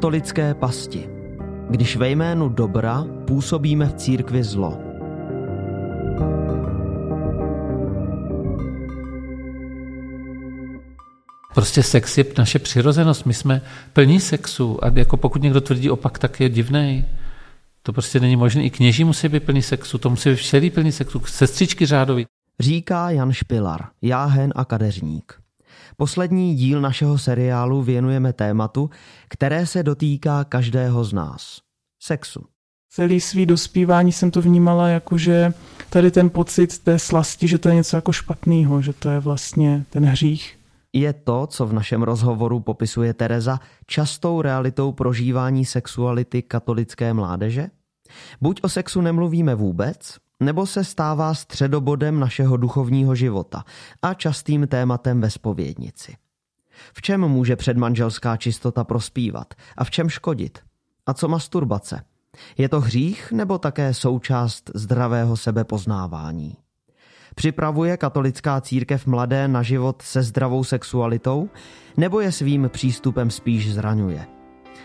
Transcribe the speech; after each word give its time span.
Katolické 0.00 0.54
pasti. 0.54 1.08
Když 1.70 1.96
ve 1.96 2.10
jménu 2.10 2.48
dobra 2.48 3.04
působíme 3.26 3.86
v 3.86 3.94
církvi 3.94 4.44
zlo. 4.44 4.78
Prostě 11.54 11.82
sex 11.82 12.18
je 12.18 12.24
naše 12.38 12.58
přirozenost. 12.58 13.26
My 13.26 13.34
jsme 13.34 13.62
plní 13.92 14.20
sexu 14.20 14.84
a 14.84 14.88
jako 14.94 15.16
pokud 15.16 15.42
někdo 15.42 15.60
tvrdí 15.60 15.90
opak, 15.90 16.18
tak 16.18 16.40
je 16.40 16.48
divný. 16.48 17.04
To 17.82 17.92
prostě 17.92 18.20
není 18.20 18.36
možné. 18.36 18.62
I 18.62 18.70
kněží 18.70 19.04
musí 19.04 19.28
být 19.28 19.44
plný 19.44 19.62
sexu, 19.62 19.98
to 19.98 20.10
musí 20.10 20.30
být 20.30 20.36
všelý 20.36 20.70
plný 20.70 20.92
sexu, 20.92 21.20
sestřičky 21.26 21.86
řádový. 21.86 22.26
Říká 22.60 23.10
Jan 23.10 23.32
Špilar, 23.32 23.80
jáhen 24.02 24.52
a 24.56 24.64
kadeřník. 24.64 25.39
Poslední 26.00 26.54
díl 26.54 26.80
našeho 26.80 27.18
seriálu 27.18 27.82
věnujeme 27.82 28.32
tématu, 28.32 28.90
které 29.28 29.66
se 29.66 29.82
dotýká 29.82 30.44
každého 30.44 31.04
z 31.04 31.12
nás. 31.12 31.60
Sexu. 32.02 32.44
Celý 32.90 33.20
svý 33.20 33.46
dospívání 33.46 34.12
jsem 34.12 34.30
to 34.30 34.42
vnímala 34.42 34.88
jako, 34.88 35.18
že 35.18 35.52
tady 35.90 36.10
ten 36.10 36.30
pocit 36.30 36.78
té 36.78 36.98
slasti, 36.98 37.48
že 37.48 37.58
to 37.58 37.68
je 37.68 37.74
něco 37.74 37.96
jako 37.96 38.12
špatného, 38.12 38.82
že 38.82 38.92
to 38.92 39.10
je 39.10 39.20
vlastně 39.20 39.84
ten 39.90 40.04
hřích. 40.04 40.58
Je 40.92 41.12
to, 41.12 41.46
co 41.46 41.66
v 41.66 41.72
našem 41.72 42.02
rozhovoru 42.02 42.60
popisuje 42.60 43.14
Tereza, 43.14 43.60
častou 43.86 44.42
realitou 44.42 44.92
prožívání 44.92 45.64
sexuality 45.64 46.42
katolické 46.42 47.12
mládeže? 47.12 47.70
Buď 48.40 48.60
o 48.62 48.68
sexu 48.68 49.00
nemluvíme 49.00 49.54
vůbec, 49.54 50.18
nebo 50.40 50.66
se 50.66 50.84
stává 50.84 51.34
středobodem 51.34 52.20
našeho 52.20 52.56
duchovního 52.56 53.14
života 53.14 53.64
a 54.02 54.14
častým 54.14 54.66
tématem 54.66 55.20
ve 55.20 55.30
spovědnici. 55.30 56.16
V 56.94 57.02
čem 57.02 57.20
může 57.20 57.56
předmanželská 57.56 58.36
čistota 58.36 58.84
prospívat 58.84 59.54
a 59.76 59.84
v 59.84 59.90
čem 59.90 60.08
škodit? 60.08 60.58
A 61.06 61.14
co 61.14 61.28
masturbace? 61.28 62.04
Je 62.58 62.68
to 62.68 62.80
hřích 62.80 63.32
nebo 63.32 63.58
také 63.58 63.94
součást 63.94 64.70
zdravého 64.74 65.36
sebepoznávání? 65.36 66.56
Připravuje 67.34 67.96
katolická 67.96 68.60
církev 68.60 69.06
mladé 69.06 69.48
na 69.48 69.62
život 69.62 70.02
se 70.02 70.22
zdravou 70.22 70.64
sexualitou 70.64 71.48
nebo 71.96 72.20
je 72.20 72.32
svým 72.32 72.70
přístupem 72.72 73.30
spíš 73.30 73.74
zraňuje? 73.74 74.39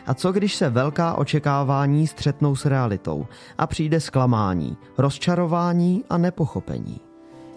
A 0.08 0.14
co 0.14 0.32
když 0.32 0.56
se 0.56 0.70
velká 0.70 1.14
očekávání 1.14 2.08
střetnou 2.08 2.56
s 2.56 2.66
realitou 2.66 3.26
a 3.58 3.68
přijde 3.68 4.00
zklamání, 4.00 4.78
rozčarování 4.98 6.04
a 6.10 6.18
nepochopení? 6.18 7.00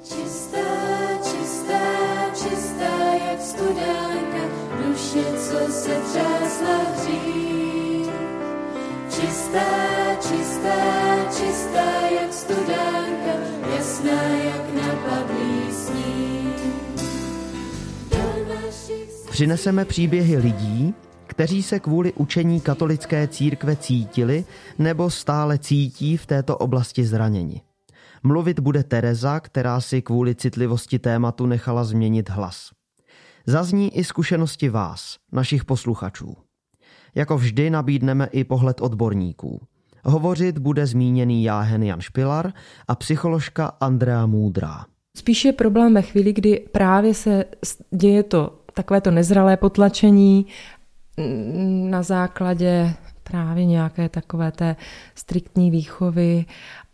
Čistá, 0.05 0.59
čistá, 1.23 1.81
čistá, 2.35 3.15
jak 3.29 3.41
studánka, 3.41 4.45
duše, 4.87 5.25
co 5.25 5.73
se 5.73 6.01
třásla 6.01 6.79
hřích. 6.95 8.11
Čistá, 9.11 9.65
čistá, 10.21 10.75
čistá, 11.31 12.09
jak 12.21 12.33
studánka, 12.33 13.33
jasná, 13.77 14.23
jak 14.23 14.75
napadlý 14.75 15.73
sníh. 15.73 16.29
Přineseme 19.31 19.85
příběhy 19.85 20.37
lidí, 20.37 20.95
kteří 21.39 21.63
se 21.63 21.81
kvůli 21.81 22.13
učení 22.13 22.61
katolické 22.61 23.29
církve 23.29 23.77
cítili 23.77 24.45
nebo 24.79 25.11
stále 25.11 25.59
cítí 25.59 26.17
v 26.17 26.27
této 26.27 26.59
oblasti 26.59 27.05
zraněni. 27.05 27.63
Mluvit 28.23 28.61
bude 28.61 28.83
Tereza, 28.83 29.41
která 29.41 29.81
si 29.81 30.03
kvůli 30.03 30.35
citlivosti 30.35 30.99
tématu 30.99 31.47
nechala 31.47 31.85
změnit 31.85 32.31
hlas. 32.31 32.71
Zazní 33.47 33.99
i 33.99 34.05
zkušenosti 34.05 34.69
vás, 34.69 35.17
našich 35.33 35.65
posluchačů. 35.65 36.37
Jako 37.15 37.39
vždy 37.39 37.71
nabídneme 37.71 38.29
i 38.33 38.45
pohled 38.45 38.81
odborníků. 38.81 39.61
Hovořit 40.05 40.59
bude 40.59 40.87
zmíněný 40.87 41.45
jáhen 41.45 41.83
Jan 41.83 42.01
Špilar 42.01 42.53
a 42.89 42.95
psycholožka 42.95 43.67
Andrea 43.81 44.27
Můdrá. 44.27 44.85
Spíš 45.17 45.45
je 45.45 45.53
problém 45.53 45.95
ve 45.95 46.03
chvíli, 46.03 46.33
kdy 46.33 46.65
právě 46.73 47.15
se 47.15 47.45
děje 47.91 48.23
to 48.23 48.59
takové 48.75 49.01
to 49.01 49.11
nezralé 49.11 49.57
potlačení 49.57 50.47
na 51.91 52.03
základě 52.03 52.95
právě 53.23 53.65
nějaké 53.65 54.09
takové 54.09 54.53
té 54.53 54.77
striktní 55.15 55.71
výchovy 55.71 56.45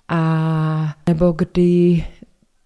a 0.08 0.94
nebo 1.08 1.32
kdy 1.32 2.04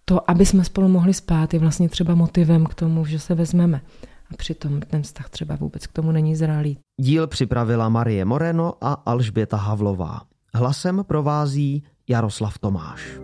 to, 0.04 0.30
aby 0.30 0.47
jsme 0.47 0.64
spolu 0.64 0.88
mohli 0.88 1.14
spát, 1.14 1.54
je 1.54 1.60
vlastně 1.60 1.88
třeba 1.88 2.14
motivem 2.14 2.66
k 2.66 2.74
tomu, 2.74 3.04
že 3.04 3.18
se 3.18 3.34
vezmeme. 3.34 3.80
A 4.32 4.36
přitom 4.36 4.80
ten 4.80 5.02
vztah 5.02 5.28
třeba 5.30 5.56
vůbec 5.56 5.86
k 5.86 5.92
tomu 5.92 6.12
není 6.12 6.36
zralý. 6.36 6.78
Díl 7.00 7.26
připravila 7.26 7.88
Marie 7.88 8.24
Moreno 8.24 8.74
a 8.80 8.92
Alžběta 8.92 9.56
Havlová. 9.56 10.20
Hlasem 10.54 11.04
provází 11.06 11.82
Jaroslav 12.08 12.58
Tomáš. 12.58 13.18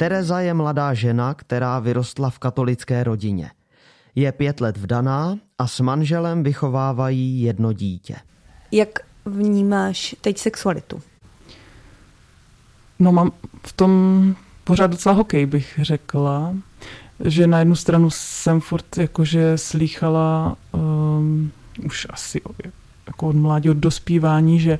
Tereza 0.00 0.40
je 0.40 0.54
mladá 0.54 0.94
žena, 0.94 1.34
která 1.34 1.78
vyrostla 1.78 2.30
v 2.30 2.38
katolické 2.38 3.04
rodině. 3.04 3.50
Je 4.14 4.32
pět 4.32 4.60
let 4.60 4.76
vdaná 4.76 5.38
a 5.58 5.66
s 5.66 5.80
manželem 5.80 6.42
vychovávají 6.42 7.42
jedno 7.42 7.72
dítě. 7.72 8.16
Jak 8.72 8.88
vnímáš 9.24 10.16
teď 10.20 10.38
sexualitu? 10.38 11.02
No 12.98 13.12
mám 13.12 13.32
v 13.66 13.72
tom 13.72 14.34
pořád 14.64 14.86
docela 14.86 15.14
hokej, 15.14 15.46
bych 15.46 15.78
řekla. 15.82 16.54
Že 17.24 17.46
na 17.46 17.58
jednu 17.58 17.74
stranu 17.74 18.10
jsem 18.10 18.60
furt 18.60 18.98
jakože 18.98 19.58
slýchala 19.58 20.56
um, 20.72 21.52
už 21.84 22.06
asi 22.10 22.40
jako 23.06 23.28
od 23.28 23.36
mládí, 23.36 23.70
od 23.70 23.76
dospívání, 23.76 24.60
že 24.60 24.78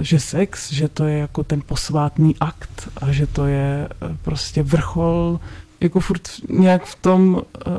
že 0.00 0.20
sex, 0.20 0.72
že 0.72 0.88
to 0.88 1.04
je 1.04 1.18
jako 1.18 1.44
ten 1.44 1.62
posvátný 1.66 2.36
akt 2.40 2.88
a 2.96 3.12
že 3.12 3.26
to 3.26 3.46
je 3.46 3.88
eh, 3.88 4.16
prostě 4.22 4.62
vrchol, 4.62 5.40
jako 5.80 6.00
furt 6.00 6.28
nějak 6.48 6.84
v 6.84 6.94
tom 6.94 7.42
eh, 7.66 7.78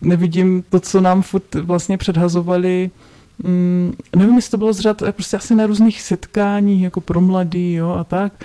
nevidím 0.00 0.62
to, 0.70 0.80
co 0.80 1.00
nám 1.00 1.22
furt 1.22 1.54
vlastně 1.54 1.98
předhazovali 1.98 2.90
mm, 3.38 3.94
nevím, 4.16 4.36
jestli 4.36 4.50
to 4.50 4.56
bylo 4.56 4.72
zřad 4.72 5.02
prostě 5.10 5.36
asi 5.36 5.54
na 5.54 5.66
různých 5.66 6.02
setkáních 6.02 6.82
jako 6.82 7.00
pro 7.00 7.20
mladý, 7.20 7.72
jo, 7.72 7.90
a 7.90 8.04
tak, 8.04 8.44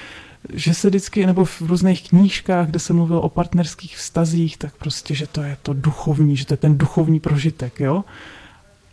že 0.53 0.73
se 0.73 0.89
vždycky, 0.89 1.25
nebo 1.25 1.45
v 1.45 1.61
různých 1.61 2.09
knížkách, 2.09 2.67
kde 2.67 2.79
se 2.79 2.94
mluvilo 2.94 3.22
o 3.22 3.29
partnerských 3.29 3.97
vztazích, 3.97 4.57
tak 4.57 4.75
prostě, 4.75 5.16
že 5.16 5.28
to 5.28 5.41
je 5.41 5.57
to 5.63 5.73
duchovní, 5.73 6.38
že 6.38 6.45
to 6.45 6.53
je 6.53 6.57
ten 6.57 6.78
duchovní 6.78 7.19
prožitek, 7.19 7.79
jo. 7.79 8.03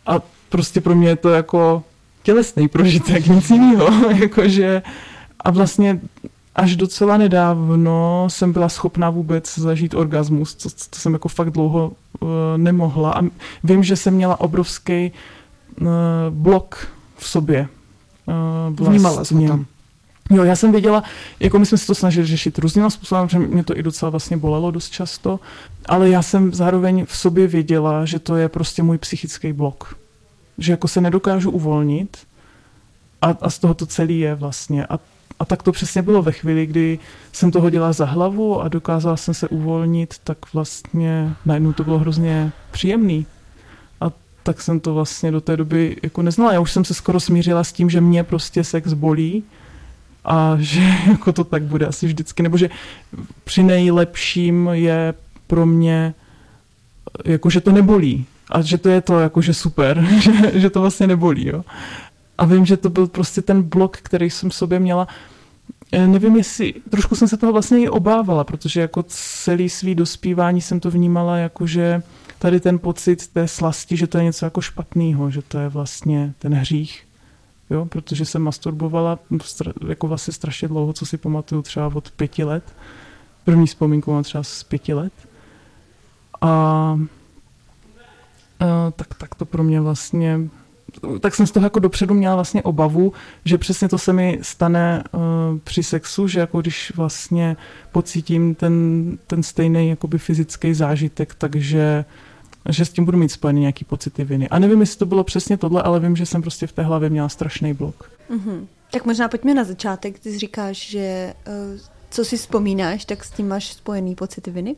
A 0.05 0.21
prostě 0.49 0.81
pro 0.81 0.95
mě 0.95 1.07
je 1.07 1.15
to 1.15 1.29
jako 1.29 1.83
tělesný 2.23 2.67
prožitek, 2.67 3.27
nic 3.27 3.49
jiného. 3.49 4.09
Jakože, 4.21 4.81
a 5.39 5.51
vlastně 5.51 5.99
až 6.55 6.75
docela 6.75 7.17
nedávno 7.17 8.25
jsem 8.29 8.53
byla 8.53 8.69
schopná 8.69 9.09
vůbec 9.09 9.59
zažít 9.59 9.93
orgasmus, 9.93 10.55
co, 10.55 10.69
co 10.69 10.99
jsem 10.99 11.13
jako 11.13 11.27
fakt 11.27 11.49
dlouho 11.49 11.91
uh, 12.19 12.29
nemohla. 12.57 13.13
A 13.13 13.21
vím, 13.63 13.83
že 13.83 13.95
jsem 13.95 14.13
měla 14.13 14.39
obrovský 14.39 15.11
uh, 15.81 15.87
blok 16.29 16.87
v 17.17 17.27
sobě. 17.27 17.67
Uh, 18.25 18.75
vlastně. 18.75 18.89
Vnímala 18.89 19.25
jsem 19.25 19.47
tam. 19.47 19.65
Jo, 20.29 20.43
já 20.43 20.55
jsem 20.55 20.71
věděla, 20.71 21.03
jako 21.39 21.59
my 21.59 21.65
jsme 21.65 21.77
se 21.77 21.87
to 21.87 21.95
snažili 21.95 22.27
řešit 22.27 22.59
různým 22.59 22.89
způsobem, 22.89 23.27
protože 23.27 23.39
mě 23.39 23.63
to 23.63 23.77
i 23.77 23.83
docela 23.83 24.09
vlastně 24.09 24.37
bolelo 24.37 24.71
dost 24.71 24.89
často, 24.89 25.39
ale 25.85 26.09
já 26.09 26.21
jsem 26.21 26.53
zároveň 26.53 27.05
v 27.05 27.17
sobě 27.17 27.47
věděla, 27.47 28.05
že 28.05 28.19
to 28.19 28.35
je 28.35 28.49
prostě 28.49 28.83
můj 28.83 28.97
psychický 28.97 29.53
blok 29.53 30.02
že 30.57 30.71
jako 30.71 30.87
se 30.87 31.01
nedokážu 31.01 31.51
uvolnit 31.51 32.17
a, 33.21 33.37
a 33.41 33.49
z 33.49 33.59
toho 33.59 33.73
to 33.73 33.85
celý 33.85 34.19
je 34.19 34.35
vlastně. 34.35 34.85
A, 34.85 34.99
a 35.39 35.45
tak 35.45 35.63
to 35.63 35.71
přesně 35.71 36.01
bylo 36.01 36.21
ve 36.21 36.31
chvíli, 36.31 36.65
kdy 36.65 36.99
jsem 37.31 37.51
to 37.51 37.61
hodila 37.61 37.93
za 37.93 38.05
hlavu 38.05 38.61
a 38.61 38.67
dokázala 38.67 39.17
jsem 39.17 39.33
se 39.33 39.47
uvolnit, 39.47 40.15
tak 40.23 40.37
vlastně 40.53 41.33
najednou 41.45 41.73
to 41.73 41.83
bylo 41.83 41.99
hrozně 41.99 42.51
příjemný. 42.71 43.25
A 44.01 44.11
tak 44.43 44.61
jsem 44.61 44.79
to 44.79 44.93
vlastně 44.93 45.31
do 45.31 45.41
té 45.41 45.57
doby 45.57 45.97
jako 46.03 46.21
neznala. 46.21 46.53
Já 46.53 46.59
už 46.59 46.71
jsem 46.71 46.85
se 46.85 46.93
skoro 46.93 47.19
smířila 47.19 47.63
s 47.63 47.71
tím, 47.71 47.89
že 47.89 48.01
mě 48.01 48.23
prostě 48.23 48.63
sex 48.63 48.93
bolí 48.93 49.43
a 50.25 50.57
že 50.59 50.81
jako 51.07 51.33
to 51.33 51.43
tak 51.43 51.63
bude 51.63 51.85
asi 51.85 52.07
vždycky, 52.07 52.43
nebo 52.43 52.57
že 52.57 52.69
při 53.43 53.63
nejlepším 53.63 54.69
je 54.71 55.13
pro 55.47 55.65
mě 55.65 56.13
jako, 57.25 57.49
že 57.49 57.61
to 57.61 57.71
nebolí, 57.71 58.25
a 58.49 58.61
že 58.61 58.77
to 58.77 58.89
je 58.89 59.01
to 59.01 59.19
jakože 59.19 59.53
super, 59.53 60.05
že, 60.19 60.59
že 60.59 60.69
to 60.69 60.81
vlastně 60.81 61.07
nebolí, 61.07 61.47
jo. 61.47 61.63
A 62.37 62.45
vím, 62.45 62.65
že 62.65 62.77
to 62.77 62.89
byl 62.89 63.07
prostě 63.07 63.41
ten 63.41 63.63
blok, 63.63 63.97
který 63.97 64.29
jsem 64.29 64.49
v 64.49 64.55
sobě 64.55 64.79
měla. 64.79 65.07
E, 65.91 66.07
nevím, 66.07 66.35
jestli, 66.35 66.73
trošku 66.89 67.15
jsem 67.15 67.27
se 67.27 67.37
toho 67.37 67.53
vlastně 67.53 67.79
i 67.79 67.89
obávala, 67.89 68.43
protože 68.43 68.81
jako 68.81 69.03
celý 69.07 69.69
svý 69.69 69.95
dospívání 69.95 70.61
jsem 70.61 70.79
to 70.79 70.91
vnímala 70.91 71.37
jako, 71.37 71.67
že 71.67 72.01
tady 72.39 72.59
ten 72.59 72.79
pocit 72.79 73.27
té 73.27 73.47
slasti, 73.47 73.97
že 73.97 74.07
to 74.07 74.17
je 74.17 74.23
něco 74.23 74.45
jako 74.45 74.61
špatného, 74.61 75.31
že 75.31 75.41
to 75.41 75.59
je 75.59 75.69
vlastně 75.69 76.33
ten 76.39 76.53
hřích. 76.53 77.03
jo, 77.69 77.85
protože 77.85 78.25
jsem 78.25 78.41
masturbovala 78.41 79.19
jako 79.87 80.07
vlastně 80.07 80.33
strašně 80.33 80.67
dlouho, 80.67 80.93
co 80.93 81.05
si 81.05 81.17
pamatuju 81.17 81.61
třeba 81.61 81.91
od 81.95 82.11
pěti 82.11 82.43
let. 82.43 82.63
První 83.45 83.67
vzpomínku 83.67 84.11
mám 84.11 84.23
třeba 84.23 84.43
z 84.43 84.63
pěti 84.63 84.93
let. 84.93 85.13
A 86.41 86.99
tak, 88.95 89.07
tak 89.17 89.35
to 89.35 89.45
pro 89.45 89.63
mě 89.63 89.81
vlastně 89.81 90.39
tak 91.19 91.35
jsem 91.35 91.47
z 91.47 91.51
toho 91.51 91.65
jako 91.65 91.79
dopředu 91.79 92.13
měla 92.13 92.35
vlastně 92.35 92.63
obavu, 92.63 93.13
že 93.45 93.57
přesně 93.57 93.89
to 93.89 93.97
se 93.97 94.13
mi 94.13 94.39
stane 94.41 95.03
uh, 95.11 95.21
při 95.63 95.83
sexu, 95.83 96.27
že 96.27 96.39
jako 96.39 96.61
když 96.61 96.91
vlastně 96.95 97.57
pocítím 97.91 98.55
ten, 98.55 99.17
ten 99.27 99.43
stejný 99.43 99.89
jakoby 99.89 100.17
fyzický 100.17 100.73
zážitek, 100.73 101.35
takže 101.35 102.05
že 102.69 102.85
s 102.85 102.89
tím 102.89 103.05
budu 103.05 103.17
mít 103.17 103.29
spojený 103.29 103.61
nějaký 103.61 103.85
pocity 103.85 104.23
viny. 104.23 104.49
A 104.49 104.59
nevím, 104.59 104.79
jestli 104.79 104.99
to 104.99 105.05
bylo 105.05 105.23
přesně 105.23 105.57
tohle, 105.57 105.81
ale 105.81 105.99
vím, 105.99 106.15
že 106.15 106.25
jsem 106.25 106.41
prostě 106.41 106.67
v 106.67 106.71
té 106.71 106.81
hlavě 106.81 107.09
měla 107.09 107.29
strašný 107.29 107.73
blok. 107.73 108.11
Mm-hmm. 108.31 108.65
Tak 108.91 109.05
možná 109.05 109.27
pojďme 109.27 109.53
na 109.53 109.63
začátek. 109.63 110.19
Ty 110.19 110.37
říkáš, 110.37 110.89
že 110.89 111.33
uh, 111.47 111.79
co 112.09 112.25
si 112.25 112.37
vzpomínáš, 112.37 113.05
tak 113.05 113.23
s 113.23 113.31
tím 113.31 113.47
máš 113.47 113.73
spojený 113.73 114.15
pocity 114.15 114.51
viny? 114.51 114.75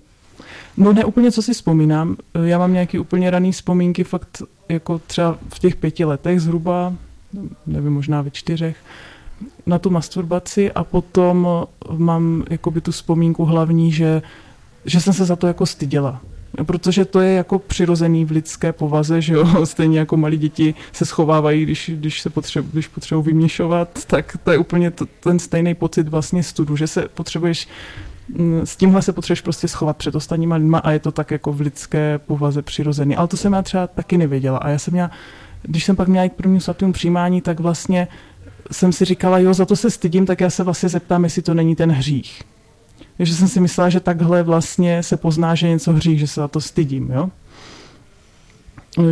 No 0.77 0.93
ne 0.93 1.05
úplně, 1.05 1.31
co 1.31 1.41
si 1.41 1.53
vzpomínám. 1.53 2.15
Já 2.43 2.57
mám 2.57 2.73
nějaký 2.73 2.99
úplně 2.99 3.29
raný 3.29 3.51
vzpomínky 3.51 4.03
fakt 4.03 4.41
jako 4.69 4.99
třeba 4.99 5.37
v 5.53 5.59
těch 5.59 5.75
pěti 5.75 6.05
letech 6.05 6.41
zhruba, 6.41 6.93
nevím, 7.67 7.93
možná 7.93 8.21
ve 8.21 8.31
čtyřech, 8.31 8.77
na 9.65 9.79
tu 9.79 9.89
masturbaci 9.89 10.71
a 10.71 10.83
potom 10.83 11.47
mám 11.97 12.43
jakoby 12.49 12.81
tu 12.81 12.91
vzpomínku 12.91 13.45
hlavní, 13.45 13.91
že, 13.91 14.21
že 14.85 15.01
jsem 15.01 15.13
se 15.13 15.25
za 15.25 15.35
to 15.35 15.47
jako 15.47 15.65
styděla. 15.65 16.21
Protože 16.63 17.05
to 17.05 17.19
je 17.19 17.33
jako 17.33 17.59
přirozený 17.59 18.25
v 18.25 18.31
lidské 18.31 18.73
povaze, 18.73 19.21
že 19.21 19.33
jo, 19.33 19.45
stejně 19.65 19.99
jako 19.99 20.17
malí 20.17 20.37
děti 20.37 20.75
se 20.91 21.05
schovávají, 21.05 21.63
když, 21.63 21.91
když 21.93 22.21
se 22.21 22.29
potřebují, 22.29 22.71
když 22.71 22.87
potřebují 22.87 23.25
vyměšovat, 23.25 24.05
tak 24.05 24.37
to 24.43 24.51
je 24.51 24.57
úplně 24.57 24.91
to, 24.91 25.05
ten 25.19 25.39
stejný 25.39 25.75
pocit 25.75 26.07
vlastně 26.07 26.43
studu, 26.43 26.75
že 26.75 26.87
se 26.87 27.07
potřebuješ 27.13 27.67
s 28.63 28.75
tímhle 28.75 29.01
se 29.01 29.13
potřebuješ 29.13 29.41
prostě 29.41 29.67
schovat 29.67 29.97
před 29.97 30.15
ostatníma 30.15 30.55
lidma 30.55 30.79
a 30.79 30.91
je 30.91 30.99
to 30.99 31.11
tak 31.11 31.31
jako 31.31 31.53
v 31.53 31.61
lidské 31.61 32.19
povaze 32.19 32.61
přirozený. 32.61 33.15
Ale 33.15 33.27
to 33.27 33.37
jsem 33.37 33.53
já 33.53 33.61
třeba 33.61 33.87
taky 33.87 34.17
nevěděla. 34.17 34.57
A 34.57 34.69
já 34.69 34.79
jsem 34.79 34.93
měla, 34.93 35.11
když 35.61 35.85
jsem 35.85 35.95
pak 35.95 36.07
měla 36.07 36.23
jít 36.23 36.33
k 36.33 36.35
prvnímu 36.35 36.59
svatému 36.59 36.93
přijímání, 36.93 37.41
tak 37.41 37.59
vlastně 37.59 38.07
jsem 38.71 38.91
si 38.91 39.05
říkala, 39.05 39.39
jo, 39.39 39.53
za 39.53 39.65
to 39.65 39.75
se 39.75 39.89
stydím, 39.89 40.25
tak 40.25 40.41
já 40.41 40.49
se 40.49 40.63
vlastně 40.63 40.89
zeptám, 40.89 41.23
jestli 41.23 41.41
to 41.41 41.53
není 41.53 41.75
ten 41.75 41.91
hřích. 41.91 42.43
Takže 43.17 43.35
jsem 43.35 43.47
si 43.47 43.59
myslela, 43.59 43.89
že 43.89 43.99
takhle 43.99 44.43
vlastně 44.43 45.03
se 45.03 45.17
pozná, 45.17 45.55
že 45.55 45.69
něco 45.69 45.93
hřích, 45.93 46.19
že 46.19 46.27
se 46.27 46.41
za 46.41 46.47
to 46.47 46.61
stydím, 46.61 47.11
jo 47.11 47.29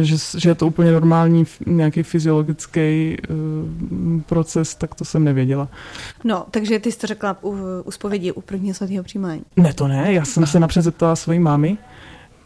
že, 0.02 0.16
že 0.38 0.50
je 0.50 0.56
to 0.56 0.68
úplně 0.68 0.92
normální 0.92 1.46
nějaký 1.66 2.04
fyziologický 2.04 3.18
uh, 3.30 4.22
proces, 4.22 4.76
tak 4.76 4.96
to 4.96 5.06
jsem 5.06 5.24
nevěděla. 5.24 5.68
No, 6.24 6.46
takže 6.52 6.80
ty 6.80 6.92
jsi 6.92 7.00
to 7.00 7.08
řekla 7.08 7.38
u, 7.44 7.58
u 7.84 7.92
zpovědi 7.92 8.32
u 8.32 8.42
prvního 8.42 8.76
svatého 8.76 9.04
přijímání. 9.04 9.42
Ne, 9.58 9.74
to 9.74 9.88
ne, 9.88 10.14
já 10.14 10.26
jsem 10.26 10.46
se 10.46 10.60
napřed 10.60 10.82
zeptala 10.82 11.16
svojí 11.16 11.40
mámy, 11.40 11.78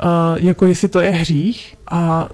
uh, 0.03 0.45
jako 0.45 0.65
jestli 0.65 0.87
to 0.87 0.99
je 0.99 1.09
hřích 1.09 1.75
a 1.91 2.29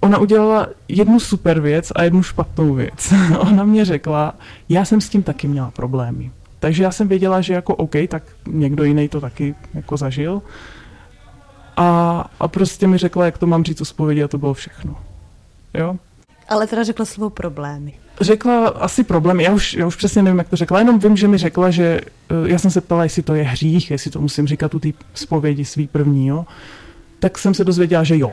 ona 0.00 0.18
udělala 0.18 0.66
jednu 0.88 1.20
super 1.20 1.60
věc 1.60 1.92
a 1.96 2.02
jednu 2.02 2.22
špatnou 2.22 2.74
věc. 2.74 3.14
ona 3.38 3.64
mě 3.64 3.84
řekla, 3.84 4.34
já 4.68 4.84
jsem 4.84 5.00
s 5.00 5.08
tím 5.08 5.22
taky 5.22 5.48
měla 5.48 5.70
problémy. 5.70 6.30
Takže 6.60 6.82
já 6.82 6.90
jsem 6.90 7.08
věděla, 7.08 7.40
že 7.40 7.54
jako 7.54 7.74
OK, 7.74 7.94
tak 8.08 8.22
někdo 8.46 8.84
jiný 8.84 9.08
to 9.08 9.20
taky 9.20 9.54
jako 9.74 9.96
zažil 9.96 10.42
a, 11.78 12.24
a 12.40 12.48
prostě 12.48 12.86
mi 12.86 12.98
řekla, 12.98 13.24
jak 13.24 13.38
to 13.38 13.46
mám 13.46 13.64
říct 13.64 13.80
o 13.80 13.84
zpovědi 13.84 14.22
a 14.22 14.28
to 14.28 14.38
bylo 14.38 14.54
všechno. 14.54 14.96
Jo? 15.74 15.96
Ale 16.48 16.66
teda 16.66 16.84
řekla 16.84 17.04
slovo 17.04 17.30
problémy. 17.30 17.92
Řekla 18.20 18.68
asi 18.68 19.04
problémy, 19.04 19.44
já 19.44 19.52
už, 19.52 19.74
já 19.74 19.86
už 19.86 19.96
přesně 19.96 20.22
nevím, 20.22 20.38
jak 20.38 20.48
to 20.48 20.56
řekla, 20.56 20.78
jenom 20.78 20.98
vím, 20.98 21.16
že 21.16 21.28
mi 21.28 21.38
řekla, 21.38 21.70
že 21.70 22.00
eh, 22.30 22.34
já 22.44 22.58
jsem 22.58 22.70
se 22.70 22.80
ptala, 22.80 23.02
jestli 23.02 23.22
to 23.22 23.34
je 23.34 23.42
hřích, 23.42 23.90
jestli 23.90 24.10
to 24.10 24.20
musím 24.20 24.46
říkat 24.46 24.74
u 24.74 24.78
té 24.78 24.88
zpovědi 25.14 25.64
svý 25.64 25.86
první, 25.86 26.26
jo? 26.26 26.46
tak 27.18 27.38
jsem 27.38 27.54
se 27.54 27.64
dozvěděla, 27.64 28.04
že 28.04 28.18
jo. 28.18 28.32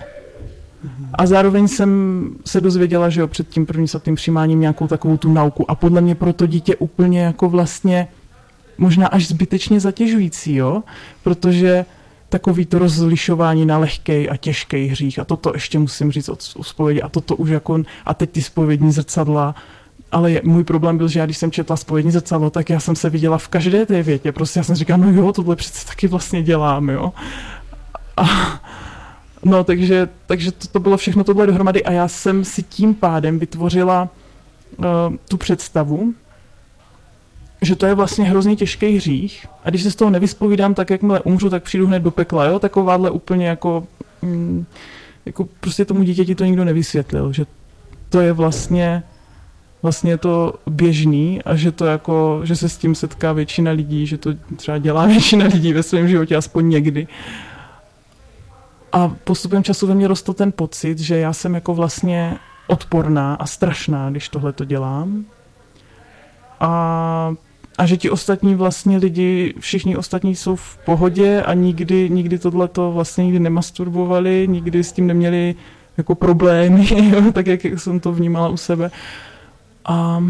A 1.14 1.26
zároveň 1.26 1.68
jsem 1.68 2.30
se 2.46 2.62
dozvěděla, 2.62 3.10
že 3.10 3.22
jo, 3.22 3.28
před 3.28 3.50
tím 3.50 3.66
prvním 3.66 3.88
svatým 3.88 4.16
přijímáním 4.16 4.60
nějakou 4.60 4.88
takovou 4.88 5.18
tu 5.18 5.34
nauku. 5.34 5.72
A 5.72 5.76
podle 5.76 6.02
mě 6.02 6.16
pro 6.16 6.34
to 6.34 6.46
dítě 6.46 6.76
úplně 6.76 7.22
jako 7.22 7.50
vlastně 7.50 8.08
možná 8.78 9.08
až 9.08 9.28
zbytečně 9.28 9.80
zatěžující, 9.80 10.56
jo? 10.56 10.84
Protože 11.24 11.86
takový 12.36 12.66
to 12.66 12.80
rozlišování 12.80 13.66
na 13.66 13.78
lehký 13.78 14.30
a 14.30 14.38
těžký 14.38 14.86
hřích. 14.86 15.20
A 15.20 15.26
toto 15.26 15.52
ještě 15.54 15.80
musím 15.80 16.12
říct 16.12 16.30
od 16.30 16.42
zpovědi. 16.42 17.02
A 17.02 17.10
toto 17.10 17.36
už 17.36 17.50
jako, 17.50 17.80
a 18.06 18.14
teď 18.14 18.30
ty 18.30 18.42
spovědní 18.42 18.92
zrcadla, 18.92 19.56
ale 20.12 20.32
je, 20.32 20.42
můj 20.44 20.64
problém 20.64 20.98
byl, 20.98 21.08
že 21.08 21.20
já 21.20 21.26
když 21.26 21.38
jsem 21.38 21.52
četla 21.52 21.78
spovědní 21.78 22.12
zrcadlo, 22.12 22.50
tak 22.50 22.70
já 22.70 22.80
jsem 22.80 22.96
se 22.96 23.10
viděla 23.10 23.38
v 23.38 23.48
každé 23.48 23.86
té 23.86 24.04
větě. 24.04 24.32
Prostě 24.32 24.60
já 24.60 24.64
jsem 24.64 24.76
říkala, 24.76 24.98
no 24.98 25.12
jo, 25.12 25.34
tohle 25.34 25.56
přece 25.56 25.88
taky 25.88 26.08
vlastně 26.08 26.44
dělám, 26.44 26.90
jo. 26.90 27.14
A, 28.18 28.26
no, 29.46 29.64
takže, 29.64 30.10
takže 30.28 30.52
to, 30.52 30.68
to 30.68 30.80
bylo 30.80 30.98
všechno 30.98 31.24
tohle 31.24 31.48
dohromady 31.48 31.84
a 31.84 31.92
já 31.92 32.08
jsem 32.08 32.44
si 32.44 32.64
tím 32.64 32.96
pádem 32.96 33.40
vytvořila 33.40 34.10
uh, 34.78 34.86
tu 35.28 35.38
představu, 35.38 36.14
že 37.66 37.76
to 37.76 37.86
je 37.86 37.94
vlastně 37.94 38.26
hrozně 38.26 38.56
těžký 38.56 38.96
hřích 38.96 39.48
a 39.64 39.70
když 39.70 39.84
se 39.84 39.92
z 39.92 39.96
toho 39.96 40.12
nevyspovídám, 40.12 40.74
tak 40.74 40.90
jakmile 40.90 41.20
umřu, 41.22 41.50
tak 41.50 41.64
přijdu 41.64 41.88
hned 41.88 42.00
do 42.00 42.12
pekla, 42.12 42.46
jo, 42.46 42.60
takováhle 42.60 43.12
úplně 43.12 43.48
jako, 43.48 43.88
mm, 44.22 44.66
jako 45.26 45.48
prostě 45.60 45.86
tomu 45.86 46.04
dítěti 46.04 46.36
to 46.36 46.46
nikdo 46.46 46.66
nevysvětlil, 46.66 47.34
že 47.34 47.46
to 48.10 48.20
je 48.20 48.34
vlastně 48.34 49.04
vlastně 49.86 50.18
to 50.18 50.54
běžný 50.70 51.42
a 51.44 51.56
že 51.56 51.72
to 51.72 51.86
jako, 51.86 52.42
že 52.44 52.56
se 52.56 52.70
s 52.70 52.78
tím 52.78 52.96
setká 52.96 53.34
většina 53.34 53.72
lidí, 53.72 54.08
že 54.08 54.18
to 54.18 54.30
třeba 54.56 54.78
dělá 54.78 55.06
většina 55.16 55.46
lidí 55.46 55.74
ve 55.74 55.84
svém 55.84 56.08
životě, 56.08 56.36
aspoň 56.36 56.70
někdy. 56.70 57.08
A 58.92 59.16
postupem 59.24 59.64
času 59.64 59.88
ve 59.88 59.96
mně 59.96 60.08
rostl 60.08 60.34
ten 60.34 60.52
pocit, 60.52 61.00
že 61.00 61.18
já 61.18 61.34
jsem 61.34 61.56
jako 61.56 61.74
vlastně 61.74 62.38
odporná 62.68 63.36
a 63.36 63.46
strašná, 63.46 64.10
když 64.10 64.30
tohle 64.30 64.54
to 64.54 64.66
dělám. 64.66 65.26
A 66.60 67.36
a 67.78 67.86
že 67.86 67.98
ti 67.98 68.10
ostatní 68.10 68.56
vlastně 68.56 68.98
lidi, 68.98 69.54
všichni 69.60 69.98
ostatní 69.98 70.36
jsou 70.36 70.56
v 70.56 70.78
pohodě 70.86 71.42
a 71.42 71.54
nikdy, 71.54 72.10
nikdy 72.10 72.40
tohleto 72.40 72.92
vlastně 72.92 73.24
nikdy 73.24 73.40
nemasturbovali, 73.40 74.48
nikdy 74.50 74.84
s 74.84 74.92
tím 74.92 75.08
neměli 75.08 75.56
jako 75.98 76.16
problémy, 76.16 76.88
tak 77.34 77.48
jak 77.48 77.66
jsem 77.66 78.00
to 78.00 78.12
vnímala 78.12 78.48
u 78.48 78.58
sebe. 78.58 78.92
A 79.86 80.24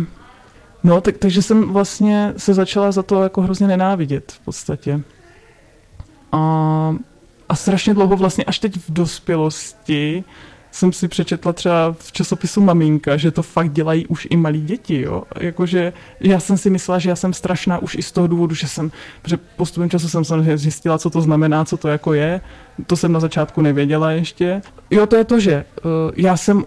no, 0.83 1.01
tak, 1.01 1.17
takže 1.17 1.41
jsem 1.41 1.73
vlastně 1.73 2.33
se 2.37 2.53
začala 2.53 2.91
za 2.91 3.03
to 3.03 3.23
jako 3.23 3.41
hrozně 3.41 3.67
nenávidět 3.67 4.31
v 4.31 4.39
podstatě. 4.39 5.01
A, 6.31 6.95
a 7.49 7.55
strašně 7.55 7.93
dlouho 7.93 8.17
vlastně 8.17 8.43
až 8.43 8.59
teď 8.59 8.77
v 8.77 8.93
dospělosti 8.93 10.23
jsem 10.75 10.93
si 10.93 11.07
přečetla 11.07 11.53
třeba 11.53 11.95
v 11.99 12.11
časopisu 12.11 12.61
Maminka, 12.61 13.17
že 13.17 13.31
to 13.31 13.43
fakt 13.43 13.71
dělají 13.71 14.07
už 14.07 14.27
i 14.29 14.37
malí 14.37 14.61
děti, 14.61 15.01
jo. 15.01 15.23
Jakože 15.39 15.93
já 16.19 16.39
jsem 16.39 16.57
si 16.57 16.69
myslela, 16.69 16.99
že 16.99 17.09
já 17.09 17.15
jsem 17.15 17.33
strašná 17.33 17.77
už 17.77 17.95
i 17.95 18.03
z 18.03 18.11
toho 18.11 18.27
důvodu, 18.27 18.55
že 18.55 18.67
jsem, 18.67 18.91
že 19.25 19.37
postupem 19.37 19.89
času 19.89 20.09
jsem 20.09 20.25
samozřejmě 20.25 20.57
zjistila, 20.57 20.97
co 20.97 21.09
to 21.09 21.21
znamená, 21.21 21.65
co 21.65 21.77
to 21.77 21.87
jako 21.87 22.13
je. 22.13 22.41
To 22.87 22.95
jsem 22.95 23.11
na 23.11 23.19
začátku 23.19 23.61
nevěděla 23.61 24.11
ještě. 24.11 24.61
Jo, 24.91 25.05
to 25.05 25.15
je 25.15 25.23
to, 25.23 25.39
že 25.39 25.65
uh, 25.65 25.91
já 26.15 26.37
jsem 26.37 26.65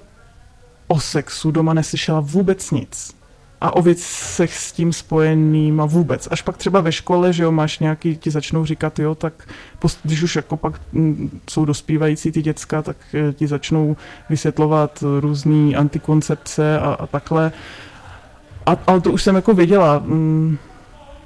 o 0.89 1.01
sexu 1.01 1.51
doma 1.51 1.75
neslyšela 1.75 2.21
vůbec 2.21 2.71
nic 2.71 3.18
a 3.61 3.77
o 3.77 3.83
věcech 3.83 4.55
s 4.55 4.73
tím 4.73 4.93
spojeným 4.93 5.81
a 5.81 5.87
vůbec. 5.87 6.29
Až 6.31 6.43
pak 6.43 6.57
třeba 6.57 6.81
ve 6.81 6.93
škole, 6.93 7.33
že 7.33 7.43
jo, 7.43 7.53
máš 7.53 7.79
nějaký, 7.79 8.17
ti 8.17 8.31
začnou 8.31 8.65
říkat, 8.65 8.99
jo, 8.99 9.15
tak 9.15 9.49
když 10.03 10.23
už 10.23 10.37
jako 10.37 10.57
pak 10.57 10.81
mm, 10.93 11.41
jsou 11.51 11.65
dospívající 11.65 12.33
ty 12.33 12.43
děcka, 12.43 12.83
tak 12.83 12.97
eh, 13.15 13.33
ti 13.33 13.47
začnou 13.47 13.97
vysvětlovat 14.31 15.05
různé 15.21 15.77
antikoncepce 15.77 16.79
a, 16.79 16.93
a 16.93 17.07
takhle. 17.07 17.53
A, 18.67 18.77
ale 18.87 19.01
to 19.01 19.13
už 19.13 19.23
jsem 19.23 19.37
jako 19.37 19.55
věděla, 19.55 19.99
mm, 19.99 20.59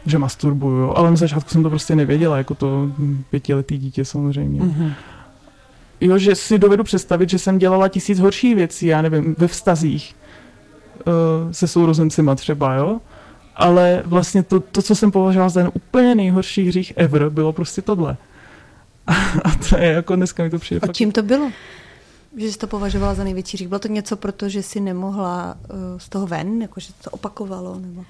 že 0.06 0.18
masturbuju, 0.18 0.92
ale 0.96 1.10
na 1.10 1.16
začátku 1.16 1.50
jsem 1.50 1.62
to 1.62 1.70
prostě 1.70 1.94
nevěděla, 1.94 2.36
jako 2.36 2.54
to 2.54 2.90
pětiletý 3.30 3.78
dítě 3.78 4.04
samozřejmě. 4.04 4.60
Mm-hmm. 4.60 4.92
Jo, 6.00 6.18
že 6.18 6.34
si 6.34 6.58
dovedu 6.58 6.84
představit, 6.84 7.30
že 7.30 7.38
jsem 7.38 7.58
dělala 7.58 7.88
tisíc 7.88 8.18
horších 8.18 8.56
věcí, 8.56 8.86
já 8.86 9.02
nevím, 9.02 9.34
ve 9.38 9.48
vztazích, 9.48 10.14
se 11.50 11.68
sourozencima 11.68 12.34
třeba, 12.34 12.74
jo? 12.74 13.00
Ale 13.56 14.02
vlastně 14.06 14.42
to, 14.42 14.60
to, 14.60 14.82
co 14.82 14.94
jsem 14.94 15.10
považoval 15.10 15.50
za 15.50 15.60
ten 15.60 15.70
úplně 15.74 16.14
nejhorší 16.14 16.68
hřích 16.68 16.92
ever, 16.96 17.30
bylo 17.30 17.52
prostě 17.52 17.82
tohle. 17.82 18.16
A 19.44 19.50
to 19.68 19.76
je 19.76 19.92
jako 19.92 20.16
dneska 20.16 20.42
mi 20.42 20.50
to 20.50 20.58
přijde. 20.58 20.80
A 20.82 20.86
fakt... 20.86 20.96
čím 20.96 21.12
to 21.12 21.22
bylo? 21.22 21.50
Že 22.36 22.52
jsi 22.52 22.58
to 22.58 22.66
považovala 22.66 23.14
za 23.14 23.24
největší 23.24 23.56
hřích? 23.56 23.68
Bylo 23.68 23.78
to 23.78 23.88
něco, 23.88 24.16
protože 24.16 24.62
jsi 24.62 24.80
nemohla 24.80 25.56
uh, 25.70 25.76
z 25.98 26.08
toho 26.08 26.26
ven, 26.26 26.62
jako 26.62 26.80
že 26.80 26.92
to 27.04 27.10
opakovalo? 27.10 27.80
Nebo? 27.80 28.04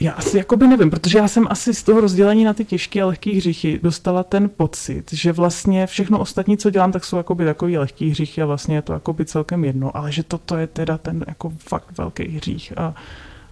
Já 0.00 0.12
asi 0.12 0.38
jakoby 0.38 0.66
nevím, 0.66 0.90
protože 0.90 1.18
já 1.18 1.28
jsem 1.28 1.46
asi 1.50 1.74
z 1.74 1.82
toho 1.82 2.00
rozdělení 2.00 2.44
na 2.44 2.54
ty 2.54 2.64
těžké 2.64 3.02
a 3.02 3.06
lehké 3.06 3.30
hříchy 3.30 3.80
dostala 3.82 4.22
ten 4.22 4.48
pocit, 4.48 5.12
že 5.12 5.32
vlastně 5.32 5.86
všechno 5.86 6.18
ostatní, 6.18 6.56
co 6.56 6.70
dělám, 6.70 6.92
tak 6.92 7.04
jsou 7.04 7.16
jakoby 7.16 7.44
takový 7.44 7.78
lehký 7.78 8.10
hřích 8.10 8.38
a 8.38 8.46
vlastně 8.46 8.74
je 8.76 8.82
to 8.82 8.92
jakoby 8.92 9.24
celkem 9.24 9.64
jedno, 9.64 9.96
ale 9.96 10.12
že 10.12 10.22
toto 10.22 10.56
je 10.56 10.66
teda 10.66 10.98
ten 10.98 11.24
jako 11.28 11.52
fakt 11.58 11.98
velký 11.98 12.24
hřích 12.24 12.78
a, 12.78 12.94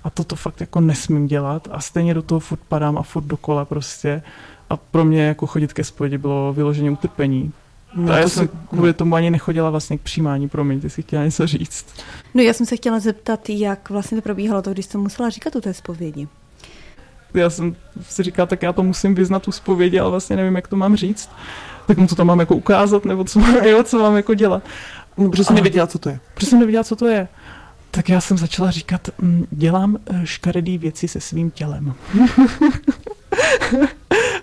a 0.04 0.10
toto 0.10 0.36
fakt 0.36 0.60
jako 0.60 0.80
nesmím 0.80 1.26
dělat 1.26 1.68
a 1.70 1.80
stejně 1.80 2.14
do 2.14 2.22
toho 2.22 2.40
furt 2.40 2.60
padám 2.68 2.98
a 2.98 3.02
furt 3.02 3.24
dokola 3.24 3.64
prostě 3.64 4.22
a 4.70 4.76
pro 4.76 5.04
mě 5.04 5.22
jako 5.22 5.46
chodit 5.46 5.72
ke 5.72 5.84
spovědi 5.84 6.18
bylo 6.18 6.52
vyloženě 6.52 6.90
utrpení. 6.90 7.52
No, 7.96 8.12
a 8.12 8.18
já 8.18 8.28
jsem 8.28 8.48
kvůli 8.68 8.92
tomu 8.92 9.14
ani 9.14 9.30
nechodila 9.30 9.70
vlastně 9.70 9.98
k 9.98 10.00
přijímání, 10.00 10.48
promiň, 10.48 10.80
ty 10.80 10.90
jsi 10.90 11.02
chtěla 11.02 11.24
něco 11.24 11.46
říct. 11.46 11.86
No 12.34 12.42
já 12.42 12.52
jsem 12.52 12.66
se 12.66 12.76
chtěla 12.76 13.00
zeptat, 13.00 13.48
jak 13.48 13.90
vlastně 13.90 14.16
to 14.16 14.22
probíhalo 14.22 14.62
to, 14.62 14.72
když 14.72 14.86
jsem 14.86 15.00
musela 15.00 15.30
říkat 15.30 15.56
o 15.56 15.60
té 15.60 15.74
zpovědi. 15.74 16.28
Já 17.34 17.50
jsem 17.50 17.76
si 18.02 18.22
říkala, 18.22 18.46
tak 18.46 18.62
já 18.62 18.72
to 18.72 18.82
musím 18.82 19.14
vyznat 19.14 19.48
u 19.48 19.52
zpovědi, 19.52 20.00
ale 20.00 20.10
vlastně 20.10 20.36
nevím, 20.36 20.56
jak 20.56 20.68
to 20.68 20.76
mám 20.76 20.96
říct. 20.96 21.30
Tak 21.86 21.98
mu 21.98 22.06
to 22.06 22.14
tam 22.14 22.26
mám 22.26 22.40
jako 22.40 22.56
ukázat, 22.56 23.04
nebo 23.04 23.24
co, 23.24 23.40
jo, 23.64 23.82
co 23.82 23.98
mám 23.98 24.16
jako 24.16 24.34
dělat. 24.34 24.62
No, 25.18 25.30
protože 25.30 25.44
jsem 25.44 25.56
nevěděla, 25.56 25.86
co 25.86 25.98
to 25.98 26.08
je. 26.08 26.20
Protože 26.34 26.46
jsem 26.46 26.58
nevěděla, 26.58 26.84
co 26.84 26.96
to 26.96 27.06
je. 27.06 27.28
Tak 27.90 28.08
já 28.08 28.20
jsem 28.20 28.38
začala 28.38 28.70
říkat, 28.70 29.08
mm, 29.18 29.46
dělám 29.50 29.96
eh, 30.06 30.20
škaredý 30.24 30.78
věci 30.78 31.08
se 31.08 31.20
svým 31.20 31.50
tělem. 31.50 31.94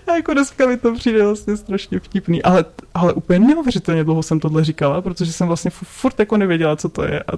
A 0.06 0.16
jako 0.16 0.32
dneska 0.32 0.66
mi 0.66 0.76
to 0.76 0.94
přijde 0.94 1.24
vlastně 1.24 1.56
strašně 1.56 2.00
vtipný, 2.00 2.42
ale, 2.42 2.64
ale 2.94 3.12
úplně 3.12 3.38
neuvěřitelně 3.38 4.04
dlouho 4.04 4.22
jsem 4.22 4.40
tohle 4.40 4.64
říkala, 4.64 5.02
protože 5.02 5.32
jsem 5.32 5.46
vlastně 5.46 5.70
furt 5.70 6.18
jako 6.18 6.36
nevěděla, 6.36 6.76
co 6.76 6.88
to 6.88 7.04
je. 7.04 7.22
A 7.22 7.32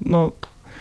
no, 0.00 0.32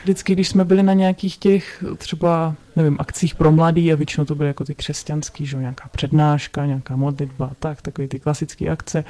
vždycky, 0.03 0.33
když 0.33 0.47
jsme 0.47 0.65
byli 0.65 0.83
na 0.83 0.93
nějakých 0.93 1.37
těch 1.37 1.83
třeba, 1.97 2.55
nevím, 2.75 2.97
akcích 2.99 3.35
pro 3.35 3.51
mladý 3.51 3.93
a 3.93 3.95
většinou 3.95 4.25
to 4.25 4.35
byly 4.35 4.47
jako 4.47 4.63
ty 4.63 4.75
křesťanský, 4.75 5.45
že 5.45 5.57
nějaká 5.57 5.89
přednáška, 5.91 6.65
nějaká 6.65 6.95
modlitba, 6.95 7.51
tak, 7.59 7.81
takový 7.81 8.07
ty 8.07 8.19
klasické 8.19 8.69
akce, 8.69 9.03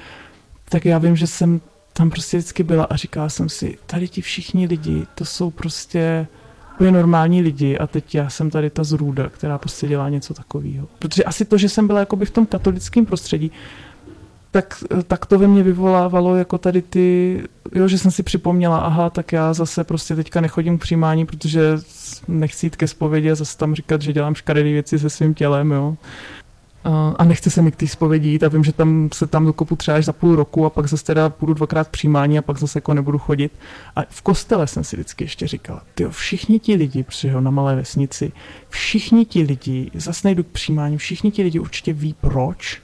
tak 0.70 0.86
já 0.86 0.98
vím, 0.98 1.16
že 1.16 1.28
jsem 1.28 1.62
tam 1.94 2.10
prostě 2.10 2.38
vždycky 2.38 2.64
byla 2.64 2.84
a 2.84 2.96
říkala 2.96 3.30
jsem 3.30 3.50
si, 3.50 3.78
tady 3.86 4.08
ti 4.08 4.22
všichni 4.22 4.68
lidi, 4.68 5.06
to 5.16 5.26
jsou 5.26 5.52
prostě 5.52 6.28
úplně 6.82 6.92
normální 6.92 7.42
lidi 7.42 7.78
a 7.78 7.88
teď 7.88 8.16
já 8.16 8.30
jsem 8.30 8.50
tady 8.50 8.70
ta 8.70 8.84
zrůda, 8.84 9.30
která 9.30 9.58
prostě 9.58 9.88
dělá 9.88 10.10
něco 10.10 10.34
takového. 10.34 10.88
Protože 11.00 11.24
asi 11.24 11.46
to, 11.46 11.58
že 11.58 11.70
jsem 11.70 11.88
byla 11.88 12.00
jakoby 12.00 12.26
v 12.26 12.32
tom 12.32 12.46
katolickém 12.46 13.06
prostředí, 13.06 13.52
tak, 14.52 14.84
tak 15.08 15.26
to 15.26 15.40
ve 15.40 15.48
mně 15.48 15.64
vyvolávalo 15.64 16.36
jako 16.36 16.58
tady 16.58 16.82
ty, 16.82 17.42
jo, 17.76 17.88
že 17.88 17.98
jsem 17.98 18.12
si 18.12 18.24
připomněla, 18.24 18.78
aha, 18.78 19.10
tak 19.10 19.32
já 19.32 19.54
zase 19.54 19.84
prostě 19.84 20.16
teďka 20.16 20.42
nechodím 20.42 20.78
k 20.78 20.82
přijímání, 20.82 21.26
protože 21.26 21.78
nechci 22.28 22.66
jít 22.66 22.76
ke 22.76 22.88
zpovědi 22.88 23.32
a 23.32 23.36
zase 23.36 23.58
tam 23.58 23.76
říkat, 23.76 24.02
že 24.02 24.14
dělám 24.14 24.36
škaredé 24.36 24.72
věci 24.72 25.00
se 25.00 25.10
svým 25.10 25.34
tělem, 25.34 25.72
jo 25.72 25.98
a 27.18 27.24
nechce 27.24 27.50
se 27.50 27.62
mi 27.62 27.72
k 27.72 27.76
té 27.76 27.88
zpovědi 27.88 28.30
jít 28.30 28.44
a 28.44 28.48
vím, 28.48 28.64
že 28.64 28.74
tam 28.74 29.10
se 29.14 29.28
tam 29.28 29.46
dokopu 29.46 29.76
třeba 29.76 29.98
až 29.98 30.06
za 30.06 30.14
půl 30.14 30.36
roku 30.36 30.66
a 30.66 30.70
pak 30.70 30.88
zase 30.88 31.06
teda 31.06 31.30
půjdu 31.30 31.54
dvakrát 31.54 31.88
přijímání 31.88 32.38
a 32.38 32.42
pak 32.42 32.58
zase 32.58 32.78
jako 32.78 32.94
nebudu 32.94 33.18
chodit. 33.18 33.52
A 33.96 34.02
v 34.10 34.22
kostele 34.22 34.68
jsem 34.68 34.84
si 34.84 34.96
vždycky 34.96 35.24
ještě 35.24 35.48
říkala, 35.48 35.82
ty 35.96 36.06
všichni 36.10 36.60
ti 36.60 36.76
lidi, 36.76 37.04
protože 37.04 37.42
na 37.42 37.52
malé 37.52 37.76
vesnici, 37.76 38.32
všichni 38.70 39.26
ti 39.26 39.44
lidi, 39.44 39.92
zase 39.94 40.28
nejdu 40.28 40.44
k 40.44 40.48
přijímání, 40.48 40.98
všichni 40.98 41.32
ti 41.32 41.44
lidi 41.44 41.60
určitě 41.60 41.94
ví 41.94 42.16
proč, 42.22 42.82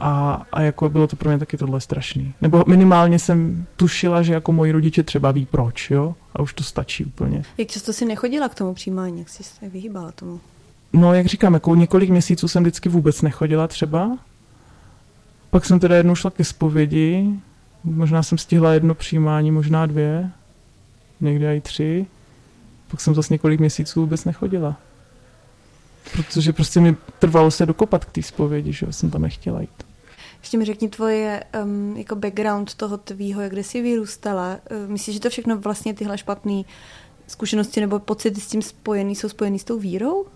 a, 0.00 0.42
a 0.52 0.60
jako 0.60 0.88
bylo 0.88 1.06
to 1.06 1.16
pro 1.16 1.30
mě 1.30 1.38
taky 1.38 1.56
tohle 1.56 1.80
strašný. 1.80 2.34
Nebo 2.40 2.64
minimálně 2.66 3.18
jsem 3.18 3.66
tušila, 3.76 4.22
že 4.22 4.32
jako 4.32 4.52
moji 4.52 4.72
rodiče 4.72 5.02
třeba 5.02 5.30
ví 5.30 5.46
proč, 5.46 5.90
jo? 5.90 6.14
A 6.34 6.42
už 6.42 6.54
to 6.54 6.64
stačí 6.64 7.04
úplně. 7.04 7.42
Jak 7.58 7.68
často 7.68 7.92
si 7.92 8.04
nechodila 8.04 8.48
k 8.48 8.54
tomu 8.54 8.74
přijímání, 8.74 9.18
jak 9.18 9.28
jsi 9.28 9.44
se 9.44 9.68
vyhýbala 9.68 10.12
tomu? 10.12 10.40
No, 10.94 11.14
jak 11.14 11.26
říkám, 11.26 11.54
jako 11.54 11.74
několik 11.74 12.10
měsíců 12.10 12.48
jsem 12.48 12.62
vždycky 12.62 12.88
vůbec 12.88 13.22
nechodila 13.22 13.68
třeba. 13.68 14.18
Pak 15.50 15.64
jsem 15.64 15.80
teda 15.80 15.96
jednou 15.96 16.14
šla 16.14 16.30
ke 16.30 16.44
zpovědi, 16.44 17.30
možná 17.84 18.22
jsem 18.22 18.38
stihla 18.38 18.72
jedno 18.72 18.94
přijímání, 18.94 19.50
možná 19.50 19.86
dvě, 19.86 20.30
někde 21.20 21.56
i 21.56 21.60
tři. 21.60 22.06
Pak 22.88 23.00
jsem 23.00 23.14
zase 23.14 23.34
několik 23.34 23.60
měsíců 23.60 24.00
vůbec 24.00 24.24
nechodila. 24.24 24.76
Protože 26.12 26.52
prostě 26.52 26.80
mi 26.80 26.96
trvalo 27.18 27.50
se 27.50 27.66
dokopat 27.66 28.04
k 28.04 28.12
té 28.12 28.22
zpovědi, 28.22 28.72
že 28.72 28.86
jsem 28.90 29.10
tam 29.10 29.22
nechtěla 29.22 29.60
jít. 29.60 29.84
Ještě 30.40 30.58
mi 30.58 30.64
řekni 30.64 30.88
tvoje 30.88 31.44
um, 31.64 31.96
jako 31.96 32.16
background 32.16 32.74
toho 32.74 32.96
tvýho, 32.96 33.40
jak 33.40 33.52
jsi 33.52 33.82
vyrůstala. 33.82 34.58
Uh, 34.70 34.90
myslíš, 34.90 35.14
že 35.14 35.20
to 35.20 35.30
všechno 35.30 35.58
vlastně 35.58 35.94
tyhle 35.94 36.18
špatné 36.18 36.62
zkušenosti 37.26 37.80
nebo 37.80 37.98
pocity 37.98 38.40
s 38.40 38.46
tím 38.46 38.62
spojený 38.62 39.14
jsou 39.14 39.28
spojený 39.28 39.58
s 39.58 39.64
tou 39.64 39.78
vírou? 39.78 40.26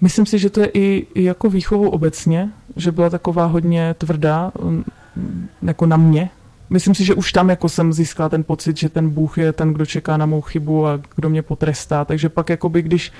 Myslím 0.00 0.26
si, 0.26 0.38
že 0.38 0.50
to 0.50 0.60
je 0.60 0.66
i, 0.66 1.06
i 1.14 1.24
jako 1.24 1.50
výchovou 1.50 1.88
obecně, 1.88 2.50
že 2.76 2.92
byla 2.92 3.10
taková 3.10 3.46
hodně 3.46 3.94
tvrdá 3.98 4.52
mm, 4.62 4.84
jako 5.62 5.86
na 5.86 5.96
mě. 5.96 6.30
Myslím 6.70 6.94
si, 6.94 7.04
že 7.04 7.14
už 7.14 7.32
tam 7.32 7.50
jako 7.50 7.68
jsem 7.68 7.92
získala 7.92 8.28
ten 8.28 8.44
pocit, 8.44 8.76
že 8.76 8.88
ten 8.88 9.10
Bůh 9.10 9.38
je 9.38 9.52
ten, 9.52 9.72
kdo 9.72 9.86
čeká 9.86 10.16
na 10.16 10.26
mou 10.26 10.40
chybu 10.40 10.86
a 10.86 11.00
kdo 11.16 11.28
mě 11.28 11.42
potrestá. 11.42 12.04
Takže 12.04 12.28
pak 12.28 12.50
jakoby, 12.50 12.82
když 12.82 13.12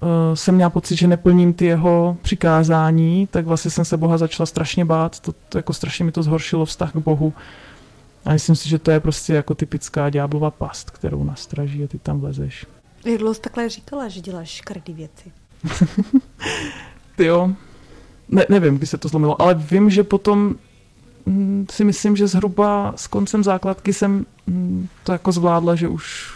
uh, 0.00 0.08
jsem 0.34 0.54
měla 0.54 0.70
pocit, 0.70 0.96
že 0.96 1.06
neplním 1.06 1.52
ty 1.52 1.64
jeho 1.64 2.16
přikázání, 2.22 3.28
tak 3.30 3.46
vlastně 3.46 3.70
jsem 3.70 3.84
se 3.84 3.96
Boha 3.96 4.18
začala 4.18 4.46
strašně 4.46 4.84
bát. 4.84 5.20
To, 5.20 5.32
to 5.48 5.58
jako 5.58 5.72
strašně 5.72 6.04
mi 6.04 6.12
to 6.12 6.22
zhoršilo 6.22 6.64
vztah 6.64 6.92
k 6.92 6.96
Bohu. 6.96 7.32
A 8.24 8.32
myslím 8.32 8.56
si, 8.56 8.68
že 8.68 8.78
to 8.78 8.90
je 8.90 9.00
prostě 9.00 9.34
jako 9.34 9.54
typická 9.54 10.10
ďáblova 10.10 10.50
past, 10.50 10.90
kterou 10.90 11.24
nastraží 11.24 11.84
a 11.84 11.86
ty 11.86 11.98
tam 11.98 12.20
vlezeš. 12.20 12.66
Jak 13.04 13.18
dlouho 13.18 13.34
takhle 13.34 13.68
říkala, 13.68 14.08
že 14.08 14.20
děláš 14.20 14.48
škrdý 14.48 14.94
věci? 14.94 15.32
Ty 17.16 17.24
jo, 17.24 17.52
ne, 18.28 18.46
nevím, 18.48 18.78
kdy 18.78 18.86
se 18.86 18.98
to 18.98 19.08
zlomilo, 19.08 19.42
ale 19.42 19.54
vím, 19.54 19.90
že 19.90 20.04
potom 20.04 20.54
hm, 21.26 21.66
si 21.70 21.84
myslím, 21.84 22.16
že 22.16 22.26
zhruba 22.26 22.92
s 22.96 23.06
koncem 23.06 23.44
základky 23.44 23.92
jsem 23.92 24.26
hm, 24.46 24.88
to 25.04 25.12
jako 25.12 25.32
zvládla, 25.32 25.74
že 25.74 25.88
už 25.88 26.32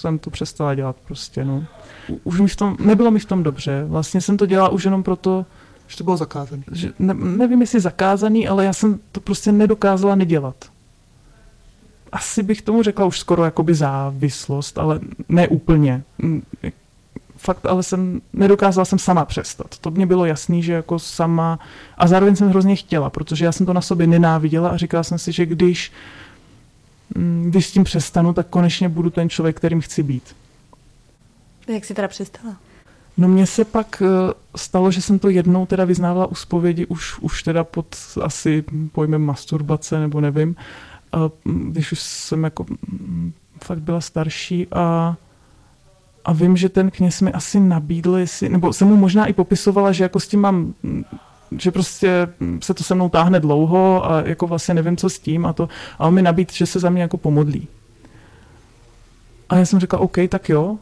jsem 0.00 0.18
to 0.18 0.30
přestala 0.30 0.74
dělat 0.74 0.96
prostě, 1.04 1.44
no. 1.44 1.64
Už 2.24 2.40
mi 2.40 2.48
v 2.48 2.56
tom, 2.56 2.76
nebylo 2.80 3.10
mi 3.10 3.18
v 3.18 3.24
tom 3.24 3.42
dobře, 3.42 3.84
vlastně 3.88 4.20
jsem 4.20 4.36
to 4.36 4.46
dělala 4.46 4.68
už 4.68 4.84
jenom 4.84 5.02
proto, 5.02 5.46
že 5.86 5.96
to 5.96 6.04
bylo 6.04 6.16
zakázané. 6.16 6.62
Že, 6.72 6.92
ne, 6.98 7.14
nevím, 7.14 7.60
jestli 7.60 7.80
zakázaný, 7.80 8.48
ale 8.48 8.64
já 8.64 8.72
jsem 8.72 9.00
to 9.12 9.20
prostě 9.20 9.52
nedokázala 9.52 10.14
nedělat. 10.14 10.56
Asi 12.12 12.42
bych 12.42 12.62
tomu 12.62 12.82
řekla 12.82 13.04
už 13.06 13.18
skoro 13.18 13.44
jakoby 13.44 13.74
závislost, 13.74 14.78
ale 14.78 15.00
ne 15.28 15.48
úplně. 15.48 16.02
Fakt 17.38 17.66
ale 17.66 17.82
jsem, 17.82 18.20
nedokázala 18.32 18.84
jsem 18.84 18.98
sama 18.98 19.24
přestat. 19.24 19.78
To 19.78 19.90
mě 19.90 20.06
bylo 20.06 20.24
jasný, 20.24 20.62
že 20.62 20.72
jako 20.72 20.98
sama, 20.98 21.58
a 21.98 22.06
zároveň 22.06 22.36
jsem 22.36 22.48
hrozně 22.48 22.76
chtěla, 22.76 23.10
protože 23.10 23.44
já 23.44 23.52
jsem 23.52 23.66
to 23.66 23.72
na 23.72 23.80
sobě 23.80 24.06
nenáviděla 24.06 24.68
a 24.68 24.76
říkala 24.76 25.02
jsem 25.02 25.18
si, 25.18 25.32
že 25.32 25.46
když, 25.46 25.92
mm, 27.14 27.44
když 27.50 27.66
s 27.66 27.72
tím 27.72 27.84
přestanu, 27.84 28.32
tak 28.32 28.46
konečně 28.46 28.88
budu 28.88 29.10
ten 29.10 29.28
člověk, 29.28 29.56
kterým 29.56 29.80
chci 29.80 30.02
být. 30.02 30.36
Jak 31.68 31.84
jsi 31.84 31.94
teda 31.94 32.08
přestala? 32.08 32.56
No 33.16 33.28
mně 33.28 33.46
se 33.46 33.64
pak 33.64 34.02
eh, 34.02 34.32
stalo, 34.56 34.90
že 34.90 35.02
jsem 35.02 35.18
to 35.18 35.28
jednou 35.28 35.66
teda 35.66 35.84
vyznávala 35.84 36.26
u 36.26 36.34
zpovědi, 36.34 36.86
už, 36.86 37.18
už 37.18 37.42
teda 37.42 37.64
pod 37.64 37.96
asi 38.22 38.64
pojmem 38.92 39.22
masturbace, 39.22 40.00
nebo 40.00 40.20
nevím, 40.20 40.56
když 41.44 41.92
už 41.92 42.00
jsem 42.00 42.44
jako 42.44 42.66
mm, 42.68 43.32
fakt 43.64 43.80
byla 43.80 44.00
starší 44.00 44.66
a 44.72 45.16
a 46.28 46.32
vím, 46.32 46.56
že 46.56 46.68
ten 46.68 46.90
kněz 46.90 47.20
mi 47.20 47.32
asi 47.32 47.60
nabídl, 47.60 48.16
jestli, 48.16 48.48
nebo 48.48 48.72
jsem 48.72 48.88
mu 48.88 48.96
možná 48.96 49.26
i 49.26 49.32
popisovala, 49.32 49.92
že 49.92 50.04
jako 50.04 50.20
s 50.20 50.28
tím 50.28 50.40
mám 50.40 50.74
že 51.58 51.70
prostě 51.70 52.28
se 52.62 52.74
to 52.74 52.84
se 52.84 52.94
mnou 52.94 53.08
táhne 53.08 53.40
dlouho 53.40 54.10
a 54.10 54.20
jako 54.20 54.46
vlastně 54.46 54.74
nevím, 54.74 54.96
co 54.96 55.10
s 55.10 55.18
tím 55.18 55.46
a 55.46 55.52
to. 55.52 55.68
A 55.98 56.06
on 56.06 56.14
mi 56.14 56.22
nabídl, 56.22 56.52
že 56.52 56.66
se 56.66 56.78
za 56.78 56.90
mě 56.90 57.02
jako 57.02 57.16
pomodlí. 57.16 57.68
A 59.48 59.56
já 59.56 59.64
jsem 59.64 59.80
řekla, 59.80 59.98
OK, 59.98 60.16
tak 60.28 60.48
jo. 60.48 60.78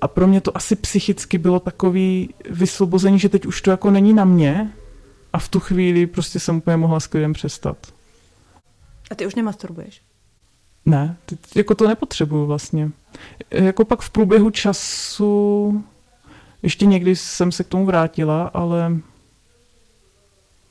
A 0.00 0.08
pro 0.08 0.26
mě 0.26 0.40
to 0.40 0.56
asi 0.56 0.76
psychicky 0.76 1.38
bylo 1.38 1.60
takový 1.60 2.34
vysvobození, 2.50 3.18
že 3.18 3.28
teď 3.28 3.46
už 3.46 3.62
to 3.62 3.70
jako 3.70 3.90
není 3.90 4.12
na 4.12 4.24
mě 4.24 4.72
a 5.32 5.38
v 5.38 5.48
tu 5.48 5.60
chvíli 5.60 6.06
prostě 6.06 6.40
jsem 6.40 6.56
úplně 6.56 6.76
mohla 6.76 7.00
s 7.00 7.06
klidem 7.06 7.32
přestat. 7.32 7.76
A 9.10 9.14
ty 9.14 9.26
už 9.26 9.34
nemasturbuješ? 9.34 10.02
Ne, 10.86 11.16
jako 11.56 11.74
to 11.74 11.88
nepotřebuju 11.88 12.46
vlastně. 12.46 12.90
Jako 13.50 13.84
pak 13.84 14.00
v 14.00 14.10
průběhu 14.10 14.50
času 14.50 15.84
ještě 16.62 16.86
někdy 16.86 17.16
jsem 17.16 17.52
se 17.52 17.64
k 17.64 17.68
tomu 17.68 17.86
vrátila, 17.86 18.50
ale 18.54 18.96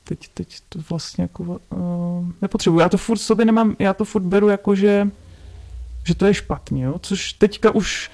teď, 0.03 0.27
teď 0.33 0.57
to 0.69 0.79
vlastně 0.89 1.21
jako 1.21 1.43
uh, 1.43 1.59
nepotřebuji. 2.41 2.79
Já 2.79 2.89
to 2.89 2.97
furt 2.97 3.17
sobě 3.17 3.45
nemám, 3.45 3.75
já 3.79 3.93
to 3.93 4.05
furt 4.05 4.23
beru 4.23 4.49
jako, 4.49 4.75
že, 4.75 5.07
že 6.03 6.15
to 6.15 6.25
je 6.25 6.33
špatně, 6.33 6.83
jo? 6.83 6.99
což 7.01 7.33
teďka 7.33 7.71
už 7.71 8.11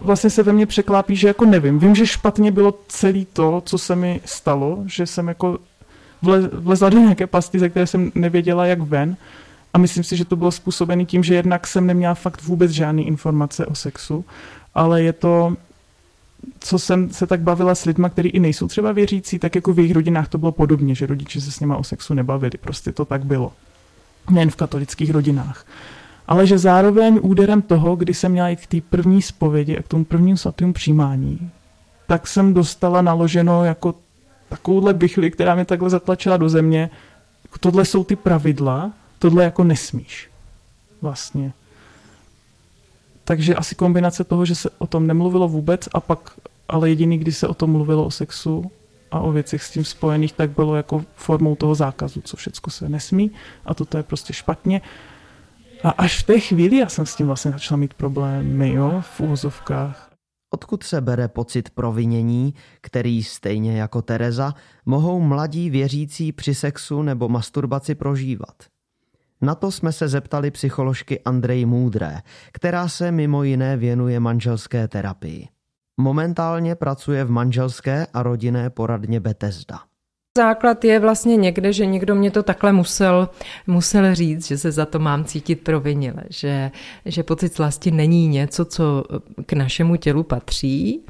vlastně 0.00 0.30
se 0.30 0.42
ve 0.42 0.52
mně 0.52 0.66
překlápí, 0.66 1.16
že 1.16 1.28
jako 1.28 1.44
nevím. 1.44 1.78
Vím, 1.78 1.94
že 1.94 2.06
špatně 2.06 2.52
bylo 2.52 2.78
celé 2.88 3.24
to, 3.32 3.62
co 3.66 3.78
se 3.78 3.96
mi 3.96 4.20
stalo, 4.24 4.82
že 4.86 5.06
jsem 5.06 5.28
jako 5.28 5.58
vlezla 6.52 6.88
do 6.88 6.98
nějaké 6.98 7.26
pasti, 7.26 7.58
ze 7.58 7.68
které 7.68 7.86
jsem 7.86 8.12
nevěděla, 8.14 8.66
jak 8.66 8.80
ven, 8.80 9.16
a 9.74 9.78
myslím 9.78 10.04
si, 10.04 10.16
že 10.16 10.24
to 10.24 10.36
bylo 10.36 10.50
způsobené 10.50 11.04
tím, 11.04 11.22
že 11.22 11.34
jednak 11.34 11.66
jsem 11.66 11.86
neměla 11.86 12.14
fakt 12.14 12.42
vůbec 12.42 12.70
žádné 12.70 13.02
informace 13.02 13.66
o 13.66 13.74
sexu, 13.74 14.24
ale 14.74 15.02
je 15.02 15.12
to, 15.12 15.56
co 16.58 16.78
jsem 16.78 17.10
se 17.10 17.26
tak 17.26 17.40
bavila 17.40 17.74
s 17.74 17.84
lidma, 17.84 18.08
kteří 18.08 18.28
i 18.28 18.40
nejsou 18.40 18.68
třeba 18.68 18.92
věřící, 18.92 19.38
tak 19.38 19.54
jako 19.54 19.72
v 19.72 19.78
jejich 19.78 19.94
rodinách 19.94 20.28
to 20.28 20.38
bylo 20.38 20.52
podobně, 20.52 20.94
že 20.94 21.06
rodiče 21.06 21.40
se 21.40 21.52
s 21.52 21.60
nima 21.60 21.76
o 21.76 21.84
sexu 21.84 22.14
nebavili. 22.14 22.58
Prostě 22.60 22.92
to 22.92 23.04
tak 23.04 23.24
bylo. 23.24 23.52
Nejen 24.30 24.50
v 24.50 24.56
katolických 24.56 25.10
rodinách. 25.10 25.66
Ale 26.28 26.46
že 26.46 26.58
zároveň 26.58 27.18
úderem 27.22 27.62
toho, 27.62 27.96
kdy 27.96 28.14
jsem 28.14 28.32
měla 28.32 28.48
jít 28.48 28.60
k 28.60 28.66
té 28.66 28.80
první 28.80 29.22
zpovědi 29.22 29.78
a 29.78 29.82
k 29.82 29.88
tomu 29.88 30.04
prvnímu 30.04 30.36
svatému 30.36 30.72
přijímání, 30.72 31.50
tak 32.06 32.26
jsem 32.26 32.54
dostala 32.54 33.02
naloženo 33.02 33.64
jako 33.64 33.94
takovouhle 34.48 34.94
bychli, 34.94 35.30
která 35.30 35.54
mě 35.54 35.64
takhle 35.64 35.90
zatlačila 35.90 36.36
do 36.36 36.48
země. 36.48 36.90
Tohle 37.60 37.84
jsou 37.84 38.04
ty 38.04 38.16
pravidla, 38.16 38.92
tohle 39.20 39.44
jako 39.44 39.64
nesmíš. 39.64 40.30
Vlastně. 41.02 41.52
Takže 43.24 43.54
asi 43.54 43.74
kombinace 43.74 44.24
toho, 44.24 44.44
že 44.44 44.54
se 44.54 44.70
o 44.78 44.86
tom 44.86 45.06
nemluvilo 45.06 45.48
vůbec 45.48 45.88
a 45.94 46.00
pak, 46.00 46.30
ale 46.68 46.88
jediný, 46.88 47.18
kdy 47.18 47.32
se 47.32 47.48
o 47.48 47.54
tom 47.54 47.70
mluvilo 47.70 48.04
o 48.04 48.10
sexu 48.10 48.70
a 49.10 49.20
o 49.20 49.32
věcech 49.32 49.62
s 49.62 49.70
tím 49.70 49.84
spojených, 49.84 50.32
tak 50.32 50.50
bylo 50.50 50.76
jako 50.76 51.04
formou 51.14 51.56
toho 51.56 51.74
zákazu, 51.74 52.20
co 52.20 52.36
všechno 52.36 52.70
se 52.70 52.88
nesmí 52.88 53.30
a 53.64 53.74
toto 53.74 53.96
je 53.96 54.02
prostě 54.02 54.32
špatně. 54.32 54.80
A 55.84 55.90
až 55.90 56.22
v 56.22 56.26
té 56.26 56.40
chvíli 56.40 56.76
já 56.76 56.88
jsem 56.88 57.06
s 57.06 57.16
tím 57.16 57.26
vlastně 57.26 57.50
začala 57.50 57.78
mít 57.78 57.94
problémy, 57.94 58.74
jo, 58.74 59.02
v 59.16 59.20
úvozovkách. 59.20 60.10
Odkud 60.54 60.82
se 60.82 61.00
bere 61.00 61.28
pocit 61.28 61.70
provinění, 61.70 62.54
který 62.80 63.22
stejně 63.22 63.80
jako 63.80 64.02
Tereza 64.02 64.54
mohou 64.86 65.20
mladí 65.20 65.70
věřící 65.70 66.32
při 66.32 66.54
sexu 66.54 67.02
nebo 67.02 67.28
masturbaci 67.28 67.94
prožívat? 67.94 68.54
Na 69.42 69.54
to 69.54 69.70
jsme 69.70 69.92
se 69.92 70.08
zeptali 70.08 70.50
psycholožky 70.50 71.20
Andrej 71.20 71.66
Můdré, 71.66 72.18
která 72.52 72.88
se 72.88 73.12
mimo 73.12 73.42
jiné 73.42 73.76
věnuje 73.76 74.20
manželské 74.20 74.88
terapii. 74.88 75.48
Momentálně 76.00 76.74
pracuje 76.74 77.24
v 77.24 77.30
manželské 77.30 78.06
a 78.14 78.22
rodinné 78.22 78.70
poradně 78.70 79.20
Bethesda. 79.20 79.80
Základ 80.38 80.84
je 80.84 80.98
vlastně 80.98 81.36
někde, 81.36 81.72
že 81.72 81.86
někdo 81.86 82.14
mě 82.14 82.30
to 82.30 82.42
takhle 82.42 82.72
musel, 82.72 83.28
musel 83.66 84.14
říct, 84.14 84.46
že 84.46 84.58
se 84.58 84.72
za 84.72 84.86
to 84.86 84.98
mám 84.98 85.24
cítit 85.24 85.56
provinile, 85.56 86.22
že, 86.30 86.70
že 87.04 87.22
pocit 87.22 87.54
slasti 87.54 87.90
není 87.90 88.28
něco, 88.28 88.64
co 88.64 89.04
k 89.46 89.52
našemu 89.52 89.96
tělu 89.96 90.22
patří, 90.22 91.04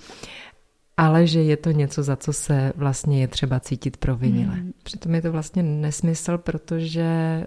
ale 1.00 1.26
že 1.26 1.42
je 1.42 1.57
to 1.57 1.71
něco, 1.71 2.02
za 2.02 2.16
co 2.16 2.33
se 2.33 2.73
vlastně 2.76 3.21
je 3.21 3.28
třeba 3.28 3.61
cítit 3.61 3.97
provinile. 3.97 4.54
Hmm. 4.54 4.73
Přitom 4.83 5.14
je 5.14 5.23
to 5.23 5.33
vlastně 5.33 5.62
nesmysl, 5.62 6.38
protože 6.38 7.02
eh, 7.02 7.47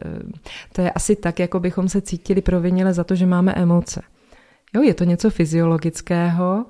to 0.72 0.82
je 0.82 0.92
asi 0.92 1.16
tak, 1.16 1.40
jako 1.40 1.60
bychom 1.60 1.90
se 1.90 2.02
cítili 2.02 2.42
provinile 2.42 2.94
za 2.94 3.04
to, 3.04 3.16
že 3.16 3.26
máme 3.26 3.54
emoce. 3.54 4.02
Jo, 4.76 4.82
je 4.82 4.94
to 4.94 5.04
něco 5.04 5.30
fyziologického 5.30 6.66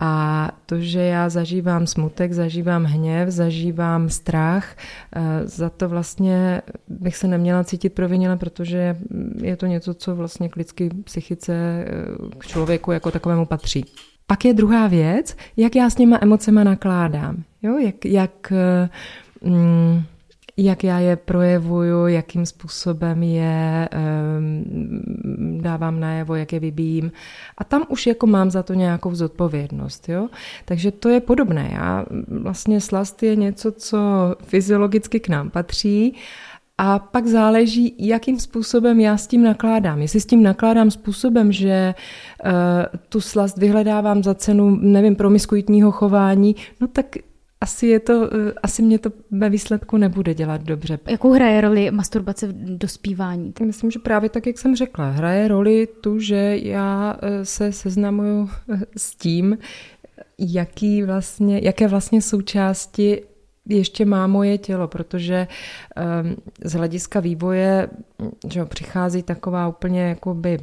a 0.00 0.48
to, 0.66 0.78
že 0.78 1.00
já 1.00 1.28
zažívám 1.28 1.86
smutek, 1.86 2.32
zažívám 2.32 2.84
hněv, 2.84 3.28
zažívám 3.28 4.08
strach, 4.08 4.76
eh, 5.16 5.46
za 5.48 5.70
to 5.70 5.88
vlastně 5.88 6.62
bych 6.88 7.16
se 7.16 7.28
neměla 7.28 7.64
cítit 7.64 7.90
provinile, 7.90 8.36
protože 8.36 8.96
je 9.42 9.56
to 9.56 9.66
něco, 9.66 9.94
co 9.94 10.16
vlastně 10.16 10.48
k 10.48 10.56
lidské 10.56 10.88
psychice, 11.04 11.54
eh, 11.54 12.36
k 12.38 12.46
člověku 12.46 12.92
jako 12.92 13.10
takovému 13.10 13.46
patří. 13.46 13.84
Pak 14.30 14.44
je 14.44 14.54
druhá 14.54 14.86
věc, 14.86 15.36
jak 15.56 15.76
já 15.76 15.90
s 15.90 15.94
těma 15.94 16.18
emocema 16.20 16.64
nakládám. 16.64 17.42
Jo? 17.62 17.78
Jak, 17.78 18.04
jak, 18.04 18.52
mm, 19.42 20.02
jak 20.56 20.84
já 20.84 20.98
je 20.98 21.16
projevuju, 21.16 22.06
jakým 22.06 22.46
způsobem 22.46 23.22
je 23.22 23.88
um, 24.38 25.60
dávám 25.62 26.00
najevo, 26.00 26.34
jak 26.34 26.52
je 26.52 26.60
vybíjím. 26.60 27.12
A 27.58 27.64
tam 27.64 27.84
už 27.88 28.06
jako 28.06 28.26
mám 28.26 28.50
za 28.50 28.62
to 28.62 28.74
nějakou 28.74 29.14
zodpovědnost. 29.14 30.08
Jo? 30.08 30.28
Takže 30.64 30.90
to 30.90 31.08
je 31.08 31.20
podobné. 31.20 31.70
Já, 31.72 32.04
vlastně 32.28 32.80
slast 32.80 33.22
je 33.22 33.36
něco, 33.36 33.72
co 33.72 33.98
fyziologicky 34.44 35.20
k 35.20 35.28
nám 35.28 35.50
patří 35.50 36.16
a 36.82 36.98
pak 36.98 37.26
záleží, 37.26 37.94
jakým 37.98 38.40
způsobem 38.40 39.00
já 39.00 39.16
s 39.16 39.26
tím 39.26 39.42
nakládám. 39.42 40.02
Jestli 40.02 40.20
s 40.20 40.26
tím 40.26 40.42
nakládám 40.42 40.90
způsobem, 40.90 41.52
že 41.52 41.94
uh, 42.44 42.50
tu 43.08 43.20
slast 43.20 43.58
vyhledávám 43.58 44.22
za 44.22 44.34
cenu, 44.34 44.78
nevím, 44.80 45.16
promiskuitního 45.16 45.92
chování, 45.92 46.56
no 46.80 46.86
tak 46.86 47.06
asi, 47.60 47.86
je 47.86 48.00
to, 48.00 48.18
uh, 48.18 48.26
asi 48.62 48.82
mě 48.82 48.98
to 48.98 49.10
ve 49.30 49.50
výsledku 49.50 49.96
nebude 49.96 50.34
dělat 50.34 50.62
dobře. 50.62 50.98
Jakou 51.08 51.32
hraje 51.32 51.60
roli 51.60 51.90
masturbace 51.90 52.46
v 52.46 52.78
dospívání? 52.78 53.52
Myslím, 53.64 53.90
že 53.90 53.98
právě 53.98 54.30
tak, 54.30 54.46
jak 54.46 54.58
jsem 54.58 54.76
řekla, 54.76 55.10
hraje 55.10 55.48
roli 55.48 55.88
tu, 56.00 56.18
že 56.18 56.58
já 56.62 57.16
uh, 57.22 57.28
se 57.42 57.72
seznamuju 57.72 58.50
s 58.96 59.16
tím, 59.16 59.58
jaký 60.38 61.02
vlastně, 61.02 61.60
jaké 61.62 61.88
vlastně 61.88 62.22
součásti 62.22 63.22
ještě 63.68 64.04
má 64.04 64.26
moje 64.26 64.58
tělo, 64.58 64.88
protože 64.88 65.48
um, 66.22 66.36
z 66.64 66.72
hlediska 66.72 67.20
vývoje 67.20 67.88
že 68.48 68.64
přichází 68.64 69.22
taková 69.22 69.68
úplně 69.68 70.02
jakoby 70.02 70.58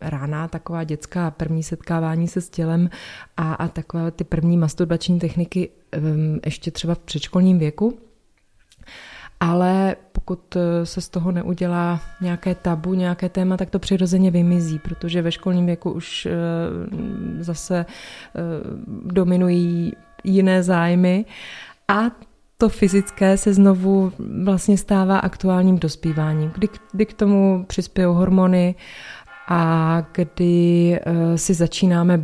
rána, 0.00 0.48
taková 0.48 0.84
dětská 0.84 1.30
první 1.30 1.62
setkávání 1.62 2.28
se 2.28 2.40
s 2.40 2.50
tělem 2.50 2.90
a, 3.36 3.52
a 3.54 3.68
takové 3.68 4.10
ty 4.10 4.24
první 4.24 4.56
masturbační 4.56 5.18
techniky 5.18 5.68
um, 5.98 6.40
ještě 6.44 6.70
třeba 6.70 6.94
v 6.94 6.98
předškolním 6.98 7.58
věku. 7.58 7.98
Ale 9.40 9.96
pokud 10.12 10.56
eh, 10.56 10.86
se 10.86 11.00
z 11.00 11.08
toho 11.08 11.32
neudělá 11.32 12.00
nějaké 12.20 12.54
tabu, 12.54 12.94
nějaké 12.94 13.28
téma, 13.28 13.56
tak 13.56 13.70
to 13.70 13.78
přirozeně 13.78 14.30
vymizí, 14.30 14.78
protože 14.78 15.22
ve 15.22 15.32
školním 15.32 15.66
věku 15.66 15.90
už 15.90 16.26
uh, 16.26 17.42
zase 17.42 17.86
uh, 17.86 19.12
dominují 19.12 19.92
jiné 20.24 20.62
zájmy 20.62 21.24
a 21.90 22.10
to 22.58 22.68
fyzické 22.68 23.36
se 23.36 23.54
znovu 23.54 24.12
vlastně 24.44 24.78
stává 24.78 25.18
aktuálním 25.18 25.78
dospíváním, 25.78 26.50
kdy, 26.54 26.68
kdy 26.92 27.06
k 27.06 27.12
tomu 27.12 27.64
přispějí 27.68 28.06
hormony 28.06 28.74
a 29.48 30.02
kdy 30.12 30.98
uh, 31.06 31.34
si 31.36 31.54
začínáme 31.54 32.22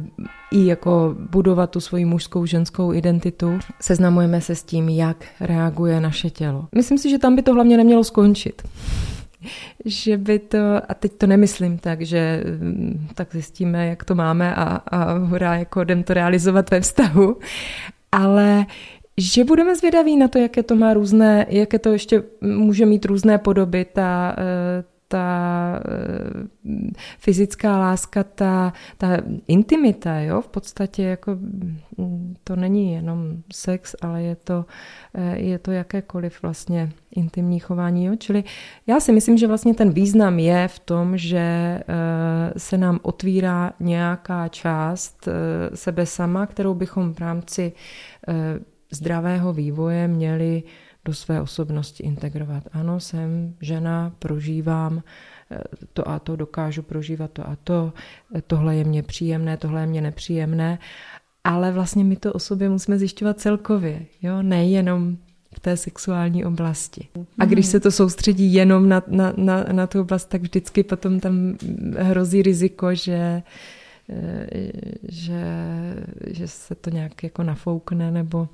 i 0.52 0.66
jako 0.66 1.14
budovat 1.31 1.70
tu 1.70 1.81
svoji 1.81 2.05
mužskou, 2.05 2.46
ženskou 2.46 2.92
identitu, 2.92 3.59
seznamujeme 3.81 4.40
se 4.40 4.55
s 4.55 4.62
tím, 4.62 4.88
jak 4.88 5.24
reaguje 5.40 6.00
naše 6.00 6.31
tělo. 6.31 6.68
Myslím 6.74 6.98
si, 6.98 7.11
že 7.11 7.18
tam 7.18 7.37
by 7.37 7.42
to 7.42 7.55
hlavně 7.55 7.76
nemělo 7.76 8.05
skončit. 8.05 8.62
že 9.85 10.16
by 10.16 10.38
to, 10.38 10.59
a 10.88 10.94
teď 10.94 11.12
to 11.12 11.26
nemyslím 11.26 11.79
tak, 11.79 12.02
že 12.02 12.44
mm, 12.61 13.09
tak 13.14 13.29
zjistíme, 13.33 13.87
jak 13.87 14.05
to 14.05 14.14
máme 14.14 14.55
a, 14.55 14.64
a 14.64 15.12
hurá, 15.12 15.57
jako 15.57 15.83
jdem 15.83 16.02
to 16.02 16.14
realizovat 16.14 16.70
ve 16.70 16.81
vztahu, 16.81 17.37
ale 18.12 18.66
že 19.18 19.44
budeme 19.44 19.76
zvědaví 19.76 20.16
na 20.16 20.29
to, 20.29 20.38
jaké 20.38 20.62
to 20.62 20.76
má 20.76 20.94
různé, 20.94 21.46
jaké 21.48 21.79
to 21.79 21.92
ještě 21.92 22.22
může 22.40 22.87
mít 22.87 23.05
různé 23.05 23.38
podoby, 23.38 23.85
ta, 23.85 24.37
eh, 24.38 24.85
ta 25.09 25.81
eh, 25.85 26.90
fyzická 27.18 27.79
láska, 27.79 28.24
ta, 28.24 28.72
ta 28.98 29.09
intimita, 29.48 30.20
jo, 30.20 30.40
v 30.40 30.48
podstatě 30.48 31.02
jako 31.02 31.31
mm, 31.35 32.35
to 32.44 32.57
není 32.57 32.92
jenom 32.92 33.37
sex, 33.52 33.96
ale 34.02 34.22
je 34.22 34.37
to, 34.37 34.64
eh, 35.14 35.38
je 35.38 35.59
to 35.59 35.70
jakékoliv 35.70 36.42
vlastně 36.42 36.92
intimní 37.16 37.59
chování, 37.59 38.05
jo, 38.05 38.16
čili 38.16 38.44
já 38.87 39.00
si 39.00 39.12
myslím, 39.12 39.38
že 39.38 39.46
vlastně 39.46 39.74
ten 39.74 39.90
význam 39.90 40.38
je 40.38 40.68
v 40.68 40.79
tom, 40.79 41.16
že 41.16 41.81
se 42.57 42.79
nám 42.79 42.98
otvírá 43.02 43.72
nějaká 43.81 44.48
část 44.48 45.29
sebe 45.74 46.07
sama, 46.07 46.46
kterou 46.46 46.74
bychom 46.74 47.14
v 47.14 47.18
rámci 47.18 47.72
zdravého 48.90 49.53
vývoje 49.53 50.09
měli 50.09 50.62
do 51.05 51.14
své 51.14 51.40
osobnosti 51.40 52.03
integrovat. 52.03 52.62
Ano, 52.72 53.01
jsem 53.01 53.55
žena, 53.61 54.12
prožívám 54.18 55.03
eh, 55.51 55.59
to 55.92 56.09
a 56.09 56.18
to, 56.18 56.37
dokážu 56.37 56.83
prožívat 56.83 57.31
to 57.31 57.49
a 57.49 57.57
to, 57.64 57.92
eh, 58.35 58.42
tohle 58.46 58.77
je 58.77 58.85
mě 58.85 59.03
příjemné, 59.03 59.57
tohle 59.57 59.81
je 59.81 59.87
mě 59.87 60.01
nepříjemné, 60.01 60.79
ale 61.44 61.72
vlastně 61.72 62.05
my 62.05 62.16
to 62.16 62.33
o 62.33 62.38
sobě 62.38 62.68
musíme 62.68 62.99
zjišťovat 62.99 63.40
celkově, 63.40 64.07
jo? 64.22 64.42
nejenom 64.42 65.16
v 65.57 65.61
té 65.61 65.77
sexuální 65.77 66.44
oblasti. 66.44 67.09
A 67.38 67.44
když 67.44 67.66
se 67.66 67.81
to 67.81 67.90
soustředí 67.90 68.55
jenom 68.55 68.88
na, 68.88 69.03
na, 69.07 69.33
na, 69.37 69.64
na 69.72 69.87
tu 69.87 70.01
oblast, 70.01 70.25
tak 70.29 70.42
vždycky 70.42 70.83
potom 70.83 71.20
tam 71.20 71.57
hrozí 71.99 72.42
riziko, 72.42 72.94
že 72.94 73.42
že, 75.09 75.45
že 76.27 76.49
se 76.49 76.75
to 76.75 76.90
nějak 76.90 77.23
jako 77.23 77.42
nafoukne 77.42 78.11
nebo, 78.11 78.49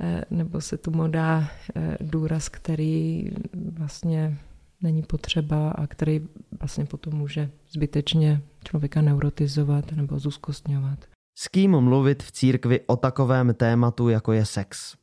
eh, 0.00 0.24
nebo 0.30 0.60
se 0.60 0.76
tu 0.76 0.90
modá 0.90 1.48
eh, 1.76 1.96
důraz, 2.00 2.48
který 2.48 3.30
vlastně 3.72 4.38
není 4.82 5.02
potřeba 5.02 5.70
a 5.70 5.86
který 5.86 6.28
vlastně 6.60 6.84
potom 6.84 7.14
může 7.14 7.50
zbytečně 7.70 8.42
člověka 8.64 9.00
neurotizovat 9.00 9.92
nebo 9.92 10.18
zúzkostňovat. 10.18 10.98
S 11.38 11.48
kým 11.48 11.80
mluvit 11.80 12.22
v 12.22 12.32
církvi 12.32 12.80
o 12.86 12.96
takovém 12.96 13.54
tématu, 13.54 14.08
jako 14.08 14.32
je 14.32 14.44
sex? 14.44 14.94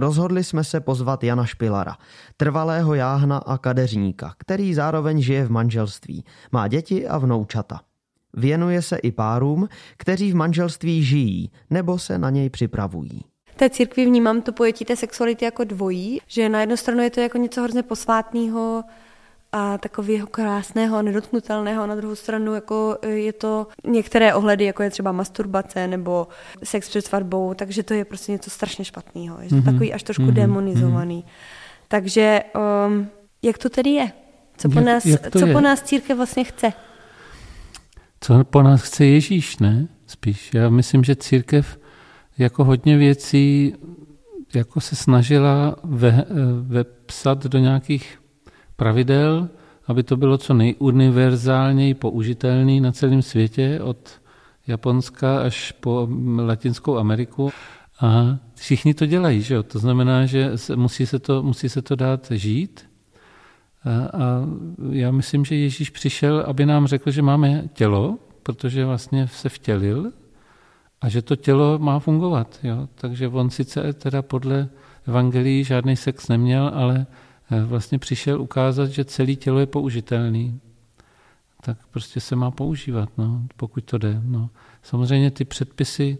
Rozhodli 0.00 0.44
jsme 0.44 0.64
se 0.64 0.80
pozvat 0.80 1.24
Jana 1.24 1.46
Špilara, 1.46 1.96
trvalého 2.36 2.94
jáhna 2.94 3.38
a 3.38 3.58
kadeřníka, 3.58 4.34
který 4.38 4.74
zároveň 4.74 5.20
žije 5.20 5.44
v 5.44 5.50
manželství, 5.50 6.24
má 6.52 6.68
děti 6.68 7.08
a 7.08 7.18
vnoučata. 7.18 7.80
Věnuje 8.36 8.82
se 8.82 8.96
i 8.96 9.12
párům, 9.12 9.68
kteří 9.96 10.32
v 10.32 10.34
manželství 10.34 11.02
žijí 11.02 11.50
nebo 11.70 11.98
se 11.98 12.18
na 12.18 12.30
něj 12.30 12.50
připravují. 12.50 13.24
té 13.56 13.70
církvi 13.70 14.04
vnímám 14.04 14.42
to 14.42 14.52
pojetí 14.52 14.84
té 14.84 14.96
sexuality 14.96 15.44
jako 15.44 15.64
dvojí, 15.64 16.20
že 16.26 16.48
na 16.48 16.60
jednu 16.60 16.76
stranu 16.76 17.02
je 17.02 17.10
to 17.10 17.20
jako 17.20 17.38
něco 17.38 17.62
hrozně 17.62 17.82
posvátného 17.82 18.84
a 19.52 19.78
takového 19.78 20.26
krásného, 20.26 21.02
nedotknutelného, 21.02 21.82
a 21.82 21.86
na 21.86 21.94
druhou 21.94 22.14
stranu 22.14 22.54
jako 22.54 22.98
je 23.06 23.32
to 23.32 23.66
některé 23.86 24.34
ohledy, 24.34 24.64
jako 24.64 24.82
je 24.82 24.90
třeba 24.90 25.12
masturbace 25.12 25.86
nebo 25.88 26.28
sex 26.64 26.88
před 26.88 27.06
svatbou, 27.06 27.54
takže 27.54 27.82
to 27.82 27.94
je 27.94 28.04
prostě 28.04 28.32
něco 28.32 28.50
strašně 28.50 28.84
špatného. 28.84 29.38
Je 29.40 29.48
to 29.48 29.54
mm-hmm. 29.54 29.64
takový 29.64 29.92
až 29.92 30.02
trošku 30.02 30.22
mm-hmm. 30.22 30.32
demonizovaný. 30.32 31.24
Takže 31.88 32.42
um, 32.86 33.08
jak 33.42 33.58
to 33.58 33.68
tedy 33.68 33.90
je? 33.90 34.12
Co 34.56 34.68
po, 34.68 34.78
Jak- 34.78 34.86
nás, 34.86 35.06
jak 35.06 35.30
to 35.30 35.38
co 35.38 35.46
je? 35.46 35.52
po 35.52 35.60
nás 35.60 35.82
církev 35.82 36.16
vlastně 36.16 36.44
chce? 36.44 36.72
Co 38.20 38.44
po 38.44 38.62
nás 38.62 38.82
chce 38.82 39.04
Ježíš, 39.04 39.58
ne? 39.58 39.88
Spíš. 40.06 40.50
Já 40.54 40.70
myslím, 40.70 41.04
že 41.04 41.16
církev 41.16 41.78
jako 42.38 42.64
hodně 42.64 42.96
věcí 42.96 43.74
jako 44.54 44.80
se 44.80 44.96
snažila 44.96 45.76
ve, 45.84 46.24
vepsat 46.62 47.46
do 47.46 47.58
nějakých 47.58 48.18
pravidel, 48.76 49.48
aby 49.86 50.02
to 50.02 50.16
bylo 50.16 50.38
co 50.38 50.54
nejuniverzálněji 50.54 51.94
použitelný 51.94 52.80
na 52.80 52.92
celém 52.92 53.22
světě, 53.22 53.80
od 53.82 54.20
Japonska 54.66 55.40
až 55.40 55.72
po 55.72 56.08
Latinskou 56.38 56.96
Ameriku. 56.96 57.50
A 58.00 58.38
všichni 58.54 58.94
to 58.94 59.06
dělají, 59.06 59.42
že 59.42 59.54
jo? 59.54 59.62
To 59.62 59.78
znamená, 59.78 60.26
že 60.26 60.52
musí, 60.74 61.06
se 61.06 61.18
to, 61.18 61.42
musí 61.42 61.68
se 61.68 61.82
to 61.82 61.96
dát 61.96 62.26
žít. 62.30 62.90
A, 63.86 64.46
já 64.90 65.10
myslím, 65.10 65.44
že 65.44 65.54
Ježíš 65.56 65.90
přišel, 65.90 66.44
aby 66.46 66.66
nám 66.66 66.86
řekl, 66.86 67.10
že 67.10 67.22
máme 67.22 67.64
tělo, 67.72 68.18
protože 68.42 68.84
vlastně 68.84 69.28
se 69.28 69.48
vtělil 69.48 70.12
a 71.00 71.08
že 71.08 71.22
to 71.22 71.36
tělo 71.36 71.78
má 71.78 71.98
fungovat. 71.98 72.58
Jo? 72.62 72.88
Takže 72.94 73.28
on 73.28 73.50
sice 73.50 73.92
teda 73.92 74.22
podle 74.22 74.68
evangelií 75.06 75.64
žádný 75.64 75.96
sex 75.96 76.28
neměl, 76.28 76.70
ale 76.74 77.06
eh, 77.50 77.64
vlastně 77.64 77.98
přišel 77.98 78.42
ukázat, 78.42 78.90
že 78.90 79.04
celé 79.04 79.34
tělo 79.34 79.58
je 79.58 79.66
použitelný. 79.66 80.60
Tak 81.60 81.78
prostě 81.90 82.20
se 82.20 82.36
má 82.36 82.50
používat, 82.50 83.08
no, 83.18 83.42
pokud 83.56 83.84
to 83.84 83.98
jde. 83.98 84.20
No. 84.24 84.50
Samozřejmě 84.82 85.30
ty 85.30 85.44
předpisy 85.44 86.18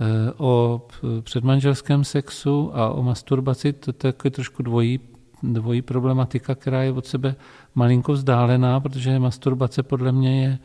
eh, 0.00 0.32
o 0.36 0.82
p- 0.86 1.22
předmanželském 1.22 2.04
sexu 2.04 2.76
a 2.76 2.90
o 2.90 3.02
masturbaci, 3.02 3.72
to, 3.72 3.92
to 3.92 4.06
je 4.06 4.12
takový 4.12 4.30
trošku 4.30 4.62
dvojí, 4.62 5.00
dvojí 5.42 5.82
problematika, 5.82 6.54
která 6.54 6.82
je 6.82 6.92
od 6.92 7.06
sebe 7.06 7.34
malinko 7.74 8.12
vzdálená, 8.12 8.80
protože 8.80 9.18
masturbace 9.18 9.82
podle 9.82 10.12
mě 10.12 10.42
je 10.42 10.58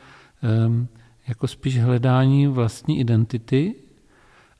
um, 0.67 0.87
jako 1.27 1.47
spíš 1.47 1.79
hledání 1.79 2.47
vlastní 2.47 2.99
identity. 2.99 3.75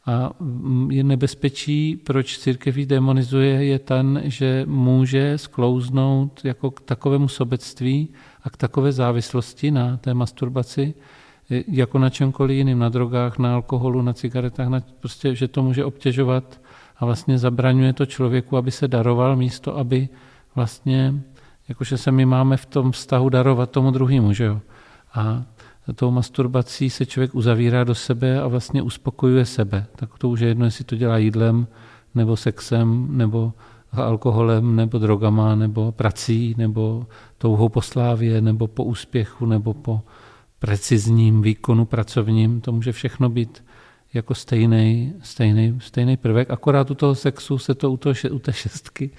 A 0.05 0.31
mm, 0.39 0.91
je 0.91 1.03
nebezpečí, 1.03 1.95
proč 1.95 2.37
církev 2.37 2.77
ji 2.77 2.85
demonizuje, 2.85 3.65
je 3.65 3.79
ten, 3.79 4.21
že 4.23 4.63
může 4.67 5.37
sklouznout 5.37 6.45
jako 6.45 6.71
k 6.71 6.81
takovému 6.81 7.27
sobectví 7.27 8.09
a 8.43 8.49
k 8.49 8.57
takové 8.57 8.91
závislosti 8.91 9.71
na 9.71 9.97
té 9.97 10.13
masturbaci, 10.13 10.93
e, 11.51 11.63
jako 11.67 11.99
na 11.99 12.09
čemkoliv 12.09 12.57
jiným, 12.57 12.79
na 12.79 12.89
drogách, 12.89 13.39
na 13.39 13.53
alkoholu, 13.53 14.01
na 14.01 14.13
cigaretách, 14.13 14.67
na, 14.67 14.83
prostě, 14.99 15.35
že 15.35 15.47
to 15.47 15.63
může 15.63 15.85
obtěžovat 15.85 16.61
a 17.03 17.05
vlastně 17.05 17.37
zabraňuje 17.37 17.93
to 17.93 18.05
člověku, 18.05 18.57
aby 18.57 18.71
se 18.71 18.87
daroval 18.87 19.35
místo, 19.35 19.77
aby 19.77 20.09
vlastně, 20.55 21.13
jakože 21.69 21.97
se 21.97 22.11
my 22.11 22.25
máme 22.25 22.57
v 22.57 22.65
tom 22.65 22.91
vztahu 22.91 23.29
darovat 23.29 23.71
tomu 23.71 23.91
druhému, 23.91 24.33
že 24.33 24.43
jo. 24.43 24.61
A 25.13 25.43
tou 25.95 26.11
masturbací 26.11 26.89
se 26.89 27.05
člověk 27.05 27.35
uzavírá 27.35 27.83
do 27.83 27.95
sebe 27.95 28.41
a 28.41 28.47
vlastně 28.47 28.81
uspokojuje 28.81 29.45
sebe. 29.45 29.85
Tak 29.95 30.17
to 30.17 30.29
už 30.29 30.39
je 30.39 30.47
jedno, 30.47 30.65
jestli 30.65 30.83
to 30.83 30.95
dělá 30.95 31.17
jídlem, 31.17 31.67
nebo 32.15 32.37
sexem, 32.37 33.07
nebo 33.17 33.53
alkoholem, 33.91 34.75
nebo 34.75 34.97
drogama, 34.97 35.55
nebo 35.55 35.91
prací, 35.91 36.55
nebo 36.57 37.07
touhou 37.37 37.69
po 37.69 37.81
slávě, 37.81 38.41
nebo 38.41 38.67
po 38.67 38.83
úspěchu, 38.83 39.45
nebo 39.45 39.73
po 39.73 40.01
precizním 40.59 41.41
výkonu 41.41 41.85
pracovním. 41.85 42.61
To 42.61 42.71
může 42.71 42.91
všechno 42.91 43.29
být 43.29 43.63
jako 44.13 44.35
stejný, 44.35 45.13
stejný, 45.21 45.79
stejný 45.81 46.17
prvek, 46.17 46.51
akorát 46.51 46.91
u 46.91 46.95
toho 46.95 47.15
sexu 47.15 47.57
se 47.57 47.75
to 47.75 47.91
u, 47.91 47.97
toho, 47.97 48.15
u 48.31 48.39
té 48.39 48.53
šestky, 48.53 49.11